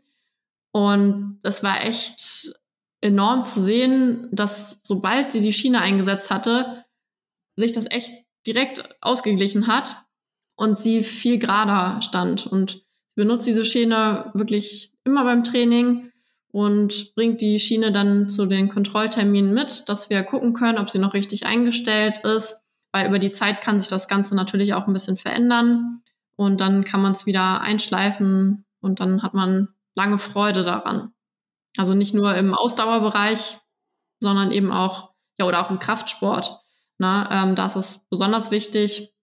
Und 0.71 1.39
das 1.41 1.63
war 1.63 1.83
echt 1.85 2.53
enorm 3.01 3.45
zu 3.45 3.61
sehen, 3.61 4.27
dass 4.31 4.79
sobald 4.83 5.31
sie 5.31 5.39
die 5.39 5.53
Schiene 5.53 5.79
eingesetzt 5.79 6.29
hatte, 6.29 6.83
sich 7.55 7.71
das 7.71 7.89
echt 7.89 8.11
direkt 8.45 8.97
ausgeglichen 9.01 9.67
hat 9.67 9.95
und 10.55 10.79
sie 10.79 11.03
viel 11.03 11.39
gerader 11.39 12.01
stand. 12.01 12.45
Und 12.45 12.71
sie 12.71 13.15
benutzt 13.15 13.47
diese 13.47 13.63
Schiene 13.63 14.31
wirklich 14.33 14.93
immer 15.05 15.23
beim 15.23 15.45
Training 15.45 16.11
und 16.51 17.15
bringt 17.15 17.39
die 17.39 17.57
Schiene 17.59 17.93
dann 17.93 18.29
zu 18.29 18.45
den 18.45 18.67
Kontrollterminen 18.67 19.53
mit, 19.53 19.87
dass 19.87 20.09
wir 20.09 20.23
gucken 20.23 20.53
können, 20.53 20.77
ob 20.77 20.89
sie 20.89 20.99
noch 20.99 21.13
richtig 21.13 21.45
eingestellt 21.45 22.17
ist, 22.25 22.63
weil 22.91 23.07
über 23.07 23.19
die 23.19 23.31
Zeit 23.31 23.61
kann 23.61 23.79
sich 23.79 23.87
das 23.87 24.09
Ganze 24.09 24.35
natürlich 24.35 24.73
auch 24.73 24.87
ein 24.87 24.93
bisschen 24.93 25.15
verändern 25.17 26.03
und 26.35 26.61
dann 26.61 26.83
kann 26.83 27.01
man 27.01 27.13
es 27.13 27.25
wieder 27.25 27.61
einschleifen 27.61 28.65
und 28.81 28.99
dann 28.99 29.23
hat 29.23 29.33
man 29.33 29.69
lange 29.95 30.17
Freude 30.17 30.63
daran. 30.63 31.13
Also 31.77 31.93
nicht 31.93 32.13
nur 32.13 32.35
im 32.35 32.53
Ausdauerbereich, 32.53 33.57
sondern 34.19 34.51
eben 34.51 34.71
auch, 34.71 35.11
ja, 35.37 35.45
oder 35.45 35.61
auch 35.61 35.69
im 35.69 35.79
Kraftsport. 35.79 36.61
Ne? 36.97 37.27
Ähm, 37.31 37.55
das 37.55 37.75
ist 37.75 38.09
besonders 38.09 38.51
wichtig. 38.51 39.13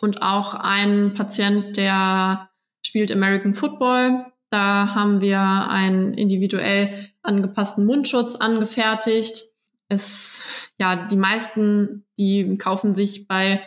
Und 0.00 0.22
auch 0.22 0.54
ein 0.54 1.14
Patient, 1.14 1.76
der 1.76 2.50
spielt 2.82 3.10
American 3.10 3.54
Football, 3.54 4.26
da 4.50 4.94
haben 4.94 5.20
wir 5.20 5.40
einen 5.40 6.14
individuell 6.14 7.10
angepassten 7.22 7.84
Mundschutz 7.84 8.36
angefertigt. 8.36 9.42
Es, 9.88 10.72
ja, 10.78 10.96
die 10.96 11.16
meisten, 11.16 12.06
die 12.18 12.56
kaufen 12.56 12.94
sich 12.94 13.26
bei, 13.26 13.62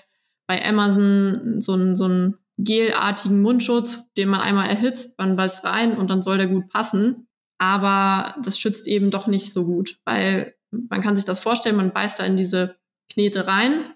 bei 0.47 0.65
Amazon 0.65 1.61
so 1.61 1.73
einen, 1.73 1.97
so 1.97 2.05
einen 2.05 2.38
gelartigen 2.59 3.41
Mundschutz, 3.41 4.11
den 4.17 4.27
man 4.29 4.41
einmal 4.41 4.69
erhitzt, 4.69 5.17
man 5.17 5.37
beißt 5.37 5.63
rein 5.63 5.97
und 5.97 6.09
dann 6.09 6.21
soll 6.21 6.37
der 6.37 6.47
gut 6.47 6.67
passen. 6.69 7.27
Aber 7.57 8.35
das 8.43 8.59
schützt 8.59 8.87
eben 8.87 9.11
doch 9.11 9.27
nicht 9.27 9.53
so 9.53 9.65
gut, 9.65 9.97
weil 10.05 10.55
man 10.71 11.01
kann 11.01 11.15
sich 11.15 11.25
das 11.25 11.39
vorstellen, 11.39 11.77
man 11.77 11.93
beißt 11.93 12.19
da 12.19 12.25
in 12.25 12.37
diese 12.37 12.73
Knete 13.11 13.47
rein 13.47 13.93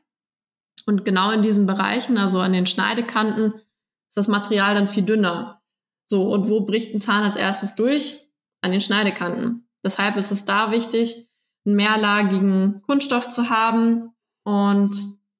und 0.86 1.05
genau 1.05 1.32
in 1.32 1.41
diesen 1.41 1.66
Bereichen, 1.66 2.18
also 2.18 2.39
an 2.39 2.53
den 2.53 2.66
Schneidekanten, 2.66 3.53
ist 3.53 4.16
das 4.16 4.28
Material 4.28 4.76
dann 4.76 4.88
viel 4.88 5.03
dünner. 5.03 5.61
So, 6.09 6.32
und 6.32 6.49
wo 6.49 6.61
bricht 6.61 6.93
ein 6.93 7.01
Zahn 7.01 7.24
als 7.24 7.36
erstes 7.36 7.76
durch? 7.76 8.28
An 8.61 8.72
den 8.72 8.82
Schneidekanten. 8.82 9.68
Deshalb 9.84 10.16
ist 10.16 10.32
es 10.32 10.45
da 10.45 10.72
wichtig, 10.72 11.28
einen 11.66 11.76
mehrlagigen 11.76 12.82
Kunststoff 12.84 13.30
zu 13.30 13.49
haben 13.49 14.14
und 14.43 14.95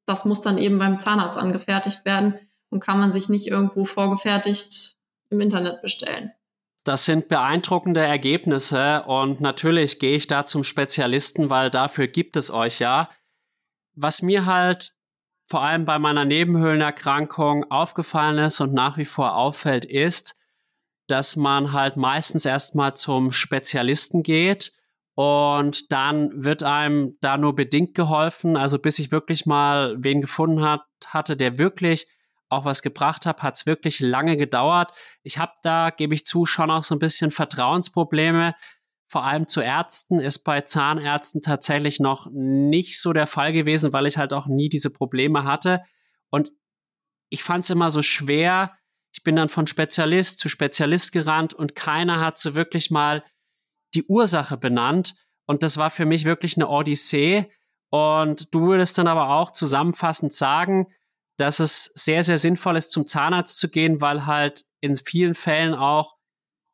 das 0.06 0.26
muss 0.26 0.42
dann 0.42 0.58
eben 0.58 0.78
beim 0.78 1.00
Zahnarzt 1.00 1.38
angefertigt 1.38 2.04
werden 2.06 2.36
und 2.74 2.82
kann 2.82 3.00
man 3.00 3.14
sich 3.14 3.30
nicht 3.30 3.48
irgendwo 3.48 3.86
vorgefertigt 3.86 4.96
im 5.30 5.40
Internet 5.40 5.82
bestellen. 5.82 6.32
Das 6.84 7.06
sind 7.06 7.30
beeindruckende 7.30 8.02
Ergebnisse 8.02 9.04
und 9.04 9.40
natürlich 9.40 10.00
gehe 10.00 10.18
ich 10.18 10.28
da 10.28 10.46
zum 10.46 10.66
Spezialisten, 10.66 11.50
weil 11.50 11.70
dafür 11.70 12.08
gibt 12.08 12.36
es 12.36 12.52
euch 12.52 12.80
ja. 12.80 13.10
Was 13.96 14.22
mir 14.22 14.46
halt 14.46 14.94
vor 15.50 15.62
allem 15.62 15.86
bei 15.86 16.00
meiner 16.00 16.26
Nebenhöhlenerkrankung 16.26 17.72
aufgefallen 17.72 18.40
ist 18.40 18.60
und 18.60 18.74
nach 18.74 18.98
wie 18.98 19.06
vor 19.06 19.36
auffällt, 19.36 19.86
ist, 19.86 20.36
dass 21.08 21.36
man 21.36 21.72
halt 21.72 21.96
meistens 21.96 22.46
erstmal 22.46 22.96
zum 22.96 23.32
Spezialisten 23.32 24.24
geht 24.24 24.74
und 25.16 25.92
dann 25.92 26.44
wird 26.44 26.64
einem 26.64 27.18
da 27.22 27.38
nur 27.38 27.56
bedingt 27.56 27.94
geholfen. 27.94 28.58
Also 28.58 28.80
bis 28.80 29.00
ich 29.00 29.12
wirklich 29.12 29.46
mal 29.46 29.96
wen 30.00 30.22
gefunden 30.22 30.64
hat, 30.64 30.82
hatte, 31.06 31.38
der 31.38 31.58
wirklich 31.58 32.08
auch 32.54 32.66
was 32.66 32.82
gebracht 32.82 33.26
hat, 33.26 33.42
hat 33.42 33.56
es 33.56 33.66
wirklich 33.66 34.00
lange 34.00 34.38
gedauert. 34.38 34.92
Ich 35.24 35.38
habe 35.38 35.54
da, 35.64 35.90
gebe 35.90 36.14
ich 36.14 36.26
zu, 36.26 36.46
schon 36.46 36.72
auch 36.72 36.84
so 36.84 36.96
ein 36.96 37.00
bisschen 37.00 37.32
Vertrauensprobleme. 37.32 38.56
vor 39.08 39.24
allem 39.26 39.48
zu 39.48 39.62
Ärzten, 39.62 40.20
ist 40.20 40.40
bei 40.40 40.62
Zahnärzten 40.62 41.42
tatsächlich 41.42 42.00
noch 42.00 42.28
nicht 42.32 43.00
so 43.00 43.14
der 43.14 43.28
Fall 43.28 43.54
gewesen, 43.54 43.94
weil 43.94 44.08
ich 44.08 44.18
halt 44.18 44.34
auch 44.34 44.48
nie 44.48 44.70
diese 44.70 44.90
Probleme 44.90 45.44
hatte. 45.44 45.84
Und 46.32 46.52
ich 47.30 47.44
fand 47.44 47.64
es 47.64 47.70
immer 47.70 47.92
so 47.92 48.02
schwer. 48.02 48.74
Ich 49.14 49.22
bin 49.22 49.36
dann 49.36 49.50
von 49.50 49.68
Spezialist 49.68 50.40
zu 50.40 50.50
Spezialist 50.50 51.12
gerannt 51.12 51.54
und 51.54 51.76
keiner 51.76 52.22
hat 52.22 52.40
so 52.40 52.56
wirklich 52.56 52.90
mal 52.90 53.24
die 53.94 54.04
Ursache 54.06 54.58
benannt. 54.58 55.14
Und 55.46 55.62
das 55.62 55.78
war 55.78 55.92
für 55.92 56.06
mich 56.06 56.26
wirklich 56.26 56.58
eine 56.58 56.68
Odyssee. 56.68 57.52
Und 57.92 58.52
du 58.54 58.62
würdest 58.68 58.98
dann 58.98 59.08
aber 59.08 59.30
auch 59.30 59.52
zusammenfassend 59.52 60.34
sagen, 60.34 60.88
dass 61.38 61.60
es 61.60 61.92
sehr, 61.96 62.24
sehr 62.24 62.38
sinnvoll 62.38 62.78
ist, 62.78 62.92
zum 62.92 63.08
Zahnarzt 63.08 63.58
zu 63.58 63.70
gehen, 63.70 64.02
weil 64.02 64.26
halt 64.26 64.66
in 64.82 64.96
vielen 64.96 65.36
Fällen 65.36 65.74
auch 65.74 66.18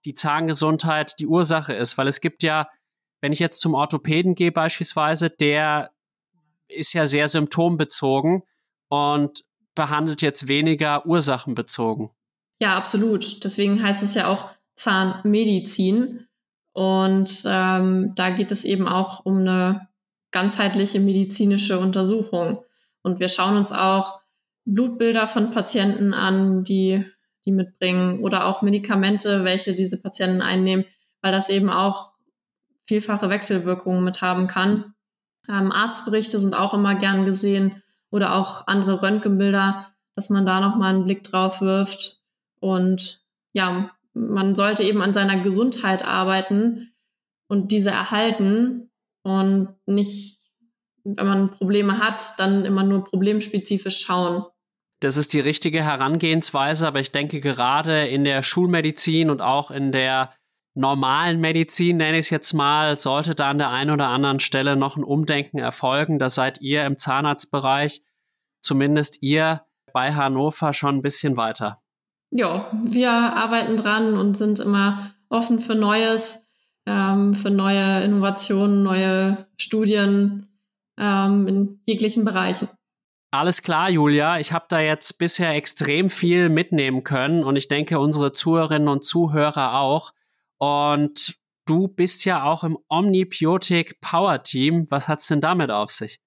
die 0.05 0.14
Zahngesundheit 0.14 1.16
die 1.20 1.28
Ursache 1.28 1.74
ist. 1.74 1.97
Weil 1.97 2.07
es 2.07 2.22
gibt 2.22 2.43
ja, 2.43 2.70
wenn 3.22 3.32
ich 3.32 3.39
jetzt 3.39 3.62
zum 3.62 3.74
Orthopäden 3.74 4.36
gehe 4.36 4.51
beispielsweise, 4.51 5.30
der 5.30 5.91
ist 6.68 6.93
ja 6.93 7.07
sehr 7.07 7.28
symptombezogen 7.28 8.43
und 8.89 9.43
behandelt 9.76 10.22
jetzt 10.22 10.47
weniger 10.47 11.05
ursachenbezogen. 11.05 12.10
Ja, 12.60 12.76
absolut. 12.76 13.43
Deswegen 13.43 13.82
heißt 13.82 14.03
es 14.03 14.16
ja 14.16 14.28
auch 14.28 14.49
Zahnmedizin. 14.76 16.28
Und 16.74 17.43
ähm, 17.45 18.14
da 18.16 18.30
geht 18.30 18.51
es 18.51 18.66
eben 18.66 18.88
auch 18.88 19.26
um 19.26 19.39
eine 19.39 19.88
ganzheitliche 20.32 20.99
medizinische 20.99 21.80
Untersuchung. 21.80 22.60
Und 23.01 23.20
wir 23.20 23.30
schauen 23.30 23.57
uns 23.57 23.72
auch 23.72 24.19
Blutbilder 24.66 25.28
von 25.28 25.51
Patienten 25.51 26.14
an, 26.14 26.64
die 26.64 27.03
die 27.45 27.51
mitbringen 27.51 28.20
oder 28.20 28.45
auch 28.45 28.62
Medikamente, 28.62 29.43
welche 29.43 29.74
diese 29.74 29.97
Patienten 29.97 30.41
einnehmen, 30.41 30.86
weil 31.22 31.32
das 31.32 31.49
eben 31.49 31.70
auch 31.70 32.12
vielfache 32.88 33.30
Wechselwirkungen 33.30 34.03
mit 34.03 34.22
haben 34.22 34.47
kann. 34.47 34.93
Ähm, 35.47 35.72
Arztberichte 35.72 36.39
sind 36.39 36.55
auch 36.55 36.74
immer 36.74 36.95
gern 36.95 37.26
gesehen 37.26 37.82
oder 38.12 38.36
auch 38.36 38.68
andere 38.68 39.01
Röntgenbilder, 39.01 39.88
dass 40.16 40.30
man 40.30 40.45
da 40.45 40.60
nochmal 40.60 40.93
einen 40.93 41.05
Blick 41.05 41.24
drauf 41.24 41.62
wirft. 41.62 42.22
Und 42.60 43.22
ja, 43.53 43.89
man 44.14 44.55
sollte 44.55 44.84
eben 44.84 45.01
an 45.01 45.14
seiner 45.14 45.39
Gesundheit 45.41 46.05
arbeiten 46.05 46.91
und 47.47 47.72
diese 47.72 47.91
erhalten 47.91 48.91
und 49.24 49.70
nicht, 49.86 50.39
wenn 51.04 51.28
man 51.28 51.52
Probleme 51.52 52.00
hat, 52.00 52.36
dann 52.38 52.66
immer 52.66 52.84
nur 52.84 53.04
problemspezifisch 53.04 54.06
schauen. 54.06 54.45
Das 55.02 55.16
ist 55.16 55.34
die 55.34 55.39
richtige 55.39 55.84
Herangehensweise, 55.84 56.86
aber 56.88 57.00
ich 57.00 57.12
denke 57.12 57.39
gerade 57.39 58.08
in 58.08 58.26
der 58.26 58.43
Schulmedizin 58.43 59.30
und 59.30 59.41
auch 59.41 59.72
in 59.72 59.91
der 59.91 60.34
normalen 60.76 61.39
Medizin, 61.39 61.97
nenne 61.97 62.18
ich 62.18 62.28
es 62.28 62.30
jetzt 62.30 62.54
mal, 62.54 62.95
sollte 62.95 63.36
da 63.36 63.50
an 63.50 63.58
der 63.58 63.70
einen 63.70 63.91
oder 63.91 64.08
anderen 64.08 64.39
Stelle 64.39 64.76
noch 64.76 64.97
ein 64.97 65.04
Umdenken 65.04 65.58
erfolgen. 65.60 66.20
Da 66.20 66.30
seid 66.30 66.62
ihr 66.62 66.86
im 66.86 66.97
Zahnarztbereich, 66.97 68.02
zumindest 68.62 69.22
ihr 69.22 69.62
bei 69.93 70.14
Hannover, 70.14 70.74
schon 70.74 70.95
ein 70.95 71.02
bisschen 71.02 71.38
weiter. 71.38 71.78
Ja, 72.32 72.70
wir 72.84 73.12
arbeiten 73.12 73.78
dran 73.78 74.16
und 74.16 74.38
sind 74.38 74.60
immer 74.60 75.12
offen 75.30 75.60
für 75.60 75.76
Neues, 75.76 76.39
ähm, 76.86 77.34
für 77.34 77.50
neue 77.50 78.04
Innovationen, 78.04 78.84
neue 78.84 79.47
Studien 79.58 80.49
ähm, 81.00 81.47
in 81.47 81.82
jeglichen 81.86 82.26
Bereichen. 82.26 82.68
Alles 83.32 83.62
klar, 83.62 83.89
Julia. 83.89 84.39
Ich 84.39 84.54
habe 84.54 84.66
da 84.70 84.80
jetzt 84.80 85.20
bisher 85.20 85.54
extrem 85.54 86.10
viel 86.10 86.50
mitnehmen 86.50 87.04
können 87.04 87.43
und 87.43 87.56
ich 87.56 87.68
denke, 87.68 88.00
unsere 88.00 88.32
Zuhörerinnen 88.32 88.88
und 88.88 89.04
Zuhörer 89.04 89.80
auch. 89.80 90.12
Und 90.58 91.36
du 91.66 91.88
bist 91.88 92.26
ja 92.26 92.43
auch 92.43 92.64
im 92.64 92.78
Omnibiotic 92.89 94.02
Power 94.02 94.41
Team. 94.41 94.88
Was 94.89 95.08
hat's 95.08 95.28
denn 95.28 95.41
damit 95.41 95.70
auf 95.70 95.91
sich? 95.91 96.20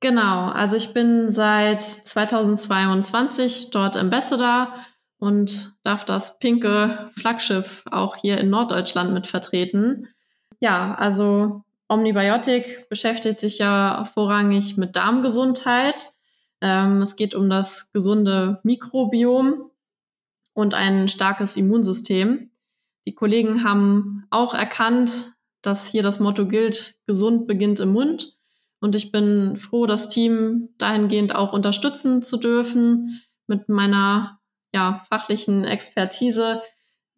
Genau, 0.00 0.48
also 0.48 0.76
ich 0.76 0.94
bin 0.94 1.30
seit 1.30 1.82
2022 1.82 3.70
dort 3.70 3.96
Ambassador 3.96 4.74
und 5.18 5.74
darf 5.82 6.04
das 6.04 6.38
pinke 6.38 7.10
Flaggschiff 7.18 7.84
auch 7.90 8.16
hier 8.16 8.38
in 8.38 8.50
Norddeutschland 8.50 9.12
mit 9.12 9.26
vertreten. 9.26 10.08
Ja, 10.60 10.94
also 10.94 11.62
Omnibiotic 11.88 12.88
beschäftigt 12.88 13.40
sich 13.40 13.58
ja 13.58 14.04
vorrangig 14.12 14.76
mit 14.76 14.96
Darmgesundheit. 14.96 16.12
Ähm, 16.60 17.02
es 17.02 17.16
geht 17.16 17.34
um 17.34 17.48
das 17.48 17.92
gesunde 17.92 18.60
Mikrobiom 18.64 19.70
und 20.52 20.74
ein 20.74 21.08
starkes 21.08 21.56
Immunsystem. 21.56 22.50
Die 23.06 23.14
Kollegen 23.14 23.62
haben 23.62 24.24
auch 24.30 24.54
erkannt, 24.54 25.34
dass 25.62 25.86
hier 25.86 26.02
das 26.02 26.18
Motto 26.18 26.46
gilt, 26.46 26.96
gesund 27.06 27.46
beginnt 27.46 27.80
im 27.80 27.92
Mund. 27.92 28.36
Und 28.80 28.94
ich 28.94 29.12
bin 29.12 29.56
froh, 29.56 29.86
das 29.86 30.08
Team 30.08 30.70
dahingehend 30.78 31.34
auch 31.34 31.52
unterstützen 31.52 32.22
zu 32.22 32.36
dürfen 32.36 33.22
mit 33.46 33.68
meiner 33.68 34.40
ja, 34.74 35.00
fachlichen 35.08 35.64
Expertise, 35.64 36.62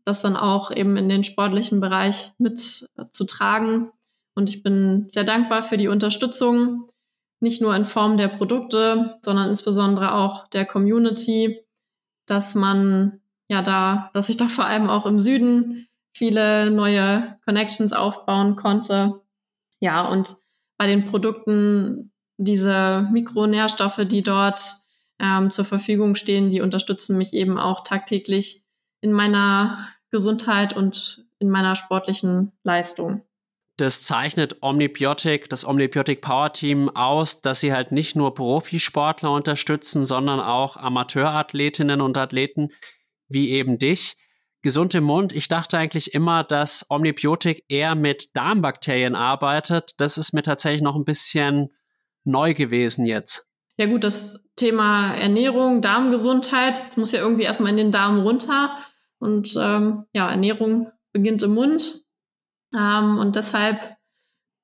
das 0.05 0.23
dann 0.23 0.37
auch 0.37 0.71
eben 0.71 0.97
in 0.97 1.09
den 1.09 1.25
sportlichen 1.25 1.81
Bereich 1.81 2.33
mitzutragen. 2.39 3.91
Und 4.39 4.49
ich 4.49 4.63
bin 4.63 5.09
sehr 5.11 5.25
dankbar 5.25 5.65
für 5.65 5.77
die 5.77 5.89
Unterstützung, 5.89 6.87
nicht 7.41 7.61
nur 7.61 7.75
in 7.75 7.85
Form 7.85 8.17
der 8.17 8.29
Produkte, 8.29 9.19
sondern 9.21 9.49
insbesondere 9.49 10.15
auch 10.15 10.47
der 10.47 10.65
Community, 10.65 11.59
dass 12.25 12.55
man 12.55 13.21
ja 13.49 13.63
da, 13.63 14.11
dass 14.15 14.29
ich 14.29 14.37
da 14.37 14.47
vor 14.47 14.65
allem 14.65 14.91
auch 14.91 15.07
im 15.07 15.19
Süden 15.19 15.89
viele 16.13 16.71
neue 16.71 17.37
Connections 17.47 17.93
aufbauen 17.93 18.55
konnte. 18.55 19.21
Ja, 19.81 20.07
und 20.09 20.37
bei 20.77 20.87
den 20.87 21.07
Produkten 21.07 22.13
diese 22.37 23.09
Mikronährstoffe, 23.11 24.05
die 24.05 24.23
dort 24.23 24.63
ähm, 25.19 25.51
zur 25.51 25.65
Verfügung 25.65 26.15
stehen, 26.15 26.51
die 26.51 26.61
unterstützen 26.61 27.19
mich 27.19 27.33
eben 27.35 27.59
auch 27.59 27.83
tagtäglich 27.83 28.63
in 29.01 29.11
meiner 29.11 29.89
Gesundheit 30.13 30.77
und 30.77 31.27
in 31.41 31.51
meiner 31.51 31.75
sportlichen 31.75 32.53
Leistung. 32.63 33.25
Das 33.79 34.03
zeichnet 34.03 34.57
Omnibiotic, 34.61 35.49
das 35.49 35.65
Omnibiotic 35.65 36.21
Power 36.21 36.53
Team 36.53 36.91
aus, 36.91 37.41
dass 37.43 37.61
sie 37.61 37.73
halt 37.73 37.93
nicht 37.93 38.17
nur 38.17 38.35
Profisportler 38.35 39.31
unterstützen, 39.31 40.05
sondern 40.05 40.41
auch 40.41 40.77
Amateurathletinnen 40.77 42.01
und 42.01 42.19
Athleten 42.19 42.71
wie 43.29 43.51
eben 43.51 43.79
dich. 43.79 44.17
Gesund 44.63 44.97
im 44.97 45.05
Mund. 45.05 45.33
Ich 45.33 45.47
dachte 45.47 45.79
eigentlich 45.79 46.13
immer, 46.13 46.43
dass 46.43 46.87
Omnibiotic 46.91 47.65
eher 47.69 47.95
mit 47.95 48.37
Darmbakterien 48.37 49.15
arbeitet. 49.15 49.93
Das 49.99 50.19
ist 50.19 50.33
mir 50.33 50.43
tatsächlich 50.43 50.83
noch 50.83 50.97
ein 50.97 51.05
bisschen 51.05 51.69
neu 52.25 52.55
gewesen 52.55 53.07
jetzt. 53.07 53.47
Ja 53.77 53.87
gut, 53.87 54.03
das 54.03 54.45
Thema 54.57 55.15
Ernährung, 55.15 55.83
Darmgesundheit, 55.83 56.85
das 56.85 56.97
muss 56.97 57.13
ja 57.13 57.21
irgendwie 57.21 57.45
erstmal 57.45 57.71
in 57.71 57.77
den 57.77 57.93
Darm 57.93 58.23
runter. 58.23 58.77
Und 59.21 59.57
ähm, 59.57 60.05
ja, 60.13 60.29
Ernährung 60.29 60.91
beginnt 61.13 61.45
im 61.45 61.55
Mund. 61.55 62.03
Ähm, 62.75 63.19
und 63.19 63.37
deshalb 63.37 63.97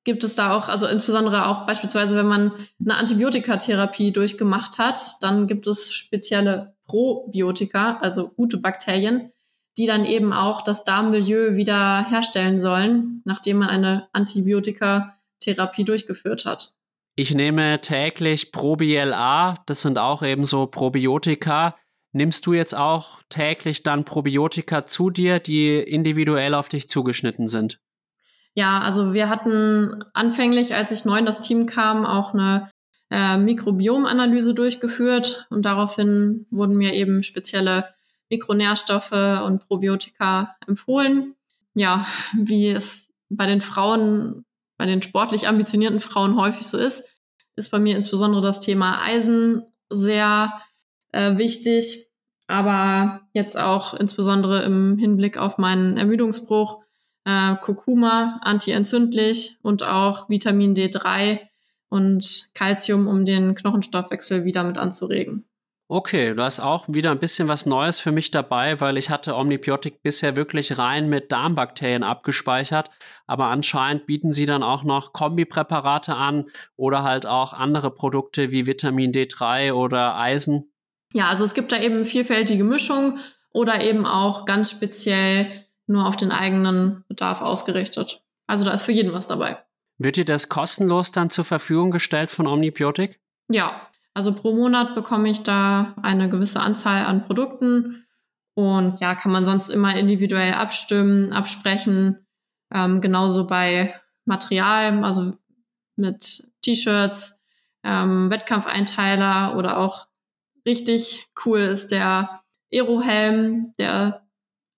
gibt 0.05 0.23
es 0.23 0.35
da 0.35 0.57
auch, 0.57 0.69
also 0.69 0.87
insbesondere 0.87 1.47
auch 1.47 1.67
beispielsweise, 1.67 2.17
wenn 2.17 2.27
man 2.27 2.53
eine 2.79 2.97
Antibiotikatherapie 2.97 4.13
durchgemacht 4.13 4.79
hat, 4.79 5.01
dann 5.23 5.47
gibt 5.47 5.67
es 5.67 5.93
spezielle 5.93 6.77
Probiotika, 6.85 7.99
also 8.01 8.29
gute 8.29 8.59
Bakterien, 8.59 9.33
die 9.77 9.87
dann 9.87 10.05
eben 10.05 10.33
auch 10.33 10.63
das 10.63 10.85
Darmmilieu 10.85 11.57
wieder 11.57 12.07
herstellen 12.09 12.61
sollen, 12.61 13.23
nachdem 13.25 13.59
man 13.59 13.71
eine 13.71 14.09
Antibiotikatherapie 14.13 15.85
durchgeführt 15.85 16.45
hat. 16.45 16.75
Ich 17.17 17.35
nehme 17.35 17.81
täglich 17.81 18.53
ProBLA, 18.53 19.63
das 19.67 19.83
sind 19.83 19.99
auch 19.99 20.23
eben 20.23 20.45
so 20.45 20.67
Probiotika. 20.67 21.77
Nimmst 22.13 22.47
du 22.47 22.53
jetzt 22.53 22.77
auch 22.77 23.23
täglich 23.29 23.83
dann 23.83 24.05
Probiotika 24.05 24.87
zu 24.87 25.11
dir, 25.11 25.39
die 25.39 25.77
individuell 25.79 26.55
auf 26.55 26.69
dich 26.69 26.89
zugeschnitten 26.89 27.49
sind? 27.49 27.81
Ja, 28.55 28.81
also 28.81 29.13
wir 29.13 29.29
hatten 29.29 30.05
anfänglich, 30.13 30.75
als 30.75 30.93
ich 30.93 31.05
neu 31.05 31.19
in 31.19 31.27
das 31.27 31.43
Team 31.43 31.67
kam, 31.67 32.07
auch 32.07 32.35
eine 32.35 32.71
äh, 33.11 33.37
Mikrobiomanalyse 33.37 34.55
durchgeführt 34.55 35.47
und 35.51 35.65
daraufhin 35.65 36.47
wurden 36.51 36.77
mir 36.77 36.95
eben 36.95 37.23
spezielle 37.23 37.89
Mikronährstoffe 38.31 39.13
und 39.13 39.67
Probiotika 39.67 40.57
empfohlen. 40.67 41.35
Ja, 41.75 42.07
wie 42.37 42.69
es 42.69 43.09
bei 43.29 43.47
den 43.47 43.61
Frauen 43.61 44.45
bei 44.77 44.87
den 44.87 45.03
sportlich 45.03 45.47
ambitionierten 45.47 46.01
Frauen 46.01 46.37
häufig 46.37 46.67
so 46.67 46.79
ist, 46.79 47.05
ist 47.57 47.71
bei 47.71 47.79
mir 47.79 47.97
insbesondere 47.97 48.43
das 48.43 48.61
Thema 48.61 49.01
Eisen 49.03 49.63
sehr 49.89 50.53
äh, 51.13 51.37
wichtig. 51.39 52.09
Aber 52.47 53.21
jetzt 53.33 53.57
auch 53.57 53.95
insbesondere 53.95 54.63
im 54.65 54.99
Hinblick 54.99 55.39
auf 55.39 55.57
meinen 55.57 55.97
Ermüdungsbruch, 55.97 56.84
äh, 57.25 57.57
Kurkuma, 57.57 58.41
antientzündlich 58.43 59.59
und 59.63 59.83
auch 59.83 60.29
Vitamin 60.29 60.75
D3 60.75 61.41
und 61.89 62.51
Calcium, 62.55 63.07
um 63.07 63.25
den 63.25 63.55
Knochenstoffwechsel 63.55 64.45
wieder 64.45 64.65
mit 64.65 64.79
anzuregen. 64.79 65.45
Okay, 65.87 66.35
du 66.35 66.43
hast 66.43 66.61
auch 66.61 66.87
wieder 66.89 67.11
ein 67.11 67.19
bisschen 67.19 67.47
was 67.47 67.67
Neues 67.67 68.01
für 68.01 68.11
mich 68.11 68.31
dabei, 68.31 68.81
weil 68.81 68.97
ich 68.97 69.11
hatte 69.11 69.37
Omnibiotik 69.37 70.03
bisher 70.03 70.35
wirklich 70.35 70.79
rein 70.79 71.11
mit 71.11 71.31
Darmbakterien 71.31 72.03
abgespeichert, 72.03 72.89
aber 73.27 73.47
anscheinend 73.47 74.07
bieten 74.07 74.33
sie 74.33 74.47
dann 74.47 74.63
auch 74.63 74.83
noch 74.83 75.13
Kombipräparate 75.13 76.15
an 76.15 76.47
oder 76.77 77.03
halt 77.03 77.27
auch 77.27 77.53
andere 77.53 77.91
Produkte 77.91 78.51
wie 78.51 78.67
Vitamin 78.67 79.13
D3 79.13 79.75
oder 79.75 80.17
Eisen. 80.17 80.73
Ja, 81.13 81.29
also 81.29 81.45
es 81.45 81.53
gibt 81.53 81.71
da 81.71 81.79
eben 81.79 82.07
vielfältige 82.07 82.65
Mischungen 82.65 83.19
oder 83.53 83.83
eben 83.83 84.07
auch 84.07 84.47
ganz 84.47 84.71
speziell 84.71 85.47
nur 85.87 86.07
auf 86.07 86.17
den 86.17 86.33
eigenen 86.33 87.05
Bedarf 87.09 87.43
ausgerichtet. 87.43 88.23
Also 88.47 88.65
da 88.65 88.73
ist 88.73 88.83
für 88.83 88.93
jeden 88.93 89.13
was 89.13 89.27
dabei. 89.27 89.57
Wird 89.99 90.17
dir 90.17 90.25
das 90.25 90.49
kostenlos 90.49 91.13
dann 91.13 91.31
zur 91.31 91.45
Verfügung 91.45 91.91
gestellt 91.91 92.31
von 92.31 92.47
Omnibiotik? 92.47 93.21
Ja, 93.49 93.89
also 94.13 94.33
pro 94.33 94.55
Monat 94.55 94.95
bekomme 94.95 95.29
ich 95.29 95.43
da 95.43 95.95
eine 96.03 96.29
gewisse 96.29 96.61
Anzahl 96.61 97.05
an 97.05 97.23
Produkten 97.23 98.05
und 98.55 99.01
ja, 99.01 99.15
kann 99.15 99.33
man 99.33 99.45
sonst 99.45 99.69
immer 99.69 99.97
individuell 99.97 100.55
abstimmen, 100.55 101.33
absprechen. 101.33 102.27
Ähm, 102.73 103.01
genauso 103.01 103.47
bei 103.47 103.95
Material, 104.25 105.05
also 105.05 105.35
mit 105.97 106.49
T-Shirts, 106.63 107.41
ähm, 107.83 108.31
Wettkampfeinteiler 108.31 109.57
oder 109.57 109.79
auch 109.79 110.07
richtig 110.67 111.27
cool 111.45 111.61
ist 111.61 111.91
der 111.91 112.43
Aero-Helm, 112.73 113.75
der 113.79 114.24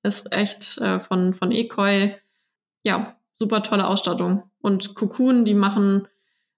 ist 0.06 0.32
echt 0.32 0.78
äh, 0.78 0.98
von, 0.98 1.34
von 1.34 1.52
Ekoi. 1.52 2.14
Ja, 2.84 3.16
super 3.38 3.62
tolle 3.62 3.86
Ausstattung. 3.86 4.44
Und 4.60 4.94
Cocoon, 4.94 5.44
die 5.44 5.54
machen 5.54 6.08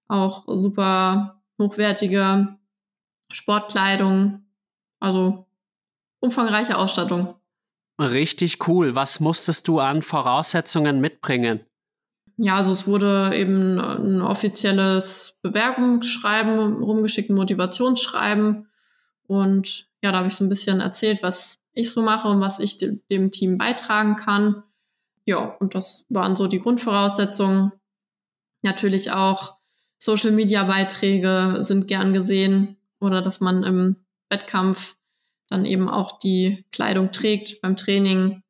auch 0.07 0.45
super 0.47 1.41
hochwertige 1.59 2.57
Sportkleidung, 3.31 4.43
also 4.99 5.45
umfangreiche 6.19 6.77
Ausstattung. 6.77 7.35
Richtig 7.99 8.67
cool. 8.67 8.95
Was 8.95 9.19
musstest 9.19 9.67
du 9.67 9.79
an 9.79 10.01
Voraussetzungen 10.01 11.01
mitbringen? 11.01 11.61
Ja, 12.37 12.55
also 12.55 12.71
es 12.71 12.87
wurde 12.87 13.35
eben 13.35 13.79
ein 13.79 14.21
offizielles 14.21 15.37
Bewerbungsschreiben 15.41 16.81
rumgeschickt, 16.81 17.29
ein 17.29 17.35
Motivationsschreiben. 17.35 18.69
Und 19.27 19.89
ja, 20.01 20.13
da 20.13 20.19
habe 20.19 20.29
ich 20.29 20.35
so 20.35 20.45
ein 20.45 20.49
bisschen 20.49 20.79
erzählt, 20.79 21.21
was 21.21 21.58
ich 21.73 21.91
so 21.91 22.01
mache 22.01 22.27
und 22.27 22.41
was 22.41 22.59
ich 22.59 22.77
dem, 22.77 23.01
dem 23.11 23.31
Team 23.31 23.57
beitragen 23.57 24.15
kann. 24.15 24.63
Ja, 25.25 25.55
und 25.59 25.75
das 25.75 26.05
waren 26.09 26.35
so 26.35 26.47
die 26.47 26.59
Grundvoraussetzungen. 26.59 27.71
Natürlich 28.61 29.11
auch 29.11 29.57
Social-Media-Beiträge 29.97 31.57
sind 31.59 31.87
gern 31.87 32.13
gesehen 32.13 32.77
oder 32.99 33.21
dass 33.21 33.39
man 33.39 33.63
im 33.63 33.95
Wettkampf 34.29 34.95
dann 35.49 35.65
eben 35.65 35.89
auch 35.89 36.19
die 36.19 36.65
Kleidung 36.71 37.11
trägt 37.11 37.61
beim 37.61 37.75
Training. 37.75 38.43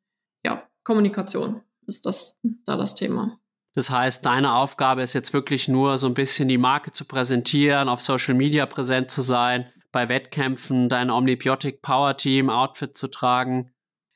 Ja, 0.43 0.63
Kommunikation 0.83 1.61
ist 1.87 2.05
das 2.05 2.39
da 2.65 2.77
das 2.77 2.95
Thema. 2.95 3.39
Das 3.73 3.89
heißt, 3.89 4.25
deine 4.25 4.55
Aufgabe 4.55 5.01
ist 5.01 5.13
jetzt 5.13 5.33
wirklich 5.33 5.67
nur 5.67 5.97
so 5.97 6.07
ein 6.07 6.13
bisschen 6.13 6.47
die 6.47 6.57
Marke 6.57 6.91
zu 6.91 7.05
präsentieren, 7.05 7.87
auf 7.87 8.01
Social 8.01 8.33
Media 8.33 8.65
präsent 8.65 9.11
zu 9.11 9.21
sein, 9.21 9.71
bei 9.91 10.09
Wettkämpfen 10.09 10.89
dein 10.89 11.09
Omnibiotic 11.09 11.81
Power 11.81 12.17
Team 12.17 12.49
Outfit 12.49 12.95
zu 12.95 13.07
tragen. 13.07 13.71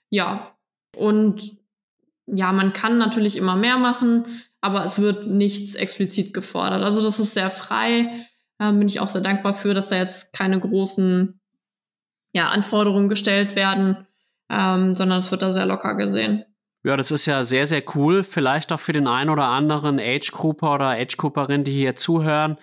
Ja, 0.09 0.55
und 0.95 1.57
ja, 2.25 2.51
man 2.51 2.73
kann 2.73 2.97
natürlich 2.97 3.35
immer 3.35 3.55
mehr 3.55 3.77
machen, 3.77 4.25
aber 4.61 4.85
es 4.85 4.99
wird 4.99 5.27
nichts 5.27 5.75
explizit 5.75 6.33
gefordert. 6.33 6.83
Also 6.83 7.01
das 7.01 7.19
ist 7.19 7.33
sehr 7.33 7.49
frei 7.49 8.25
ähm, 8.63 8.79
bin 8.79 8.87
ich 8.87 8.99
auch 8.99 9.07
sehr 9.07 9.21
dankbar 9.21 9.53
für, 9.53 9.73
dass 9.73 9.89
da 9.89 9.97
jetzt 9.97 10.33
keine 10.33 10.59
großen 10.59 11.39
ja, 12.33 12.49
Anforderungen 12.49 13.09
gestellt 13.09 13.55
werden, 13.55 14.07
ähm, 14.49 14.95
sondern 14.95 15.19
es 15.19 15.31
wird 15.31 15.41
da 15.41 15.51
sehr 15.51 15.65
locker 15.65 15.95
gesehen. 15.95 16.45
Ja, 16.83 16.97
das 16.97 17.11
ist 17.11 17.25
ja 17.25 17.43
sehr, 17.43 17.65
sehr 17.65 17.83
cool. 17.95 18.23
Vielleicht 18.23 18.71
auch 18.73 18.79
für 18.79 18.93
den 18.93 19.07
einen 19.07 19.29
oder 19.29 19.45
anderen 19.45 19.99
Age-Grouper 19.99 20.75
oder 20.75 20.89
Age-Grouperin, 20.89 21.63
die 21.63 21.71
hier 21.71 21.95
zuhören, 21.95 22.57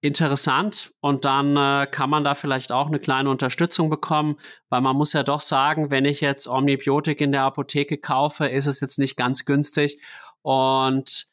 interessant. 0.00 0.92
Und 1.00 1.24
dann 1.24 1.56
äh, 1.56 1.86
kann 1.86 2.10
man 2.10 2.24
da 2.24 2.34
vielleicht 2.34 2.72
auch 2.72 2.86
eine 2.86 2.98
kleine 2.98 3.30
Unterstützung 3.30 3.90
bekommen, 3.90 4.36
weil 4.68 4.80
man 4.80 4.96
muss 4.96 5.12
ja 5.12 5.22
doch 5.22 5.40
sagen, 5.40 5.90
wenn 5.90 6.04
ich 6.04 6.20
jetzt 6.20 6.48
Omnibiotik 6.48 7.20
in 7.20 7.32
der 7.32 7.42
Apotheke 7.42 7.98
kaufe, 7.98 8.46
ist 8.46 8.66
es 8.66 8.80
jetzt 8.80 8.98
nicht 8.98 9.16
ganz 9.16 9.44
günstig. 9.44 10.00
Und 10.42 11.26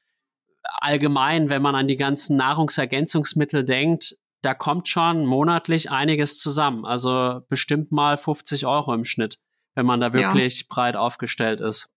allgemein, 0.63 1.49
wenn 1.49 1.61
man 1.61 1.75
an 1.75 1.87
die 1.87 1.95
ganzen 1.95 2.35
Nahrungsergänzungsmittel 2.37 3.63
denkt, 3.63 4.17
da 4.41 4.53
kommt 4.53 4.87
schon 4.87 5.25
monatlich 5.25 5.89
einiges 5.89 6.39
zusammen. 6.39 6.85
Also 6.85 7.41
bestimmt 7.49 7.91
mal 7.91 8.17
50 8.17 8.65
Euro 8.65 8.93
im 8.93 9.03
Schnitt, 9.03 9.39
wenn 9.75 9.85
man 9.85 9.99
da 9.99 10.13
wirklich 10.13 10.61
ja. 10.61 10.65
breit 10.69 10.95
aufgestellt 10.95 11.61
ist. 11.61 11.93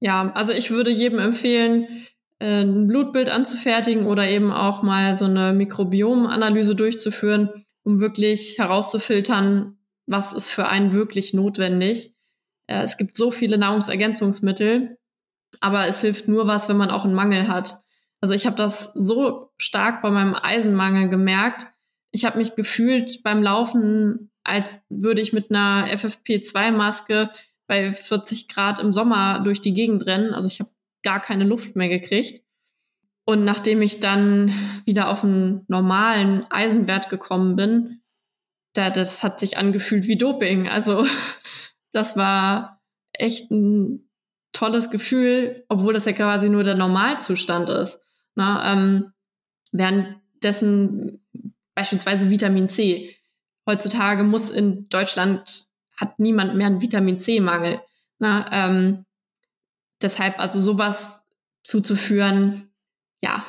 Ja, 0.00 0.32
also 0.34 0.52
ich 0.52 0.70
würde 0.70 0.90
jedem 0.90 1.18
empfehlen, 1.18 2.06
ein 2.44 2.86
Blutbild 2.86 3.30
anzufertigen 3.30 4.06
oder 4.06 4.28
eben 4.28 4.52
auch 4.52 4.82
mal 4.82 5.14
so 5.14 5.24
eine 5.24 5.52
Mikrobiomanalyse 5.52 6.74
durchzuführen, 6.74 7.48
um 7.84 8.00
wirklich 8.00 8.58
herauszufiltern, 8.58 9.78
was 10.06 10.32
ist 10.32 10.50
für 10.50 10.68
einen 10.68 10.92
wirklich 10.92 11.32
notwendig. 11.32 12.14
Äh, 12.66 12.82
es 12.82 12.96
gibt 12.96 13.16
so 13.16 13.30
viele 13.30 13.58
Nahrungsergänzungsmittel, 13.58 14.98
aber 15.60 15.86
es 15.86 16.00
hilft 16.00 16.28
nur 16.28 16.46
was, 16.46 16.68
wenn 16.68 16.76
man 16.76 16.90
auch 16.90 17.04
einen 17.04 17.14
Mangel 17.14 17.48
hat. 17.48 17.82
Also 18.20 18.34
ich 18.34 18.46
habe 18.46 18.56
das 18.56 18.92
so 18.94 19.50
stark 19.56 20.02
bei 20.02 20.10
meinem 20.10 20.34
Eisenmangel 20.34 21.08
gemerkt. 21.08 21.66
Ich 22.10 22.24
habe 22.24 22.38
mich 22.38 22.56
gefühlt 22.56 23.22
beim 23.22 23.42
Laufen, 23.42 24.30
als 24.44 24.76
würde 24.88 25.20
ich 25.20 25.32
mit 25.32 25.50
einer 25.50 25.86
FFP2-Maske 25.88 27.30
bei 27.66 27.92
40 27.92 28.48
Grad 28.48 28.80
im 28.80 28.92
Sommer 28.92 29.40
durch 29.40 29.60
die 29.60 29.74
Gegend 29.74 30.06
rennen. 30.06 30.34
Also 30.34 30.48
ich 30.48 30.60
habe 30.60 30.70
gar 31.04 31.20
keine 31.20 31.44
Luft 31.44 31.76
mehr 31.76 31.88
gekriegt. 31.88 32.42
Und 33.24 33.44
nachdem 33.44 33.80
ich 33.80 34.00
dann 34.00 34.52
wieder 34.84 35.08
auf 35.08 35.22
einen 35.22 35.64
normalen 35.68 36.50
Eisenwert 36.50 37.08
gekommen 37.08 37.56
bin, 37.56 38.02
da, 38.74 38.90
das 38.90 39.22
hat 39.22 39.38
sich 39.38 39.56
angefühlt 39.56 40.06
wie 40.06 40.18
Doping. 40.18 40.68
Also 40.68 41.06
das 41.92 42.16
war 42.16 42.82
echt 43.12 43.50
ein 43.50 44.10
tolles 44.52 44.90
Gefühl, 44.90 45.64
obwohl 45.68 45.92
das 45.92 46.04
ja 46.04 46.12
quasi 46.12 46.48
nur 46.48 46.64
der 46.64 46.76
Normalzustand 46.76 47.68
ist. 47.68 48.00
Na, 48.34 48.72
ähm, 48.72 49.12
währenddessen 49.72 51.24
beispielsweise 51.74 52.30
Vitamin 52.30 52.68
C. 52.68 53.14
Heutzutage 53.66 54.24
muss 54.24 54.50
in 54.50 54.88
Deutschland 54.88 55.68
hat 55.96 56.18
niemand 56.18 56.54
mehr 56.56 56.66
einen 56.66 56.82
Vitamin 56.82 57.18
C-Mangel. 57.18 57.80
Na, 58.18 58.46
ähm, 58.52 59.06
deshalb 60.04 60.38
also 60.38 60.60
sowas 60.60 61.24
zuzuführen, 61.62 62.70
ja, 63.20 63.44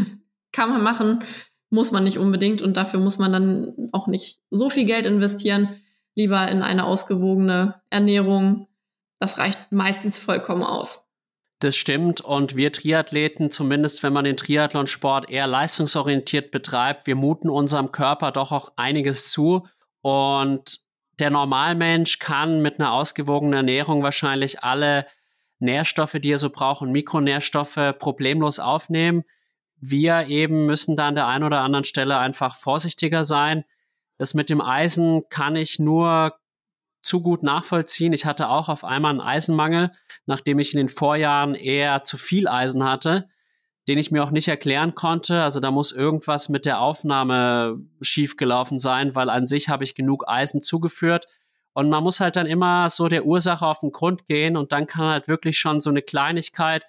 kann 0.52 0.70
man 0.70 0.82
machen, 0.82 1.24
muss 1.68 1.90
man 1.90 2.04
nicht 2.04 2.18
unbedingt 2.18 2.62
und 2.62 2.76
dafür 2.76 3.00
muss 3.00 3.18
man 3.18 3.32
dann 3.32 3.90
auch 3.92 4.06
nicht 4.06 4.40
so 4.50 4.70
viel 4.70 4.86
Geld 4.86 5.04
investieren. 5.04 5.80
Lieber 6.14 6.48
in 6.48 6.62
eine 6.62 6.86
ausgewogene 6.86 7.72
Ernährung. 7.90 8.68
Das 9.18 9.36
reicht 9.36 9.70
meistens 9.70 10.18
vollkommen 10.18 10.62
aus. 10.62 11.06
Das 11.58 11.76
stimmt. 11.76 12.20
Und 12.20 12.56
wir 12.56 12.72
Triathleten, 12.72 13.50
zumindest 13.50 14.02
wenn 14.02 14.12
man 14.12 14.24
den 14.24 14.36
Triathlonsport 14.36 15.30
eher 15.30 15.46
leistungsorientiert 15.46 16.50
betreibt, 16.50 17.06
wir 17.06 17.16
muten 17.16 17.50
unserem 17.50 17.92
Körper 17.92 18.30
doch 18.30 18.52
auch 18.52 18.72
einiges 18.76 19.30
zu. 19.30 19.66
Und 20.02 20.80
der 21.18 21.30
Normalmensch 21.30 22.18
kann 22.18 22.60
mit 22.60 22.78
einer 22.78 22.92
ausgewogenen 22.92 23.54
Ernährung 23.54 24.02
wahrscheinlich 24.02 24.62
alle 24.62 25.06
Nährstoffe, 25.58 26.16
die 26.20 26.32
er 26.32 26.38
so 26.38 26.50
braucht 26.50 26.82
und 26.82 26.92
Mikronährstoffe 26.92 27.94
problemlos 27.98 28.58
aufnehmen. 28.58 29.24
Wir 29.78 30.26
eben 30.26 30.66
müssen 30.66 30.96
da 30.96 31.08
an 31.08 31.14
der 31.14 31.26
einen 31.26 31.44
oder 31.44 31.60
anderen 31.60 31.84
Stelle 31.84 32.18
einfach 32.18 32.56
vorsichtiger 32.56 33.24
sein. 33.24 33.64
Das 34.18 34.34
mit 34.34 34.48
dem 34.48 34.60
Eisen 34.60 35.28
kann 35.28 35.56
ich 35.56 35.78
nur 35.78 36.34
zu 37.02 37.22
gut 37.22 37.42
nachvollziehen. 37.42 38.12
Ich 38.12 38.26
hatte 38.26 38.48
auch 38.48 38.68
auf 38.68 38.84
einmal 38.84 39.12
einen 39.12 39.20
Eisenmangel, 39.20 39.92
nachdem 40.26 40.58
ich 40.58 40.74
in 40.74 40.78
den 40.78 40.88
Vorjahren 40.88 41.54
eher 41.54 42.02
zu 42.04 42.18
viel 42.18 42.48
Eisen 42.48 42.84
hatte, 42.84 43.28
den 43.86 43.98
ich 43.98 44.10
mir 44.10 44.24
auch 44.24 44.32
nicht 44.32 44.48
erklären 44.48 44.94
konnte. 44.94 45.42
Also 45.42 45.60
da 45.60 45.70
muss 45.70 45.92
irgendwas 45.92 46.48
mit 46.48 46.66
der 46.66 46.80
Aufnahme 46.80 47.78
schiefgelaufen 48.00 48.78
sein, 48.78 49.14
weil 49.14 49.30
an 49.30 49.46
sich 49.46 49.68
habe 49.68 49.84
ich 49.84 49.94
genug 49.94 50.24
Eisen 50.26 50.62
zugeführt. 50.62 51.26
Und 51.76 51.90
man 51.90 52.02
muss 52.02 52.20
halt 52.20 52.36
dann 52.36 52.46
immer 52.46 52.88
so 52.88 53.06
der 53.08 53.26
Ursache 53.26 53.66
auf 53.66 53.80
den 53.80 53.92
Grund 53.92 54.26
gehen 54.28 54.56
und 54.56 54.72
dann 54.72 54.86
kann 54.86 55.08
halt 55.08 55.28
wirklich 55.28 55.58
schon 55.58 55.82
so 55.82 55.90
eine 55.90 56.00
Kleinigkeit, 56.00 56.86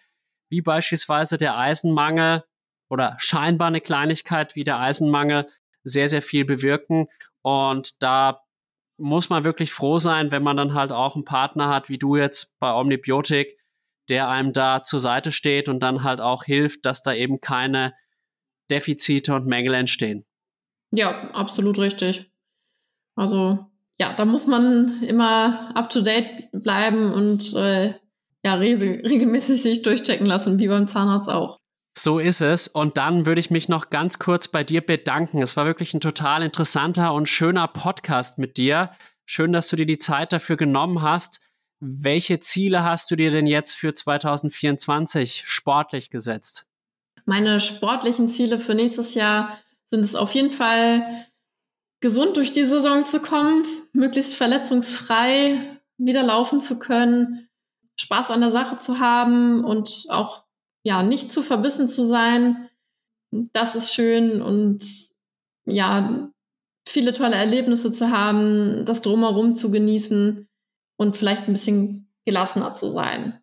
wie 0.49 0.61
beispielsweise 0.61 1.38
der 1.38 1.57
Eisenmangel 1.57 2.45
oder 2.89 3.18
scheinbar 3.19 3.68
eine 3.68 3.81
Kleinigkeit 3.81 4.55
wie 4.55 4.64
der 4.64 4.80
Eisenmangel, 4.80 5.49
sehr, 5.84 6.07
sehr 6.07 6.22
viel 6.22 6.45
bewirken. 6.45 7.07
Und 7.41 8.01
da 8.01 8.39
muss 8.95 9.30
man 9.30 9.43
wirklich 9.43 9.73
froh 9.73 9.99
sein, 9.99 10.31
wenn 10.31 10.41
man 10.41 10.55
dann 10.55 10.73
halt 10.73 10.93
auch 10.93 11.15
einen 11.15 11.26
Partner 11.26 11.68
hat, 11.68 11.89
wie 11.89 11.97
du 11.97 12.15
jetzt 12.15 12.57
bei 12.59 12.73
Omnibiotik, 12.73 13.59
der 14.07 14.30
einem 14.30 14.53
da 14.53 14.84
zur 14.84 14.99
Seite 14.99 15.34
steht 15.34 15.68
und 15.68 15.81
dann 15.81 16.03
halt 16.03 16.22
auch 16.22 16.45
hilft, 16.45 16.85
dass 16.85 17.03
da 17.03 17.14
eben 17.14 17.41
keine 17.41 17.93
Defizite 18.72 19.35
und 19.35 19.47
Mängel 19.47 19.73
entstehen. 19.73 20.23
Ja, 20.91 21.30
absolut 21.31 21.77
richtig. 21.77 22.31
Also 23.18 23.69
ja, 23.99 24.14
da 24.14 24.26
muss 24.26 24.48
man 24.48 25.02
immer 25.03 25.76
up 25.76 25.90
to 25.90 26.02
date 26.02 26.49
bleiben 26.52 27.11
und 27.11 27.53
äh, 27.56 27.94
ja, 28.44 28.56
re 28.56 28.80
regelmäßig 28.80 29.61
sich 29.61 29.82
durchchecken 29.82 30.26
lassen, 30.26 30.60
wie 30.60 30.68
beim 30.68 30.88
Zahnarzt 30.88 31.30
auch. 31.30 31.57
So 31.98 32.19
ist 32.19 32.41
es. 32.41 32.68
Und 32.68 32.98
dann 32.98 33.26
würde 33.26 33.40
ich 33.40 33.49
mich 33.49 33.69
noch 33.69 33.90
ganz 33.90 34.19
kurz 34.19 34.48
bei 34.49 34.64
dir 34.64 34.82
bedanken. 34.82 35.41
Es 35.41 35.57
war 35.57 35.65
wirklich 35.65 35.95
ein 35.95 35.99
total 35.99 36.44
interessanter 36.44 37.14
und 37.14 37.28
schöner 37.28 37.68
Podcast 37.68 38.38
mit 38.38 38.57
dir. 38.57 38.91
Schön, 39.26 39.52
dass 39.52 39.68
du 39.69 39.76
dir 39.76 39.88
die 39.88 39.98
Zeit 39.98 40.32
dafür 40.32 40.57
genommen 40.57 41.02
hast. 41.02 41.41
Welche 41.80 42.40
Ziele 42.40 42.84
hast 42.84 43.10
du 43.10 43.15
dir 43.15 43.32
denn 43.32 43.48
jetzt 43.48 43.74
für 43.74 43.95
2024 43.95 45.44
sportlich 45.45 46.11
gesetzt? 46.11 46.68
Meine 47.26 47.60
sportlichen 47.60 48.30
Ziele 48.30 48.60
für 48.60 48.76
nächstes 48.76 49.15
Jahr 49.15 49.57
sind 49.88 50.02
es 50.02 50.15
auf 50.15 50.34
jeden 50.34 50.52
Fall, 50.52 51.03
gesund 51.99 52.38
durch 52.38 52.53
die 52.53 52.65
Saison 52.65 53.06
zu 53.06 53.19
kommen, 53.19 53.65
möglichst 53.98 54.36
verletzungsfrei 54.36 55.60
wieder 55.98 56.24
laufen 56.24 56.61
zu 56.61 56.80
können, 56.80 57.49
Spaß 57.99 58.30
an 58.30 58.41
der 58.41 58.52
Sache 58.52 58.78
zu 58.78 58.99
haben 58.99 59.64
und 59.65 60.06
auch 60.10 60.44
ja 60.84 61.02
nicht 61.02 61.32
zu 61.32 61.41
verbissen 61.41 61.88
zu 61.88 62.06
sein. 62.06 62.69
Das 63.32 63.76
ist 63.76 63.94
schön 63.94 64.41
und 64.41 64.84
ja 65.65 66.30
viele 66.88 67.11
tolle 67.11 67.36
Erlebnisse 67.36 67.91
zu 67.91 68.11
haben, 68.11 68.86
das 68.86 69.02
drumherum 69.02 69.56
zu 69.56 69.72
genießen 69.72 70.48
und 70.98 71.18
vielleicht 71.18 71.48
ein 71.48 71.53
bisschen 71.53 72.14
gelassener 72.26 72.74
zu 72.74 72.91
sein. 72.91 73.41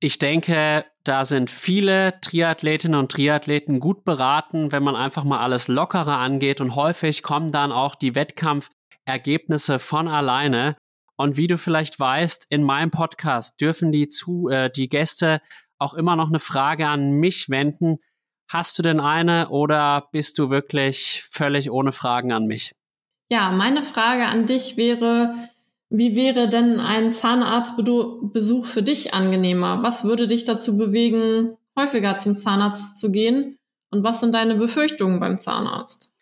Ich 0.00 0.18
denke, 0.18 0.84
da 1.02 1.24
sind 1.24 1.50
viele 1.50 2.20
Triathletinnen 2.20 2.98
und 2.98 3.10
Triathleten 3.10 3.80
gut 3.80 4.04
beraten, 4.04 4.70
wenn 4.70 4.84
man 4.84 4.94
einfach 4.94 5.24
mal 5.24 5.40
alles 5.40 5.66
lockerer 5.66 6.18
angeht 6.18 6.60
und 6.60 6.76
häufig 6.76 7.24
kommen 7.24 7.50
dann 7.50 7.72
auch 7.72 7.96
die 7.96 8.14
Wettkampfergebnisse 9.08 9.78
von 9.78 10.08
alleine. 10.08 10.76
Und 11.16 11.36
wie 11.36 11.48
du 11.48 11.58
vielleicht 11.58 11.98
weißt, 11.98 12.46
in 12.50 12.62
meinem 12.62 12.90
Podcast 12.90 13.60
dürfen 13.60 13.90
die 13.90 14.08
zu, 14.08 14.48
äh, 14.48 14.70
die 14.70 14.88
Gäste 14.88 15.40
auch 15.78 15.94
immer 15.94 16.14
noch 16.14 16.28
eine 16.28 16.38
Frage 16.38 16.86
an 16.86 17.12
mich 17.12 17.48
wenden. 17.48 17.96
Hast 18.48 18.78
du 18.78 18.82
denn 18.82 19.00
eine 19.00 19.48
oder 19.48 20.08
bist 20.12 20.38
du 20.38 20.50
wirklich 20.50 21.24
völlig 21.30 21.70
ohne 21.70 21.92
Fragen 21.92 22.32
an 22.32 22.46
mich? 22.46 22.72
Ja, 23.30 23.50
meine 23.50 23.82
Frage 23.82 24.26
an 24.26 24.46
dich 24.46 24.76
wäre, 24.76 25.34
wie 25.90 26.16
wäre 26.16 26.48
denn 26.48 26.80
ein 26.80 27.12
Zahnarztbesuch 27.12 28.66
für 28.66 28.82
dich 28.82 29.12
angenehmer? 29.12 29.82
Was 29.82 30.04
würde 30.04 30.28
dich 30.28 30.44
dazu 30.44 30.78
bewegen, 30.78 31.56
häufiger 31.76 32.16
zum 32.16 32.36
Zahnarzt 32.36 32.98
zu 32.98 33.10
gehen? 33.10 33.58
Und 33.90 34.04
was 34.04 34.20
sind 34.20 34.34
deine 34.34 34.54
Befürchtungen 34.54 35.18
beim 35.20 35.38
Zahnarzt? 35.38 36.17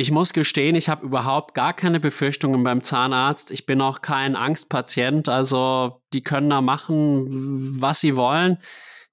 Ich 0.00 0.12
muss 0.12 0.32
gestehen, 0.32 0.76
ich 0.76 0.88
habe 0.88 1.04
überhaupt 1.04 1.54
gar 1.54 1.74
keine 1.74 1.98
Befürchtungen 1.98 2.62
beim 2.62 2.84
Zahnarzt. 2.84 3.50
Ich 3.50 3.66
bin 3.66 3.80
auch 3.80 4.00
kein 4.00 4.36
Angstpatient. 4.36 5.28
Also 5.28 6.02
die 6.12 6.22
können 6.22 6.48
da 6.48 6.60
machen, 6.60 7.80
was 7.80 7.98
sie 7.98 8.14
wollen. 8.14 8.58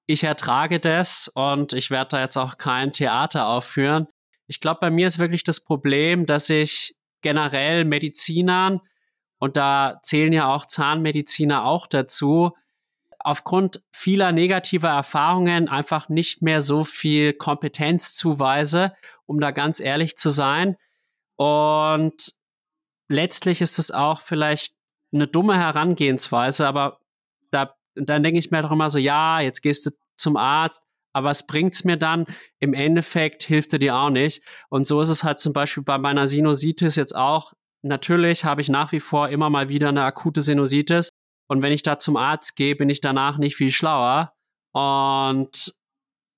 Ich 0.06 0.24
ertrage 0.24 0.80
das 0.80 1.28
und 1.28 1.74
ich 1.74 1.90
werde 1.90 2.10
da 2.10 2.22
jetzt 2.22 2.38
auch 2.38 2.60
kein 2.60 2.94
Theater 2.94 3.48
aufführen. 3.48 4.06
Ich 4.46 4.60
glaube, 4.60 4.78
bei 4.80 4.92
mir 4.92 5.08
ist 5.08 5.18
wirklich 5.18 5.44
das 5.44 5.60
Problem, 5.60 6.28
dass 6.28 6.52
ich 6.52 6.96
generell 7.24 7.84
Medizinern 7.84 8.80
und 9.40 9.58
da 9.58 9.98
zählen 10.04 10.34
ja 10.34 10.54
auch 10.54 10.68
Zahnmediziner 10.68 11.66
auch 11.66 11.88
dazu, 11.88 12.52
aufgrund 13.26 13.82
vieler 13.92 14.32
negativer 14.32 14.90
Erfahrungen 14.90 15.68
einfach 15.68 16.10
nicht 16.10 16.44
mehr 16.44 16.62
so 16.62 16.84
viel 16.84 17.34
Kompetenz 17.34 18.14
zuweise, 18.14 18.94
um 19.26 19.40
da 19.40 19.50
ganz 19.50 19.80
ehrlich 19.80 20.16
zu 20.16 20.30
sein. 20.30 20.76
Und 21.36 22.34
letztlich 23.10 23.62
ist 23.62 23.80
es 23.80 23.90
auch 23.90 24.22
vielleicht 24.22 24.76
eine 25.12 25.26
dumme 25.26 25.58
Herangehensweise, 25.58 26.68
aber 26.68 27.00
da, 27.50 27.74
dann 27.96 28.22
denke 28.22 28.38
ich 28.38 28.52
mir 28.52 28.62
doch 28.62 28.72
immer 28.72 28.92
so, 28.92 29.00
ja, 29.00 29.40
jetzt 29.40 29.62
gehst 29.62 29.88
du 29.88 29.92
zum 30.18 30.38
Arzt, 30.38 30.84
aber 31.12 31.30
was 31.30 31.48
bringt's 31.48 31.84
mir 31.84 31.98
dann? 31.98 32.28
Im 32.60 32.76
Endeffekt 32.76 33.42
hilft 33.42 33.74
er 33.74 33.80
dir 33.80 33.96
auch 33.96 34.12
nicht. 34.12 34.44
Und 34.70 34.86
so 34.86 35.02
ist 35.02 35.10
es 35.10 35.24
halt 35.24 35.40
zum 35.40 35.52
Beispiel 35.52 35.82
bei 35.82 35.98
meiner 35.98 36.28
Sinusitis 36.28 36.96
jetzt 36.96 37.16
auch. 37.16 37.54
Natürlich 37.82 38.46
habe 38.46 38.62
ich 38.62 38.70
nach 38.70 38.92
wie 38.92 39.00
vor 39.00 39.30
immer 39.30 39.50
mal 39.50 39.70
wieder 39.70 39.90
eine 39.90 40.04
akute 40.04 40.44
Sinusitis. 40.44 41.10
Und 41.48 41.62
wenn 41.62 41.72
ich 41.72 41.84
da 41.84 41.98
zum 41.98 42.18
Arzt 42.18 42.56
gehe, 42.56 42.76
bin 42.76 42.90
ich 42.90 43.02
danach 43.02 43.38
nicht 43.38 43.56
viel 43.56 43.72
schlauer 43.72 44.34
und 44.72 45.74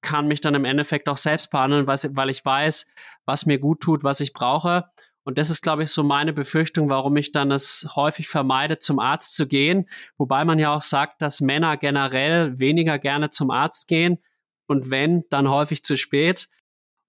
kann 0.01 0.27
mich 0.27 0.41
dann 0.41 0.55
im 0.55 0.65
Endeffekt 0.65 1.09
auch 1.09 1.17
selbst 1.17 1.49
behandeln, 1.49 1.88
weil 1.88 2.29
ich 2.29 2.45
weiß, 2.45 2.93
was 3.25 3.45
mir 3.45 3.59
gut 3.59 3.81
tut, 3.81 4.03
was 4.03 4.19
ich 4.19 4.34
brauche. 4.34 4.85
Und 5.23 5.38
das 5.38 5.49
ist, 5.49 5.61
glaube 5.61 5.84
ich, 5.84 5.89
so 5.89 6.03
meine 6.03 6.31
Befürchtung, 6.31 6.89
warum 6.89 7.17
ich 7.17 7.34
dann 7.34 7.51
es 7.51 7.89
häufig 7.95 8.29
vermeide, 8.29 8.79
zum 8.79 8.99
Arzt 8.99 9.35
zu 9.35 9.47
gehen. 9.47 9.89
Wobei 10.17 10.45
man 10.45 10.59
ja 10.59 10.73
auch 10.73 10.81
sagt, 10.81 11.21
dass 11.21 11.41
Männer 11.41 11.75
generell 11.75 12.57
weniger 12.59 12.97
gerne 12.99 13.29
zum 13.29 13.51
Arzt 13.51 13.89
gehen. 13.89 14.19
Und 14.67 14.89
wenn, 14.89 15.25
dann 15.29 15.49
häufig 15.49 15.84
zu 15.84 15.97
spät. 15.97 16.47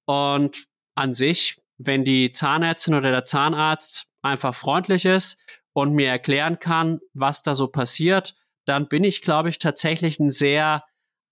Und 0.06 0.64
an 0.96 1.12
sich, 1.12 1.58
wenn 1.76 2.04
die 2.04 2.32
Zahnärztin 2.32 2.94
oder 2.94 3.12
der 3.12 3.24
Zahnarzt 3.24 4.10
einfach 4.22 4.54
freundlich 4.54 5.04
ist 5.04 5.44
und 5.78 5.92
mir 5.92 6.08
erklären 6.08 6.58
kann, 6.58 6.98
was 7.14 7.44
da 7.44 7.54
so 7.54 7.68
passiert, 7.68 8.34
dann 8.64 8.88
bin 8.88 9.04
ich, 9.04 9.22
glaube 9.22 9.48
ich, 9.48 9.60
tatsächlich 9.60 10.18
ein 10.18 10.32
sehr 10.32 10.82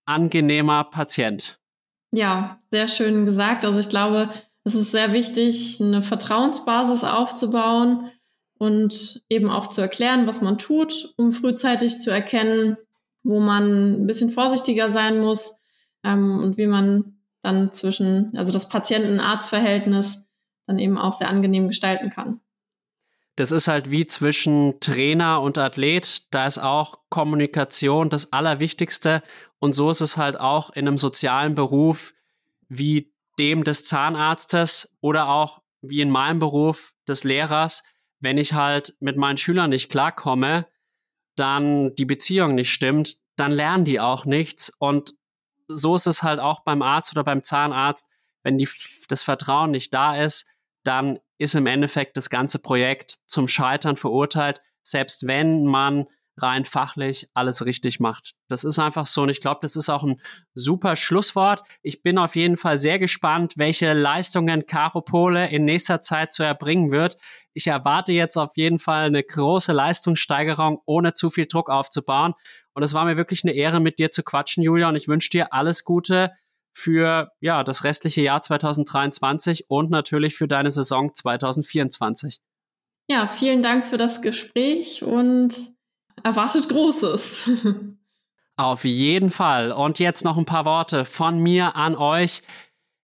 angenehmer 0.05 0.85
Patient. 0.85 1.59
Ja, 2.13 2.61
sehr 2.71 2.87
schön 2.87 3.25
gesagt. 3.25 3.65
Also 3.65 3.81
ich 3.81 3.89
glaube, 3.89 4.29
es 4.63 4.73
ist 4.73 4.91
sehr 4.91 5.11
wichtig, 5.11 5.81
eine 5.81 6.01
Vertrauensbasis 6.01 7.03
aufzubauen 7.03 8.09
und 8.57 9.21
eben 9.27 9.49
auch 9.49 9.67
zu 9.67 9.81
erklären, 9.81 10.27
was 10.27 10.39
man 10.39 10.57
tut, 10.57 11.13
um 11.17 11.33
frühzeitig 11.33 11.99
zu 11.99 12.09
erkennen, 12.09 12.77
wo 13.23 13.41
man 13.41 14.01
ein 14.01 14.07
bisschen 14.07 14.29
vorsichtiger 14.29 14.89
sein 14.89 15.19
muss 15.19 15.59
ähm, 16.05 16.39
und 16.39 16.57
wie 16.57 16.67
man 16.67 17.17
dann 17.41 17.73
zwischen, 17.73 18.31
also 18.37 18.53
das 18.53 18.69
Patienten-Arzt-Verhältnis 18.69 20.25
dann 20.67 20.79
eben 20.79 20.97
auch 20.97 21.11
sehr 21.11 21.27
angenehm 21.27 21.67
gestalten 21.67 22.09
kann 22.09 22.39
das 23.37 23.51
ist 23.51 23.67
halt 23.67 23.91
wie 23.91 24.07
zwischen 24.07 24.79
Trainer 24.79 25.41
und 25.43 25.59
Athlet. 25.59 26.33
Da 26.33 26.47
ist 26.47 26.57
auch 26.57 26.97
Kommunikation 27.09 28.09
das 28.09 28.33
Allerwichtigste. 28.33 29.21
Und 29.59 29.73
so 29.73 29.91
ist 29.91 30.01
es 30.01 30.17
halt 30.17 30.39
auch 30.39 30.71
in 30.71 30.87
einem 30.87 30.97
sozialen 30.97 31.53
Beruf 31.53 32.15
wie 32.67 33.13
dem 33.37 33.63
des 33.63 33.85
Zahnarztes 33.85 34.97
oder 35.01 35.29
auch 35.29 35.61
wie 35.81 36.01
in 36.01 36.09
meinem 36.09 36.39
Beruf 36.39 36.95
des 37.07 37.23
Lehrers. 37.23 37.83
Wenn 38.19 38.39
ich 38.39 38.53
halt 38.53 38.95
mit 39.01 39.17
meinen 39.17 39.37
Schülern 39.37 39.69
nicht 39.69 39.91
klarkomme, 39.91 40.65
dann 41.35 41.93
die 41.93 42.05
Beziehung 42.05 42.55
nicht 42.55 42.73
stimmt, 42.73 43.17
dann 43.35 43.51
lernen 43.51 43.85
die 43.85 43.99
auch 43.99 44.25
nichts. 44.25 44.71
Und 44.79 45.13
so 45.67 45.93
ist 45.93 46.07
es 46.07 46.23
halt 46.23 46.39
auch 46.39 46.63
beim 46.63 46.81
Arzt 46.81 47.11
oder 47.11 47.23
beim 47.23 47.43
Zahnarzt. 47.43 48.07
Wenn 48.41 48.57
die, 48.57 48.67
das 49.09 49.21
Vertrauen 49.21 49.69
nicht 49.69 49.93
da 49.93 50.17
ist, 50.17 50.47
dann 50.87 51.19
ist 51.37 51.55
im 51.55 51.67
Endeffekt 51.67 52.17
das 52.17 52.29
ganze 52.29 52.59
Projekt 52.59 53.17
zum 53.27 53.47
Scheitern 53.47 53.95
verurteilt, 53.95 54.61
selbst 54.81 55.27
wenn 55.27 55.65
man 55.65 56.07
rein 56.39 56.65
fachlich 56.65 57.27
alles 57.33 57.65
richtig 57.65 57.99
macht. 57.99 58.33
Das 58.47 58.63
ist 58.63 58.77
einfach 58.77 59.07
so 59.07 59.23
und 59.23 59.29
ich 59.29 59.41
glaube, 59.41 59.59
das 59.63 59.75
ist 59.75 59.89
auch 59.89 60.03
ein 60.03 60.21
super 60.53 60.95
Schlusswort. 60.95 61.61
Ich 61.81 62.03
bin 62.03 62.17
auf 62.17 62.35
jeden 62.35 62.57
Fall 62.57 62.77
sehr 62.77 62.99
gespannt, 62.99 63.53
welche 63.57 63.93
Leistungen 63.93 64.65
Caro 64.67 65.01
Pole 65.01 65.49
in 65.49 65.65
nächster 65.65 65.99
Zeit 65.99 66.31
zu 66.31 66.43
erbringen 66.43 66.91
wird. 66.91 67.17
Ich 67.53 67.67
erwarte 67.67 68.13
jetzt 68.13 68.37
auf 68.37 68.55
jeden 68.55 68.77
Fall 68.77 69.07
eine 69.07 69.23
große 69.23 69.73
Leistungssteigerung, 69.73 70.79
ohne 70.85 71.13
zu 71.13 71.31
viel 71.31 71.47
Druck 71.47 71.69
aufzubauen. 71.69 72.33
Und 72.73 72.83
es 72.83 72.93
war 72.93 73.05
mir 73.05 73.17
wirklich 73.17 73.43
eine 73.43 73.53
Ehre, 73.53 73.79
mit 73.79 73.97
dir 73.97 74.11
zu 74.11 74.21
quatschen, 74.21 74.61
Julia, 74.61 74.89
und 74.89 74.95
ich 74.95 75.07
wünsche 75.07 75.31
dir 75.31 75.53
alles 75.53 75.83
Gute 75.83 76.31
für 76.77 77.31
ja, 77.39 77.63
das 77.63 77.83
restliche 77.83 78.21
Jahr 78.21 78.39
2023 78.39 79.65
und 79.67 79.89
natürlich 79.89 80.35
für 80.35 80.47
deine 80.47 80.69
Saison 80.69 81.11
2024. 81.11 82.39
Ja, 83.09 83.25
vielen 83.25 83.63
Dank 83.63 83.87
für 83.87 83.97
das 83.97 84.21
Gespräch 84.21 85.01
und 85.01 85.55
erwartet 86.23 86.69
Großes. 86.69 87.49
Auf 88.57 88.85
jeden 88.85 89.31
Fall. 89.31 89.71
Und 89.71 89.97
jetzt 89.97 90.23
noch 90.23 90.37
ein 90.37 90.45
paar 90.45 90.65
Worte 90.65 91.05
von 91.05 91.39
mir 91.39 91.75
an 91.75 91.95
euch. 91.95 92.43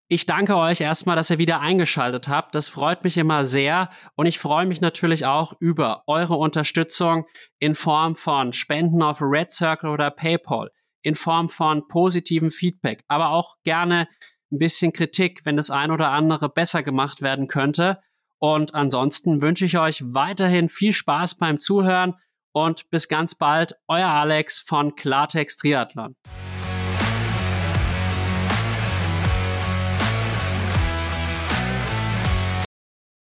Ich 0.07 0.27
danke 0.27 0.55
euch 0.55 0.79
erstmal, 0.81 1.15
dass 1.15 1.31
ihr 1.31 1.39
wieder 1.39 1.59
eingeschaltet 1.59 2.27
habt. 2.27 2.53
Das 2.53 2.69
freut 2.69 3.03
mich 3.03 3.17
immer 3.17 3.43
sehr. 3.43 3.89
Und 4.15 4.27
ich 4.27 4.37
freue 4.37 4.67
mich 4.67 4.81
natürlich 4.81 5.25
auch 5.25 5.53
über 5.59 6.03
eure 6.05 6.35
Unterstützung 6.35 7.25
in 7.57 7.73
Form 7.73 8.15
von 8.15 8.53
Spenden 8.53 9.01
auf 9.01 9.19
Red 9.19 9.51
Circle 9.51 9.89
oder 9.89 10.11
PayPal 10.11 10.69
in 11.03 11.15
Form 11.15 11.49
von 11.49 11.87
positivem 11.87 12.49
Feedback, 12.49 13.03
aber 13.07 13.29
auch 13.29 13.57
gerne 13.63 14.07
ein 14.51 14.57
bisschen 14.57 14.93
Kritik, 14.93 15.45
wenn 15.45 15.57
das 15.57 15.69
ein 15.69 15.91
oder 15.91 16.11
andere 16.11 16.49
besser 16.49 16.81
gemacht 16.81 17.21
werden 17.21 17.47
könnte. 17.47 17.99
Und 18.39 18.73
ansonsten 18.73 19.41
wünsche 19.41 19.65
ich 19.65 19.77
euch 19.77 20.03
weiterhin 20.03 20.67
viel 20.69 20.93
Spaß 20.93 21.35
beim 21.35 21.59
Zuhören 21.59 22.15
und 22.51 22.89
bis 22.89 23.07
ganz 23.07 23.35
bald, 23.35 23.73
euer 23.87 24.09
Alex 24.09 24.59
von 24.59 24.95
Klartext 24.95 25.59
Triathlon. 25.59 26.15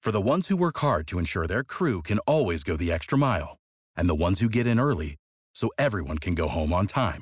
For 0.01 0.13
the 0.13 0.21
ones 0.21 0.47
who 0.47 0.55
work 0.55 0.77
hard 0.81 1.07
to 1.07 1.19
ensure 1.19 1.45
their 1.45 1.63
crew 1.63 2.01
can 2.01 2.19
always 2.25 2.63
go 2.63 2.77
the 2.77 2.91
extra 2.91 3.17
mile, 3.17 3.57
and 3.95 4.09
the 4.09 4.15
ones 4.15 4.39
who 4.39 4.47
get 4.47 4.65
in 4.65 4.79
early 4.79 5.17
so 5.53 5.69
everyone 5.77 6.19
can 6.19 6.35
go 6.35 6.47
home 6.47 6.71
on 6.71 6.87
time, 6.87 7.21